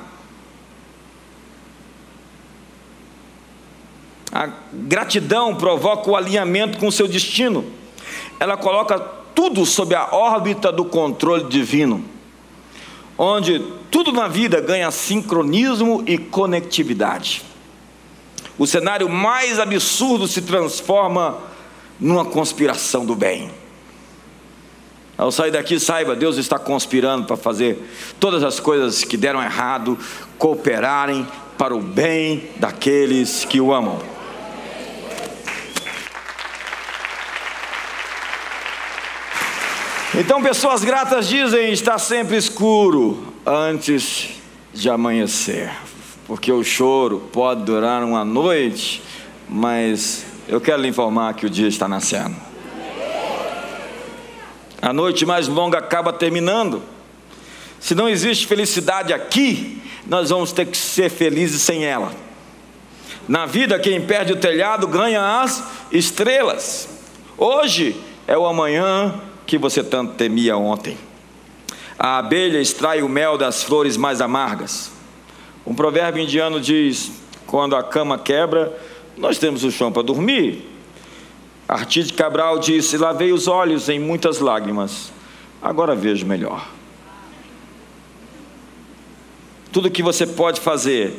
A 4.37 4.51
gratidão 4.71 5.55
provoca 5.55 6.11
o 6.11 6.15
alinhamento 6.15 6.77
com 6.77 6.89
o 6.89 6.93
seu 6.93 7.09
destino. 7.09 7.65
Ela 8.39 8.55
coloca 8.55 8.99
tudo 9.35 9.65
sob 9.65 9.95
a 9.95 10.15
órbita 10.15 10.71
do 10.71 10.85
controle 10.85 11.45
divino, 11.45 12.05
onde 13.17 13.65
tudo 13.91 14.13
na 14.13 14.29
vida 14.29 14.61
ganha 14.61 14.91
sincronismo 14.91 16.05
e 16.07 16.19
conectividade. 16.19 17.43
O 18.59 18.67
cenário 18.67 19.09
mais 19.09 19.59
absurdo 19.59 20.29
se 20.29 20.43
transforma 20.43 21.39
numa 21.99 22.27
conspiração 22.27 23.07
do 23.07 23.17
bem. 23.17 23.51
Ao 25.17 25.33
sair 25.33 25.51
daqui, 25.51 25.81
saiba, 25.81 26.15
Deus 26.15 26.37
está 26.37 26.59
conspirando 26.59 27.25
para 27.25 27.39
fazer 27.39 27.91
todas 28.21 28.45
as 28.45 28.61
coisas 28.61 29.03
que 29.03 29.17
deram 29.17 29.43
errado 29.43 29.99
cooperarem 30.37 31.27
para 31.57 31.75
o 31.75 31.81
bem 31.81 32.51
daqueles 32.59 33.43
que 33.47 33.63
o 33.63 33.73
amam. 33.73 34.16
Então, 40.19 40.43
pessoas 40.43 40.83
gratas 40.83 41.29
dizem: 41.29 41.71
está 41.73 41.99
sempre 41.99 42.39
escuro 42.39 43.35
antes 43.45 44.31
de 44.73 44.89
amanhecer, 44.89 45.71
porque 46.27 46.51
o 46.51 46.65
choro 46.65 47.29
pode 47.31 47.65
durar 47.65 48.03
uma 48.03 48.25
noite, 48.25 49.03
mas 49.47 50.25
eu 50.49 50.59
quero 50.59 50.81
lhe 50.81 50.89
informar 50.89 51.35
que 51.35 51.45
o 51.45 51.51
dia 51.51 51.69
está 51.69 51.87
nascendo. 51.87 52.35
A 54.81 54.91
noite 54.91 55.27
mais 55.27 55.49
longa 55.49 55.79
acaba 55.79 56.15
terminando. 56.15 56.83
Se 57.79 57.95
não 57.95 58.09
existe 58.09 58.47
felicidade 58.47 59.13
aqui, 59.13 59.83
nós 60.07 60.31
vamos 60.31 60.51
ter 60.51 60.65
que 60.65 60.79
ser 60.79 61.11
felizes 61.11 61.61
sem 61.61 61.85
ela. 61.85 62.11
Na 63.29 63.45
vida, 63.45 63.79
quem 63.79 64.01
perde 64.01 64.33
o 64.33 64.37
telhado 64.37 64.87
ganha 64.87 65.43
as 65.43 65.63
estrelas. 65.93 66.89
Hoje 67.37 68.01
é 68.27 68.39
o 68.39 68.47
amanhã 68.47 69.21
que 69.47 69.57
você 69.57 69.83
tanto 69.83 70.15
temia 70.15 70.57
ontem. 70.57 70.99
A 71.99 72.19
abelha 72.19 72.61
extrai 72.61 73.03
o 73.03 73.09
mel 73.09 73.39
das 73.39 73.63
flores 73.63 73.97
mais 73.97 74.21
amargas. 74.21 74.91
Um 75.65 75.75
provérbio 75.75 76.23
indiano 76.23 76.61
diz: 76.61 77.13
quando 77.47 77.77
a 77.77 77.83
cama 77.83 78.19
quebra, 78.19 78.77
nós 79.17 79.39
temos 79.39 79.65
o 79.65 79.71
chão 79.71 79.91
para 79.91 80.03
dormir. 80.03 80.69
Artide 81.69 82.13
Cabral 82.13 82.59
disse: 82.59 82.99
lavei 82.99 83.33
os 83.33 83.49
olhos 83.49 83.89
em 83.89 83.99
muitas 83.99 84.41
lágrimas, 84.41 85.13
agora 85.63 85.95
vejo 85.95 86.27
melhor. 86.27 86.69
Tudo 89.73 89.91
que 89.91 90.03
você 90.03 90.27
pode 90.27 90.61
fazer 90.61 91.15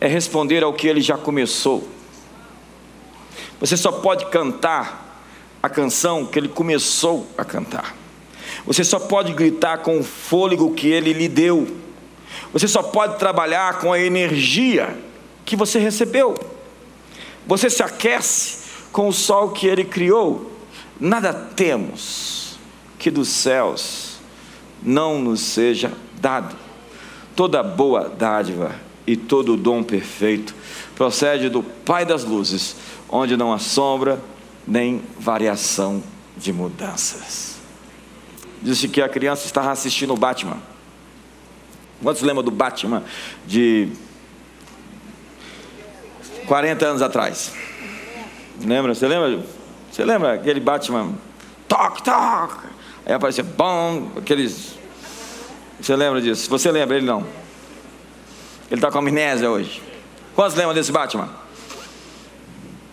é 0.00 0.06
responder 0.06 0.62
ao 0.62 0.72
que 0.72 0.86
ele 0.86 1.00
já 1.00 1.16
começou. 1.16 1.88
Você 3.60 3.76
só 3.76 3.92
pode 3.92 4.26
cantar 4.26 5.03
a 5.64 5.68
canção 5.70 6.26
que 6.26 6.38
ele 6.38 6.48
começou 6.48 7.26
a 7.38 7.42
cantar. 7.42 7.96
Você 8.66 8.84
só 8.84 8.98
pode 8.98 9.32
gritar 9.32 9.78
com 9.78 9.98
o 9.98 10.04
fôlego 10.04 10.74
que 10.74 10.88
ele 10.88 11.14
lhe 11.14 11.26
deu. 11.26 11.66
Você 12.52 12.68
só 12.68 12.82
pode 12.82 13.18
trabalhar 13.18 13.78
com 13.78 13.90
a 13.90 13.98
energia 13.98 14.94
que 15.42 15.56
você 15.56 15.78
recebeu. 15.78 16.34
Você 17.46 17.70
se 17.70 17.82
aquece 17.82 18.58
com 18.92 19.08
o 19.08 19.12
sol 19.12 19.52
que 19.52 19.66
ele 19.66 19.84
criou. 19.84 20.52
Nada 21.00 21.32
temos 21.32 22.58
que 22.98 23.10
dos 23.10 23.30
céus 23.30 24.18
não 24.82 25.18
nos 25.18 25.40
seja 25.40 25.90
dado. 26.20 26.54
Toda 27.34 27.62
boa 27.62 28.10
dádiva 28.10 28.74
e 29.06 29.16
todo 29.16 29.56
dom 29.56 29.82
perfeito 29.82 30.54
procede 30.94 31.48
do 31.48 31.62
Pai 31.62 32.04
das 32.04 32.22
luzes, 32.22 32.76
onde 33.08 33.34
não 33.34 33.50
há 33.50 33.58
sombra 33.58 34.20
nem 34.66 35.02
variação 35.18 36.02
de 36.36 36.52
mudanças. 36.52 37.56
Disse 38.62 38.88
que 38.88 39.02
a 39.02 39.08
criança 39.08 39.46
estava 39.46 39.70
assistindo 39.70 40.12
o 40.14 40.16
Batman. 40.16 40.58
Quantos 42.02 42.22
lembram 42.22 42.42
do 42.42 42.50
Batman 42.50 43.02
de 43.46 43.88
40 46.46 46.86
anos 46.86 47.02
atrás? 47.02 47.52
Lembra? 48.62 48.94
Você 48.94 49.06
lembra? 49.06 49.44
Você 49.90 50.04
lembra 50.04 50.34
aquele 50.34 50.60
Batman? 50.60 51.14
Toc, 51.68 52.00
toc. 52.02 52.64
Aí 53.06 53.12
aparecia 53.12 53.44
bom, 53.44 54.10
aqueles. 54.16 54.74
Você 55.80 55.94
lembra 55.94 56.20
disso? 56.20 56.48
Você 56.48 56.70
lembra 56.70 56.96
ele 56.96 57.06
não? 57.06 57.20
Ele 58.70 58.76
está 58.76 58.90
com 58.90 58.98
amnésia 58.98 59.50
hoje. 59.50 59.82
Quantos 60.34 60.56
lembram 60.56 60.74
desse 60.74 60.90
Batman? 60.90 61.28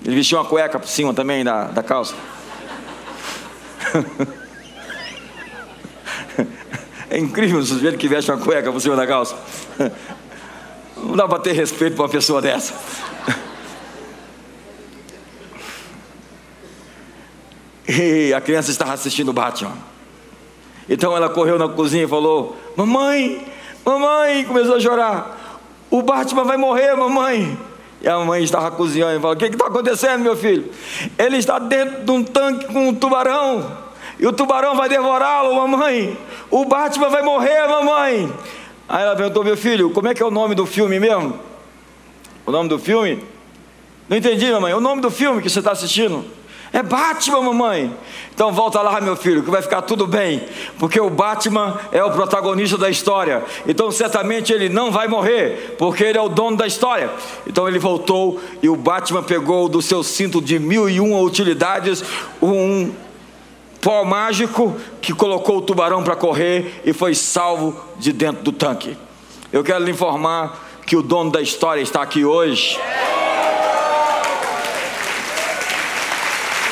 Ele 0.03 0.15
vestiu 0.15 0.37
uma 0.39 0.45
cueca 0.45 0.79
por 0.79 0.87
cima 0.87 1.13
também 1.13 1.43
da, 1.43 1.65
da 1.65 1.83
calça. 1.83 2.15
É 7.09 7.17
incrível 7.17 7.59
o 7.59 7.65
sujeito 7.65 7.97
que 7.97 8.07
veste 8.07 8.31
uma 8.31 8.37
cueca 8.37 8.71
por 8.71 8.79
cima 8.79 8.95
da 8.95 9.05
calça. 9.05 9.35
Não 10.95 11.13
dá 11.13 11.27
para 11.27 11.39
ter 11.39 11.51
respeito 11.51 11.95
para 11.95 12.03
uma 12.03 12.09
pessoa 12.09 12.41
dessa. 12.41 12.73
E 17.85 18.33
a 18.33 18.39
criança 18.39 18.71
estava 18.71 18.93
assistindo 18.93 19.27
o 19.27 19.33
Batman. 19.33 19.73
Então 20.87 21.15
ela 21.15 21.29
correu 21.29 21.59
na 21.59 21.67
cozinha 21.67 22.05
e 22.05 22.07
falou: 22.07 22.55
Mamãe, 22.77 23.45
mamãe, 23.83 24.45
começou 24.45 24.77
a 24.77 24.79
chorar. 24.79 25.59
O 25.89 26.01
Batman 26.01 26.45
vai 26.45 26.55
morrer, 26.55 26.95
mamãe. 26.95 27.57
E 28.01 28.09
a 28.09 28.17
mãe 28.19 28.43
estava 28.43 28.71
cozinhando 28.71 29.17
e 29.17 29.21
falou: 29.21 29.35
O 29.35 29.39
que 29.39 29.45
está 29.45 29.67
acontecendo, 29.67 30.21
meu 30.21 30.35
filho? 30.35 30.71
Ele 31.17 31.37
está 31.37 31.59
dentro 31.59 32.03
de 32.03 32.11
um 32.11 32.23
tanque 32.23 32.65
com 32.65 32.89
um 32.89 32.95
tubarão. 32.95 33.77
E 34.19 34.25
o 34.25 34.33
tubarão 34.33 34.75
vai 34.75 34.89
devorá-lo, 34.89 35.55
mamãe. 35.55 36.17
O 36.49 36.65
Batman 36.65 37.09
vai 37.09 37.21
morrer, 37.21 37.67
mamãe. 37.67 38.33
Aí 38.89 39.03
ela 39.03 39.15
perguntou: 39.15 39.43
Meu 39.43 39.55
filho, 39.55 39.91
como 39.91 40.07
é 40.07 40.13
que 40.13 40.23
é 40.23 40.25
o 40.25 40.31
nome 40.31 40.55
do 40.55 40.65
filme 40.65 40.99
mesmo? 40.99 41.39
O 42.45 42.51
nome 42.51 42.69
do 42.69 42.79
filme? 42.79 43.23
Não 44.09 44.17
entendi, 44.17 44.51
mamãe. 44.51 44.73
O 44.73 44.81
nome 44.81 45.01
do 45.01 45.11
filme 45.11 45.41
que 45.41 45.49
você 45.49 45.59
está 45.59 45.71
assistindo? 45.71 46.25
É 46.73 46.81
Batman, 46.81 47.41
mamãe. 47.41 47.93
Então 48.33 48.53
volta 48.53 48.81
lá, 48.81 49.01
meu 49.01 49.15
filho, 49.15 49.43
que 49.43 49.51
vai 49.51 49.61
ficar 49.61 49.81
tudo 49.81 50.07
bem, 50.07 50.41
porque 50.79 50.99
o 50.99 51.09
Batman 51.09 51.77
é 51.91 52.01
o 52.01 52.11
protagonista 52.11 52.77
da 52.77 52.89
história. 52.89 53.43
Então 53.67 53.91
certamente 53.91 54.53
ele 54.53 54.69
não 54.69 54.89
vai 54.89 55.07
morrer, 55.07 55.75
porque 55.77 56.03
ele 56.03 56.17
é 56.17 56.21
o 56.21 56.29
dono 56.29 56.55
da 56.55 56.65
história. 56.65 57.09
Então 57.45 57.67
ele 57.67 57.77
voltou 57.77 58.39
e 58.63 58.69
o 58.69 58.75
Batman 58.75 59.21
pegou 59.21 59.67
do 59.67 59.81
seu 59.81 60.01
cinto 60.01 60.41
de 60.41 60.57
mil 60.59 60.89
e 60.89 61.01
uma 61.01 61.19
utilidades 61.19 62.03
um 62.41 62.91
pó 63.81 64.05
mágico 64.05 64.75
que 65.01 65.11
colocou 65.11 65.57
o 65.57 65.61
tubarão 65.61 66.03
para 66.03 66.15
correr 66.15 66.81
e 66.85 66.93
foi 66.93 67.13
salvo 67.15 67.75
de 67.97 68.13
dentro 68.13 68.43
do 68.43 68.51
tanque. 68.51 68.95
Eu 69.51 69.63
quero 69.63 69.83
lhe 69.83 69.91
informar 69.91 70.69
que 70.85 70.95
o 70.95 71.01
dono 71.01 71.31
da 71.31 71.41
história 71.41 71.81
está 71.81 72.01
aqui 72.01 72.23
hoje. 72.23 72.79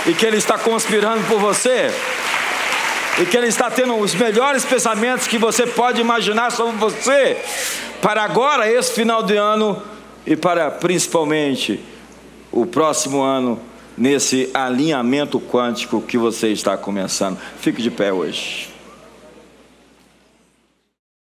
E 0.05 0.13
que 0.13 0.25
Ele 0.25 0.37
está 0.37 0.57
conspirando 0.57 1.23
por 1.27 1.39
você, 1.39 1.91
e 3.19 3.25
que 3.25 3.35
Ele 3.35 3.47
está 3.47 3.69
tendo 3.69 3.95
os 3.95 4.13
melhores 4.15 4.63
pensamentos 4.63 5.27
que 5.27 5.37
você 5.37 5.67
pode 5.67 5.99
imaginar 5.99 6.51
sobre 6.51 6.77
você, 6.77 7.37
para 8.01 8.23
agora, 8.23 8.71
esse 8.71 8.93
final 8.93 9.23
de 9.23 9.35
ano, 9.35 9.81
e 10.25 10.35
para 10.35 10.69
principalmente 10.71 11.79
o 12.51 12.65
próximo 12.65 13.21
ano, 13.21 13.59
nesse 13.97 14.49
alinhamento 14.53 15.39
quântico 15.39 16.01
que 16.01 16.17
você 16.17 16.47
está 16.49 16.77
começando. 16.77 17.37
Fique 17.59 17.81
de 17.81 17.91
pé 17.91 18.13
hoje. 18.13 18.68